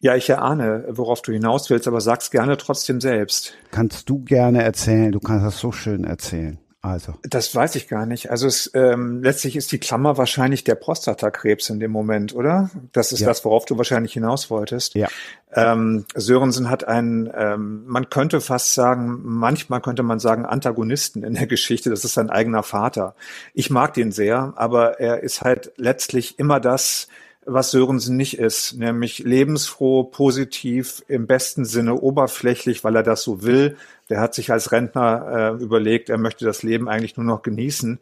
[0.00, 3.54] Ja, ich erahne, worauf du hinaus willst, aber sag's gerne trotzdem selbst.
[3.72, 6.58] Kannst du gerne erzählen, du kannst das so schön erzählen.
[6.88, 7.14] Also.
[7.22, 8.30] Das weiß ich gar nicht.
[8.30, 12.70] Also es, ähm, letztlich ist die Klammer wahrscheinlich der Prostatakrebs in dem Moment, oder?
[12.92, 13.28] Das ist ja.
[13.28, 14.94] das, worauf du wahrscheinlich hinaus wolltest.
[14.94, 15.08] Ja.
[15.52, 21.34] Ähm, Sörensen hat einen, ähm, man könnte fast sagen, manchmal könnte man sagen, Antagonisten in
[21.34, 21.90] der Geschichte.
[21.90, 23.14] Das ist sein eigener Vater.
[23.54, 27.08] Ich mag den sehr, aber er ist halt letztlich immer das,
[27.48, 33.42] was Sörensen nicht ist, nämlich lebensfroh, positiv, im besten Sinne oberflächlich, weil er das so
[33.42, 33.76] will.
[34.10, 37.98] Der hat sich als Rentner äh, überlegt, er möchte das Leben eigentlich nur noch genießen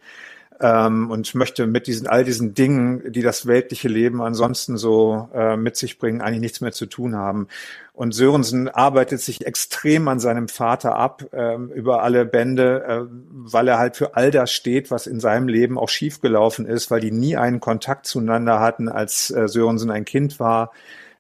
[0.61, 5.57] ähm, und möchte mit diesen all diesen Dingen, die das weltliche Leben ansonsten so äh,
[5.57, 7.49] mit sich bringen, eigentlich nichts mehr zu tun haben.
[7.93, 13.69] Und Sörensen arbeitet sich extrem an seinem Vater ab ähm, über alle Bände, äh, weil
[13.69, 17.13] er halt für all das steht, was in seinem Leben auch schiefgelaufen ist, weil die
[17.13, 20.73] nie einen Kontakt zueinander hatten, als äh, Sörensen ein Kind war.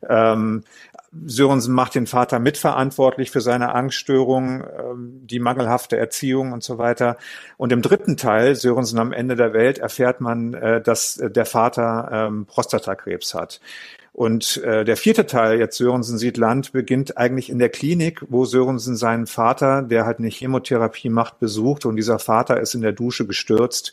[0.08, 0.64] Ähm,
[1.24, 7.16] Sörensen macht den Vater mitverantwortlich für seine Angststörung, ähm, die mangelhafte Erziehung und so weiter.
[7.56, 12.08] Und im dritten Teil, Sörensen am Ende der Welt, erfährt man, äh, dass der Vater
[12.12, 13.60] ähm, Prostatakrebs hat.
[14.12, 18.46] Und äh, der vierte Teil, jetzt Sörensen sieht Land, beginnt eigentlich in der Klinik, wo
[18.46, 21.84] Sörensen seinen Vater, der halt eine Chemotherapie macht, besucht.
[21.84, 23.92] Und dieser Vater ist in der Dusche gestürzt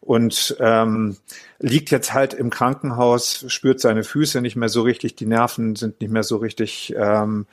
[0.00, 1.16] und ähm,
[1.58, 6.00] liegt jetzt halt im Krankenhaus, spürt seine Füße nicht mehr so richtig, die Nerven sind
[6.00, 7.46] nicht mehr so richtig, ähm,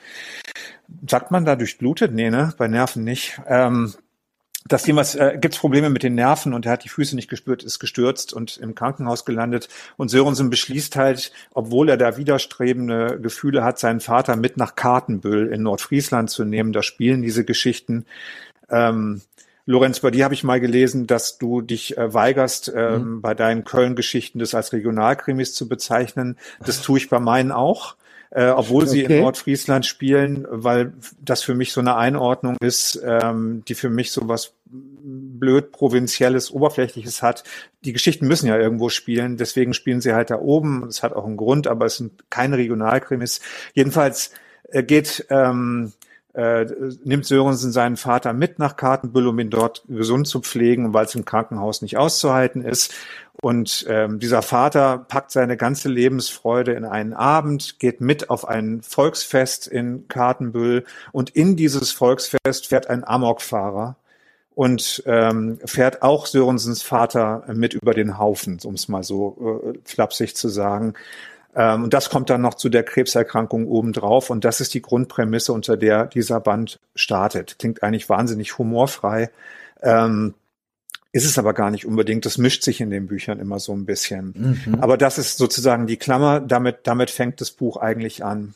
[1.08, 2.12] sagt man da durchblutet?
[2.12, 2.54] Nee, ne?
[2.56, 3.40] Bei Nerven nicht.
[3.46, 3.94] Ähm,
[4.66, 7.30] das jemals äh, gibt es Probleme mit den Nerven und er hat die Füße nicht
[7.30, 9.68] gespürt, ist gestürzt und im Krankenhaus gelandet.
[9.96, 15.52] Und Sörensen beschließt halt, obwohl er da widerstrebende Gefühle hat, seinen Vater mit nach Kartenbüll
[15.52, 16.72] in Nordfriesland zu nehmen.
[16.72, 18.04] Da spielen diese Geschichten.
[18.68, 19.22] Ähm,
[19.68, 23.20] Lorenz, bei dir habe ich mal gelesen, dass du dich äh, weigerst, ähm, mhm.
[23.20, 26.38] bei deinen Köln-Geschichten das als Regionalkrimis zu bezeichnen.
[26.64, 27.96] Das tue ich bei meinen auch.
[28.30, 28.92] Äh, obwohl okay.
[28.92, 33.90] sie in Nordfriesland spielen, weil das für mich so eine Einordnung ist, ähm, die für
[33.90, 37.44] mich so was blöd provinzielles, oberflächliches hat.
[37.84, 40.86] Die Geschichten müssen ja irgendwo spielen, deswegen spielen sie halt da oben.
[40.88, 43.42] Es hat auch einen Grund, aber es sind keine Regionalkrimis.
[43.74, 44.30] Jedenfalls
[44.70, 45.92] äh, geht ähm,
[46.34, 46.66] äh,
[47.04, 51.14] nimmt Sörensen seinen Vater mit nach Kartenbüll, um ihn dort gesund zu pflegen, weil es
[51.14, 52.94] im Krankenhaus nicht auszuhalten ist.
[53.40, 58.82] Und ähm, dieser Vater packt seine ganze Lebensfreude in einen Abend, geht mit auf ein
[58.82, 63.96] Volksfest in Kartenbüll und in dieses Volksfest fährt ein Amokfahrer
[64.56, 69.78] und ähm, fährt auch Sörensens Vater mit über den Haufen, um es mal so äh,
[69.84, 70.94] flapsig zu sagen.
[71.58, 74.30] Ähm, und das kommt dann noch zu der Krebserkrankung obendrauf.
[74.30, 77.58] Und das ist die Grundprämisse, unter der dieser Band startet.
[77.58, 79.30] Klingt eigentlich wahnsinnig humorfrei.
[79.82, 80.34] Ähm,
[81.10, 82.24] ist es aber gar nicht unbedingt.
[82.26, 84.60] Das mischt sich in den Büchern immer so ein bisschen.
[84.66, 84.76] Mhm.
[84.80, 86.40] Aber das ist sozusagen die Klammer.
[86.40, 88.54] Damit, damit fängt das Buch eigentlich an.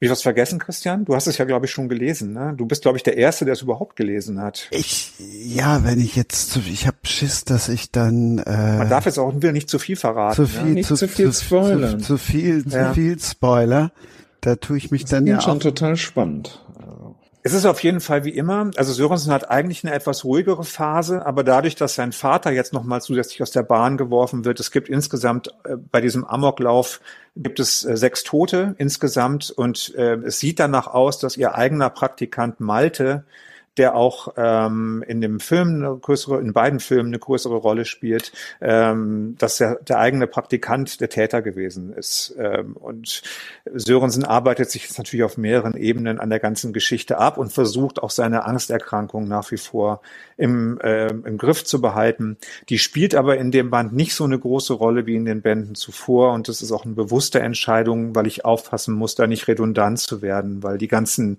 [0.00, 1.04] Habe ich was vergessen, Christian?
[1.04, 2.32] Du hast es ja, glaube ich, schon gelesen.
[2.32, 2.54] Ne?
[2.56, 4.66] Du bist, glaube ich, der Erste, der es überhaupt gelesen hat.
[4.70, 8.38] Ich, ja, wenn ich jetzt, zu, ich habe Schiss, dass ich dann.
[8.38, 10.36] Äh, Man darf jetzt auch wieder nicht zu viel verraten.
[10.36, 10.72] Zu viel, ja?
[10.72, 11.98] nicht zu, zu viel Spoiler.
[11.98, 12.88] Zu, zu, viel, ja.
[12.88, 13.92] zu viel Spoiler.
[14.40, 15.62] Da tue ich mich das dann ja schon auch.
[15.62, 16.64] total spannend.
[17.42, 21.24] Es ist auf jeden Fall wie immer, also Sörensen hat eigentlich eine etwas ruhigere Phase,
[21.24, 24.90] aber dadurch, dass sein Vater jetzt nochmal zusätzlich aus der Bahn geworfen wird, es gibt
[24.90, 27.00] insgesamt äh, bei diesem Amoklauf
[27.36, 31.88] gibt es äh, sechs Tote insgesamt und äh, es sieht danach aus, dass ihr eigener
[31.88, 33.24] Praktikant Malte
[33.80, 38.30] der auch ähm, in dem Film eine größere, in beiden Filmen eine größere Rolle spielt,
[38.60, 42.34] ähm, dass er der eigene Praktikant der Täter gewesen ist.
[42.38, 43.22] Ähm, und
[43.72, 48.02] Sörensen arbeitet sich jetzt natürlich auf mehreren Ebenen an der ganzen Geschichte ab und versucht
[48.02, 50.02] auch seine Angsterkrankung nach wie vor
[50.36, 52.36] im, äh, im Griff zu behalten.
[52.68, 55.74] Die spielt aber in dem Band nicht so eine große Rolle wie in den Bänden
[55.74, 60.00] zuvor und das ist auch eine bewusste Entscheidung, weil ich aufpassen muss, da nicht redundant
[60.00, 61.38] zu werden, weil die ganzen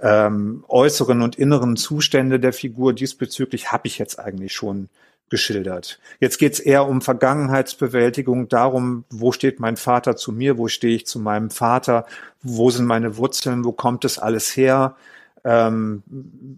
[0.00, 4.88] ähm, äußeren und inneren Zustände der Figur diesbezüglich habe ich jetzt eigentlich schon
[5.28, 5.98] geschildert.
[6.20, 10.94] Jetzt geht es eher um Vergangenheitsbewältigung, darum, wo steht mein Vater zu mir, wo stehe
[10.94, 12.06] ich zu meinem Vater,
[12.42, 14.94] wo sind meine Wurzeln, wo kommt das alles her?
[15.44, 16.02] Ähm,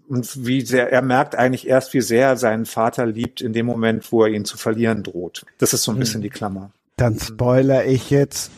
[0.08, 3.66] und wie sehr, er merkt eigentlich erst, wie sehr er seinen Vater liebt in dem
[3.66, 5.46] Moment, wo er ihn zu verlieren droht.
[5.58, 6.00] Das ist so ein hm.
[6.00, 6.70] bisschen die Klammer.
[6.96, 8.50] Dann spoiler ich jetzt,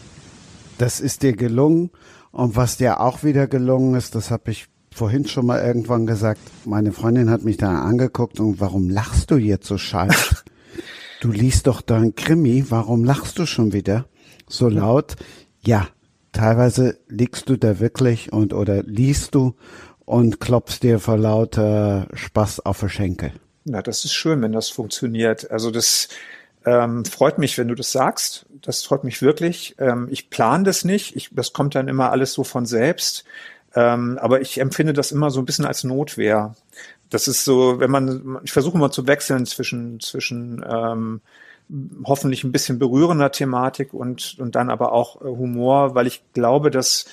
[0.79, 1.91] das ist dir gelungen.
[2.33, 6.41] Und was dir auch wieder gelungen ist, das habe ich vorhin schon mal irgendwann gesagt,
[6.65, 10.37] meine Freundin hat mich da angeguckt und warum lachst du jetzt so scheiße?
[11.21, 14.07] Du liest doch dein Krimi, warum lachst du schon wieder
[14.49, 15.17] so laut?
[15.61, 15.87] Ja,
[16.33, 19.55] teilweise liegst du da wirklich und oder liest du
[20.07, 23.33] und klopfst dir vor lauter Spaß auf die Schenkel.
[23.65, 25.51] Na, das ist schön, wenn das funktioniert.
[25.51, 26.09] Also das
[26.65, 28.47] ähm, freut mich, wenn du das sagst.
[28.63, 29.75] Das freut mich wirklich.
[29.79, 31.17] Ähm, ich plane das nicht.
[31.17, 33.25] Ich, das kommt dann immer alles so von selbst.
[33.75, 36.55] Ähm, aber ich empfinde das immer so ein bisschen als Notwehr.
[37.09, 41.21] Das ist so, wenn man, ich versuche mal zu wechseln zwischen, zwischen ähm,
[42.05, 46.71] hoffentlich ein bisschen berührender Thematik und, und dann aber auch äh, Humor, weil ich glaube,
[46.71, 47.07] dass,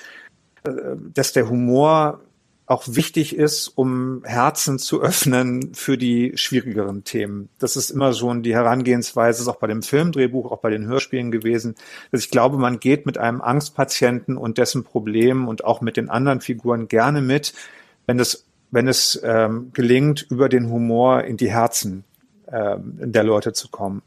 [0.64, 0.70] äh,
[1.14, 2.20] dass der Humor
[2.68, 7.48] auch wichtig ist, um Herzen zu öffnen für die schwierigeren Themen.
[7.58, 11.30] Das ist immer schon die Herangehensweise, ist auch bei dem Filmdrehbuch, auch bei den Hörspielen
[11.30, 11.76] gewesen,
[12.12, 16.10] dass ich glaube, man geht mit einem Angstpatienten und dessen Problemen und auch mit den
[16.10, 17.54] anderen Figuren gerne mit,
[18.06, 22.04] wenn es, wenn es ähm, gelingt, über den Humor in die Herzen
[22.52, 24.02] ähm, der Leute zu kommen.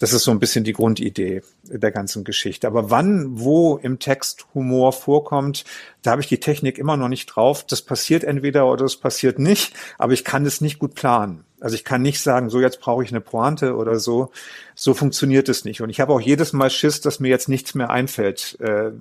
[0.00, 2.66] Das ist so ein bisschen die Grundidee der ganzen Geschichte.
[2.66, 5.64] Aber wann, wo im Text Humor vorkommt,
[6.00, 7.64] da habe ich die Technik immer noch nicht drauf.
[7.66, 11.44] Das passiert entweder oder das passiert nicht, aber ich kann es nicht gut planen.
[11.60, 14.30] Also ich kann nicht sagen, so jetzt brauche ich eine Pointe oder so.
[14.74, 15.82] So funktioniert es nicht.
[15.82, 18.92] Und ich habe auch jedes Mal Schiss, dass mir jetzt nichts mehr einfällt äh,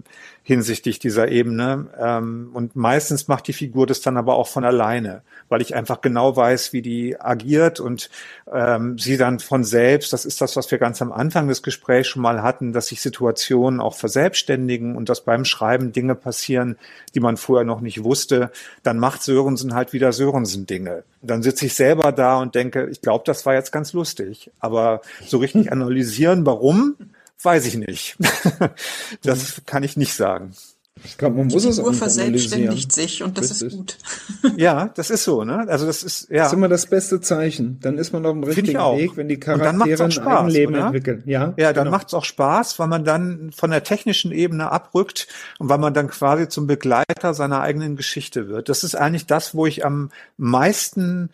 [0.43, 1.87] hinsichtlich dieser Ebene.
[1.97, 6.01] Ähm, und meistens macht die Figur das dann aber auch von alleine, weil ich einfach
[6.01, 8.09] genau weiß, wie die agiert und
[8.51, 12.09] ähm, sie dann von selbst, das ist das, was wir ganz am Anfang des Gesprächs
[12.09, 16.77] schon mal hatten, dass sich Situationen auch verselbstständigen und dass beim Schreiben Dinge passieren,
[17.13, 18.51] die man vorher noch nicht wusste.
[18.83, 21.03] Dann macht Sörensen halt wieder Sörensen-Dinge.
[21.21, 24.51] Dann sitze ich selber da und denke, ich glaube, das war jetzt ganz lustig.
[24.59, 26.95] Aber so richtig analysieren, warum,
[27.41, 28.17] weiß ich nicht.
[29.23, 30.53] das kann ich nicht sagen.
[31.03, 33.67] Ich glaube, man muss es auch verselbstständigt sich und das Richtig.
[33.67, 33.97] ist gut.
[34.57, 35.65] ja, das ist so, ne?
[35.67, 36.39] Also das ist ja.
[36.39, 37.79] Das ist immer das beste Zeichen.
[37.81, 40.85] Dann ist man auf dem richtigen Weg, wenn die Charaktere ein Spaß, Eigenleben oder?
[40.87, 41.23] entwickeln.
[41.25, 41.97] Ja, ja, dann genau.
[41.97, 45.27] macht's auch Spaß, weil man dann von der technischen Ebene abrückt
[45.57, 48.69] und weil man dann quasi zum Begleiter seiner eigenen Geschichte wird.
[48.69, 51.29] Das ist eigentlich das, wo ich am meisten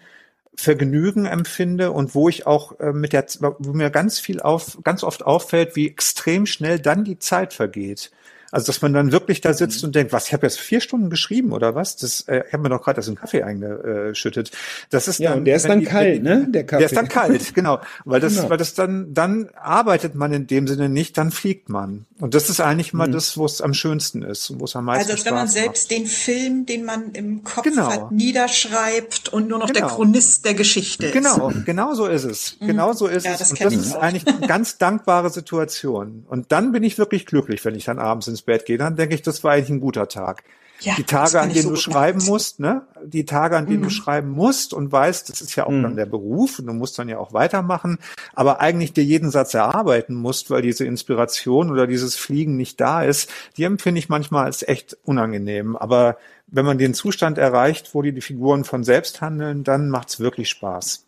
[0.56, 5.04] Vergnügen empfinde und wo ich auch äh, mit der, wo mir ganz viel auf, ganz
[5.04, 8.12] oft auffällt, wie extrem schnell dann die Zeit vergeht.
[8.52, 9.88] Also dass man dann wirklich da sitzt mhm.
[9.88, 11.96] und denkt, was, ich habe jetzt vier Stunden geschrieben oder was?
[11.98, 14.52] Das, äh, ich habe mir doch gerade das in Kaffee eingeschüttet.
[14.90, 16.48] Das ist ja, dann, und der ist dann die, kalt, ne?
[16.50, 16.80] Der Kaffee.
[16.80, 17.80] Der ist dann kalt, genau.
[18.06, 18.50] Weil das, genau.
[18.50, 22.06] weil das dann, dann arbeitet man in dem Sinne nicht, dann fliegt man.
[22.20, 23.14] Und das ist eigentlich mal mhm.
[23.14, 25.92] das, wo es am schönsten ist und wo es am meisten Also wenn man selbst
[25.92, 26.00] macht.
[26.00, 27.92] den Film, den man im Kopf genau.
[27.92, 29.88] hat, niederschreibt und nur noch genau.
[29.88, 31.50] der Chronist der Geschichte genau.
[31.50, 31.66] ist.
[31.66, 32.58] Genau, genau so ist es.
[32.60, 32.68] Mhm.
[32.68, 33.40] Genau so ist ja, es.
[33.40, 34.02] Das und das ist auch.
[34.02, 36.26] eigentlich eine ganz dankbare Situation.
[36.30, 39.16] Und dann bin ich wirklich glücklich, wenn ich dann abends ins Bett gehe, dann denke
[39.16, 40.44] ich, das war eigentlich ein guter Tag.
[40.82, 42.30] Ja, die Tage, an denen so du schreiben machen.
[42.30, 42.82] musst, ne?
[43.06, 43.84] Die Tage, an denen mhm.
[43.84, 45.84] du schreiben musst und weißt, das ist ja auch mhm.
[45.84, 47.98] dann der Beruf und du musst dann ja auch weitermachen,
[48.34, 53.04] aber eigentlich dir jeden Satz erarbeiten musst, weil diese Inspiration oder dieses Fliegen nicht da
[53.04, 55.78] ist, die empfinde ich manchmal als echt unangenehm.
[55.78, 56.18] Aber
[56.48, 60.50] wenn man den Zustand erreicht, wo die, die Figuren von selbst handeln, dann macht's wirklich
[60.50, 61.06] Spaß.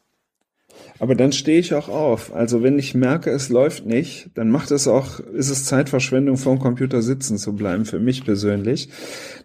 [0.99, 2.33] Aber dann stehe ich auch auf.
[2.33, 6.55] Also wenn ich merke, es läuft nicht, dann macht es auch, ist es Zeitverschwendung vor
[6.55, 8.89] dem Computer sitzen zu bleiben, für mich persönlich.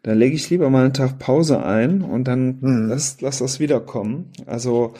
[0.03, 2.89] Dann lege ich lieber mal einen Tag Pause ein und dann hm.
[2.89, 4.31] lass, lass das wiederkommen.
[4.47, 4.95] Also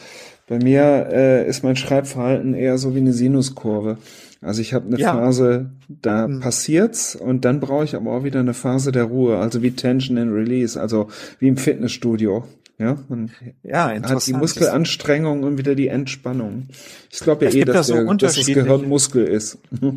[0.47, 3.97] bei mir äh, ist mein Schreibverhalten eher so wie eine Sinuskurve.
[4.41, 5.13] Also ich habe eine ja.
[5.13, 6.39] Phase, da hm.
[6.41, 10.17] passiert's und dann brauche ich aber auch wieder eine Phase der Ruhe, also wie Tension
[10.17, 11.07] and Release, also
[11.39, 12.43] wie im Fitnessstudio.
[12.83, 13.31] Ja, man
[13.63, 16.67] ja, hat die Muskelanstrengung und wieder die Entspannung.
[17.11, 19.57] Ich glaube ja es eh, dass, so der, dass das Gehirn Muskel ist.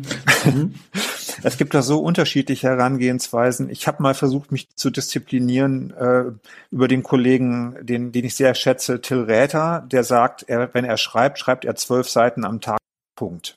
[1.43, 3.69] Es gibt da so unterschiedliche Herangehensweisen.
[3.69, 6.23] Ich habe mal versucht, mich zu disziplinieren äh,
[6.71, 10.97] über den Kollegen, den, den ich sehr schätze, Till Räther, der sagt, er, wenn er
[10.97, 12.79] schreibt, schreibt er zwölf Seiten am Tag.
[13.15, 13.55] Punkt.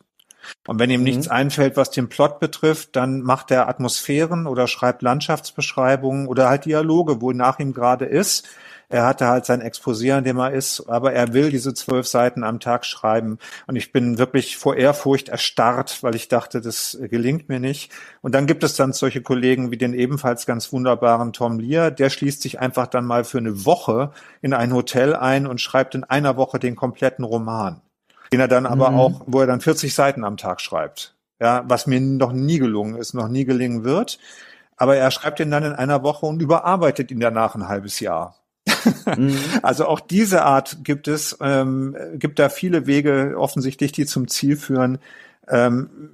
[0.66, 1.04] Und wenn ihm mhm.
[1.04, 6.64] nichts einfällt, was den Plot betrifft, dann macht er Atmosphären oder schreibt Landschaftsbeschreibungen oder halt
[6.64, 8.48] Dialoge, wo nach ihm gerade ist.
[8.92, 12.42] Er hatte halt sein Exposé, an dem er ist, aber er will diese zwölf Seiten
[12.42, 13.38] am Tag schreiben.
[13.68, 17.92] Und ich bin wirklich vor Ehrfurcht erstarrt, weil ich dachte, das gelingt mir nicht.
[18.20, 21.92] Und dann gibt es dann solche Kollegen wie den ebenfalls ganz wunderbaren Tom Lear.
[21.92, 24.10] Der schließt sich einfach dann mal für eine Woche
[24.42, 27.80] in ein Hotel ein und schreibt in einer Woche den kompletten Roman.
[28.32, 28.98] Den er dann aber mhm.
[28.98, 31.14] auch, wo er dann 40 Seiten am Tag schreibt.
[31.40, 34.18] Ja, was mir noch nie gelungen ist, noch nie gelingen wird.
[34.76, 38.39] Aber er schreibt ihn dann in einer Woche und überarbeitet ihn danach ein halbes Jahr.
[39.16, 39.36] Mhm.
[39.62, 44.56] Also auch diese Art gibt es, ähm, gibt da viele Wege offensichtlich, die zum Ziel
[44.56, 44.98] führen.
[45.48, 46.10] Ähm,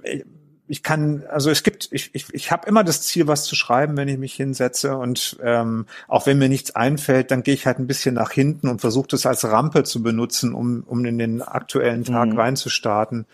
[0.67, 3.95] ich kann, also es gibt, ich, ich, ich habe immer das Ziel, was zu schreiben,
[3.95, 7.79] wenn ich mich hinsetze und ähm, auch wenn mir nichts einfällt, dann gehe ich halt
[7.79, 11.41] ein bisschen nach hinten und versuche das als Rampe zu benutzen, um, um in den
[11.41, 12.39] aktuellen Tag mhm.
[12.39, 13.25] reinzustarten.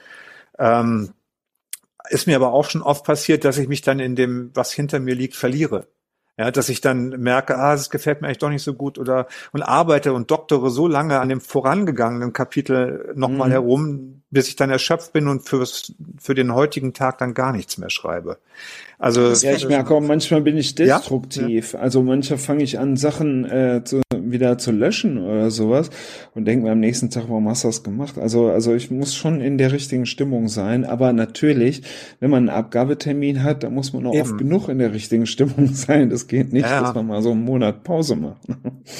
[0.60, 1.10] Ähm,
[2.10, 5.00] ist mir aber auch schon oft passiert, dass ich mich dann in dem, was hinter
[5.00, 5.88] mir liegt, verliere.
[6.38, 9.28] Ja, dass ich dann merke, ah, es gefällt mir eigentlich doch nicht so gut oder
[9.52, 13.52] und arbeite und doktore so lange an dem vorangegangenen Kapitel nochmal mhm.
[13.52, 17.78] herum, bis ich dann erschöpft bin und fürs, für den heutigen Tag dann gar nichts
[17.78, 18.40] mehr schreibe.
[18.98, 21.74] Also ja, ich merke auch, manchmal bin ich destruktiv.
[21.74, 21.80] Ja?
[21.80, 24.02] Also manchmal fange ich an, Sachen äh, zu,
[24.34, 25.90] wieder zu löschen oder sowas
[26.36, 28.18] und denke mir am nächsten Tag, warum hast du das gemacht?
[28.18, 30.84] Also, also ich muss schon in der richtigen Stimmung sein.
[30.84, 31.84] Aber natürlich,
[32.20, 34.22] wenn man einen Abgabetermin hat, dann muss man auch Eben.
[34.22, 36.10] oft genug in der richtigen Stimmung sein.
[36.10, 36.82] Das geht nicht, ja.
[36.82, 38.42] dass man mal so einen Monat Pause macht.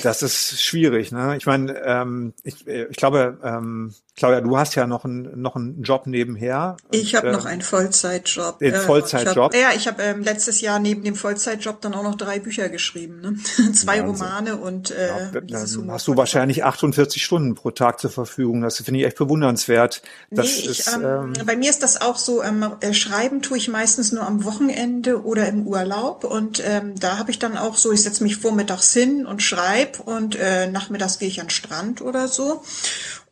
[0.04, 1.12] Das ist schwierig.
[1.12, 1.36] Ne?
[1.38, 5.82] Ich meine, ähm, ich, ich glaube, ähm, Claudia, du hast ja noch einen, noch einen
[5.82, 6.78] Job nebenher.
[6.92, 8.60] Ich habe äh, noch einen Vollzeitjob.
[8.60, 9.56] Den Vollzeitjob?
[9.56, 13.22] ja, ich habe ähm, letztes Jahr neben dem Vollzeitjob dann auch noch drei Bücher geschrieben.
[13.22, 13.36] Ne?
[13.74, 14.28] Zwei Wahnsinn.
[14.28, 18.62] Romane und äh, ja, dann hast du wahrscheinlich 48 Stunden pro Tag zur Verfügung.
[18.62, 20.02] Das finde ich echt bewundernswert.
[20.30, 23.42] Das nee, ich, ist, ähm, ähm, bei mir ist das auch so, ähm, äh, schreiben
[23.42, 26.24] tue ich meistens nur am Wochenende oder im Urlaub.
[26.24, 30.04] Und ähm, da habe ich dann auch so, ich setze mich vormittags hin und schreibe
[30.04, 32.62] und äh, nachmittags gehe ich an den Strand oder so.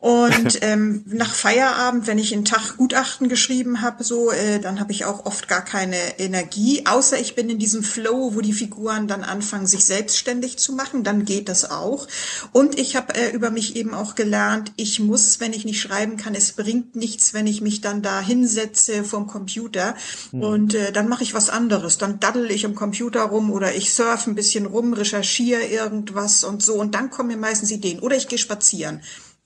[0.02, 4.90] Und ähm, nach Feierabend, wenn ich einen Tag Gutachten geschrieben habe, so, äh, dann habe
[4.90, 9.06] ich auch oft gar keine Energie, außer ich bin in diesem Flow, wo die Figuren
[9.06, 12.08] dann anfangen, sich selbstständig zu machen, dann geht das auch.
[12.50, 16.16] Und ich habe äh, über mich eben auch gelernt, ich muss, wenn ich nicht schreiben
[16.16, 19.94] kann, es bringt nichts, wenn ich mich dann da hinsetze vom Computer
[20.32, 20.42] mhm.
[20.42, 21.98] und äh, dann mache ich was anderes.
[21.98, 26.60] Dann daddel ich am Computer rum oder ich surfe ein bisschen rum, recherchiere irgendwas und
[26.60, 28.00] so und dann kommen mir meistens Ideen.
[28.00, 29.00] Oder ich gehe spazieren.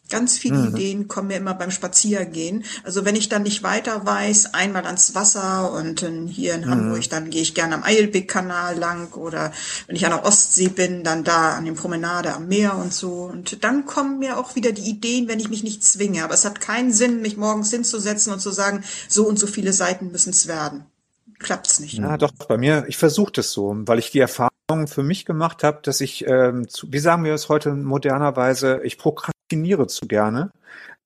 [0.09, 0.69] Ganz viele mhm.
[0.69, 2.65] Ideen kommen mir immer beim Spaziergehen.
[2.85, 6.71] Also wenn ich dann nicht weiter weiß, einmal ans Wasser und äh, hier in mhm.
[6.71, 9.53] Hamburg, dann gehe ich gerne am Eilbeck-Kanal lang oder
[9.87, 13.25] wenn ich an der Ostsee bin, dann da an dem Promenade am Meer und so.
[13.25, 16.23] Und dann kommen mir auch wieder die Ideen, wenn ich mich nicht zwinge.
[16.23, 19.73] Aber es hat keinen Sinn, mich morgens hinzusetzen und zu sagen, so und so viele
[19.73, 20.87] Seiten müssen es werden.
[21.39, 21.95] Klappt's nicht.
[21.95, 25.65] Ja, doch, bei mir, ich versuche das so, weil ich die Erfahrung für mich gemacht
[25.65, 30.07] habe, dass ich, ähm, zu, wie sagen wir es heute modernerweise, ich prokrastiniere prokrastiniere zu
[30.07, 30.51] gerne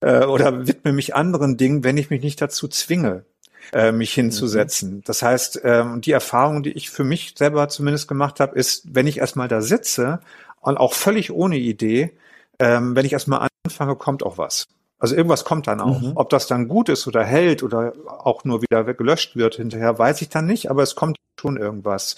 [0.01, 3.25] äh, oder widme mich anderen Dingen, wenn ich mich nicht dazu zwinge,
[3.73, 4.97] äh, mich hinzusetzen.
[4.97, 5.03] Mhm.
[5.05, 9.07] Das heißt, ähm, die Erfahrung, die ich für mich selber zumindest gemacht habe, ist, wenn
[9.07, 10.21] ich erstmal da sitze
[10.61, 12.13] und auch völlig ohne Idee,
[12.59, 14.67] ähm, wenn ich erstmal anfange, kommt auch was.
[14.99, 16.01] Also irgendwas kommt dann auch.
[16.01, 16.13] Mhm.
[16.15, 20.21] Ob das dann gut ist oder hält oder auch nur wieder gelöscht wird hinterher, weiß
[20.21, 22.17] ich dann nicht, aber es kommt schon irgendwas.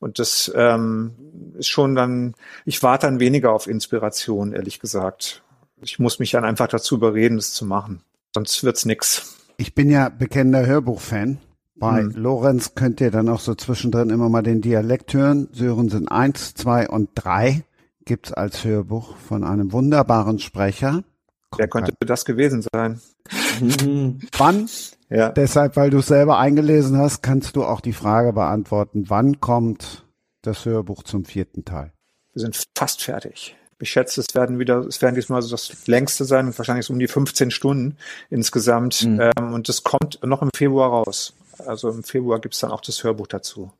[0.00, 1.14] Und das ähm,
[1.56, 2.34] ist schon dann,
[2.64, 5.43] ich warte dann weniger auf Inspiration, ehrlich gesagt
[5.84, 8.02] ich muss mich dann einfach dazu überreden, das zu machen.
[8.34, 9.36] Sonst wird's nix.
[9.56, 11.38] Ich bin ja bekennender Hörbuchfan.
[11.76, 12.12] Bei hm.
[12.16, 15.48] Lorenz könnt ihr dann auch so zwischendrin immer mal den Dialekt hören.
[15.52, 17.64] Sören sind eins, zwei und drei
[18.04, 21.04] gibt's als Hörbuch von einem wunderbaren Sprecher.
[21.56, 23.00] Wer könnte das gewesen sein?
[24.36, 24.68] wann?
[25.08, 25.30] Ja.
[25.30, 30.04] Deshalb, weil du es selber eingelesen hast, kannst du auch die Frage beantworten, wann kommt
[30.42, 31.92] das Hörbuch zum vierten Teil?
[32.32, 33.56] Wir sind fast fertig.
[33.84, 36.94] Ich schätze, es werden wieder, es werden diesmal so das längste sein und wahrscheinlich so
[36.94, 37.98] um die 15 Stunden
[38.30, 39.04] insgesamt.
[39.04, 39.20] Mhm.
[39.20, 41.34] Ähm, und das kommt noch im Februar raus.
[41.66, 43.72] Also im Februar gibt's dann auch das Hörbuch dazu.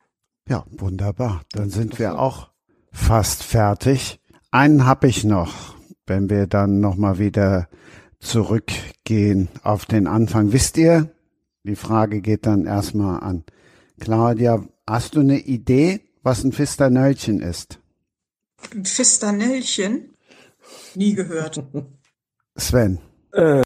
[0.47, 1.41] Ja, wunderbar.
[1.53, 2.49] Dann sind wir auch
[2.91, 4.19] fast fertig.
[4.51, 5.75] Einen habe ich noch,
[6.05, 7.67] wenn wir dann nochmal wieder
[8.19, 10.53] zurückgehen auf den Anfang.
[10.53, 11.09] Wisst ihr,
[11.63, 13.43] die Frage geht dann erstmal an
[13.99, 14.63] Claudia.
[14.85, 17.79] Hast du eine Idee, was ein Fisternöllchen ist?
[18.73, 20.13] Ein Fistanellchen?
[20.95, 21.61] Nie gehört.
[22.57, 22.99] Sven.
[23.33, 23.61] Äh,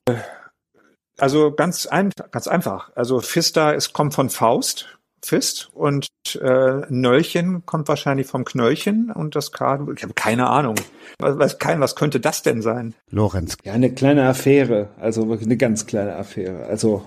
[1.18, 2.92] also ganz, ein, ganz einfach.
[2.96, 6.08] Also Fista es kommt von Faust Fist und
[6.42, 10.76] äh, Nöllchen kommt wahrscheinlich vom Knöllchen und das K, ich habe keine Ahnung.
[11.20, 12.96] Was, was, kein, was könnte das denn sein?
[13.12, 13.58] Lorenz.
[13.64, 16.66] Ja, eine kleine Affäre, also wirklich eine ganz kleine Affäre.
[16.68, 17.06] Also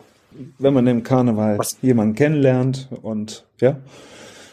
[0.59, 1.79] wenn man im Karneval was?
[1.83, 3.77] jemanden kennenlernt und ja,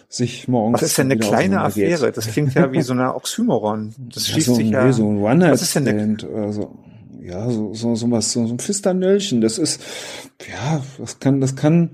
[0.10, 0.82] sich morgens.
[0.82, 2.12] Was ist denn eine kleine Affäre?
[2.12, 3.94] Das klingt ja wie so eine Oxymoron.
[4.14, 4.86] Das ja, schließt so, sich ja.
[4.86, 6.76] Nee, so ein One-Night-Stand oder so.
[7.22, 9.40] Ja, so, so, so was, so, so ein Fisternöllchen.
[9.40, 9.82] Das ist,
[10.50, 11.92] ja, das kann, das kann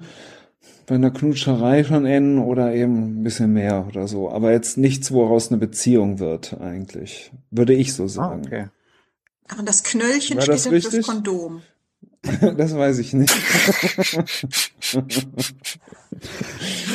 [0.86, 4.30] bei einer Knutscherei schon enden oder eben ein bisschen mehr oder so.
[4.30, 7.32] Aber jetzt nichts, woraus eine Beziehung wird, eigentlich.
[7.52, 8.44] Würde ich so sagen.
[8.46, 8.66] Ah, okay.
[9.50, 11.06] Aber das Knöllchen War steht das richtig?
[11.06, 11.62] Kondom.
[12.58, 13.34] Das weiß ich nicht.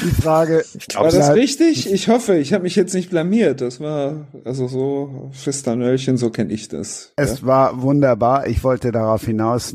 [0.03, 0.65] Die Frage,
[0.95, 1.93] War das richtig?
[1.93, 3.61] Ich hoffe, ich habe mich jetzt nicht blamiert.
[3.61, 7.13] Das war also so Fisternöllchen, so kenne ich das.
[7.17, 8.47] Es war wunderbar.
[8.47, 9.73] Ich wollte darauf hinaus,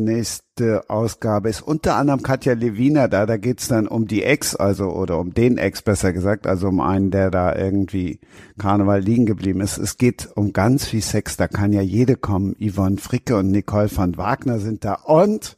[0.57, 3.25] nächste Ausgabe ist unter anderem Katja Lewiner da.
[3.25, 6.79] Da geht's dann um die Ex, also oder um den Ex besser gesagt, also um
[6.79, 8.19] einen, der da irgendwie
[8.57, 9.77] Karneval liegen geblieben ist.
[9.77, 12.55] Es geht um ganz viel Sex, da kann ja jede kommen.
[12.59, 15.57] Yvonne Fricke und Nicole van Wagner sind da und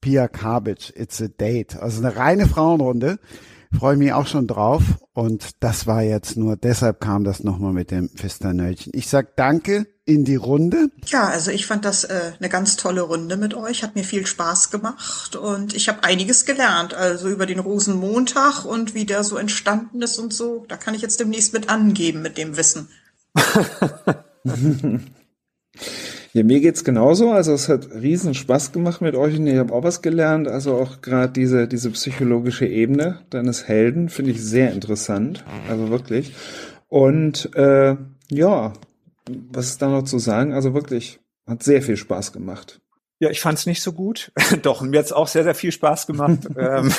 [0.00, 1.80] Pia Kabic, It's a Date.
[1.80, 3.20] Also eine reine Frauenrunde.
[3.78, 4.82] Freue mich auch schon drauf.
[5.14, 8.92] Und das war jetzt nur, deshalb kam das nochmal mit dem Fisternöllchen.
[8.94, 10.90] Ich sag danke in die Runde.
[11.06, 14.26] Ja, also ich fand das äh, eine ganz tolle Runde mit euch, hat mir viel
[14.26, 19.36] Spaß gemacht und ich habe einiges gelernt, also über den Rosenmontag und wie der so
[19.36, 20.64] entstanden ist und so.
[20.68, 22.88] Da kann ich jetzt demnächst mit angeben mit dem Wissen.
[26.34, 27.30] Ja, mir geht's genauso.
[27.30, 30.48] Also es hat riesen Spaß gemacht mit euch und ich habe auch was gelernt.
[30.48, 35.44] Also auch gerade diese, diese psychologische Ebene deines Helden finde ich sehr interessant.
[35.68, 36.34] Also wirklich.
[36.88, 37.96] Und äh,
[38.30, 38.72] ja,
[39.52, 40.52] was ist da noch zu sagen?
[40.52, 42.81] Also wirklich, hat sehr viel Spaß gemacht.
[43.22, 44.32] Ja, ich fand es nicht so gut.
[44.62, 46.40] Doch, mir hat's auch sehr, sehr viel Spaß gemacht.
[46.58, 46.92] ähm,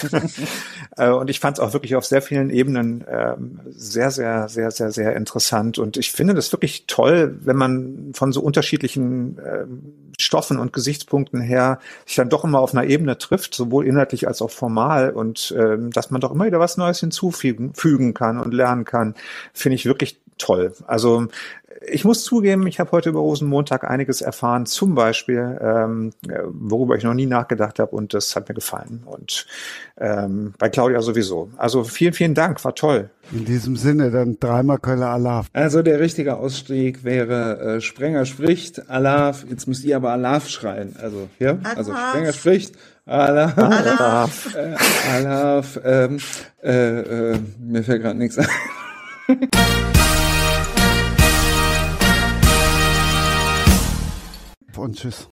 [0.98, 4.72] äh, und ich fand es auch wirklich auf sehr vielen Ebenen ähm, sehr, sehr, sehr,
[4.72, 5.80] sehr, sehr interessant.
[5.80, 11.42] Und ich finde das wirklich toll, wenn man von so unterschiedlichen ähm, Stoffen und Gesichtspunkten
[11.42, 15.10] her sich dann doch immer auf einer Ebene trifft, sowohl inhaltlich als auch formal.
[15.10, 19.16] Und ähm, dass man doch immer wieder was Neues hinzufügen fügen kann und lernen kann,
[19.52, 20.74] finde ich wirklich toll.
[20.88, 21.28] Also
[21.88, 26.12] ich muss zugeben, ich habe heute über Rosenmontag einiges erfahren, zum Beispiel, ähm,
[26.48, 29.04] worüber ich noch nie nachgedacht habe und das hat mir gefallen.
[29.06, 29.46] Und
[29.98, 31.50] ähm, bei Claudia sowieso.
[31.58, 33.10] Also vielen, vielen Dank, war toll.
[33.32, 35.48] In diesem Sinne dann dreimal Köller Alaf.
[35.54, 40.96] Also der richtige Ausstieg wäre äh, Sprenger spricht, Alaf, jetzt müsst ihr aber Alaf schreien.
[41.02, 41.94] Also, ja, also.
[41.94, 44.56] Sprenger spricht, Alaf, Alaf.
[44.56, 44.76] äh,
[45.16, 46.20] Alaf, ähm,
[46.64, 48.48] äh, äh, mir fällt gerade nichts ein.
[54.78, 55.30] Und tschüss.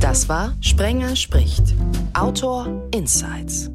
[0.00, 1.74] Das war Sprenger spricht.
[2.12, 3.70] Autor Insights.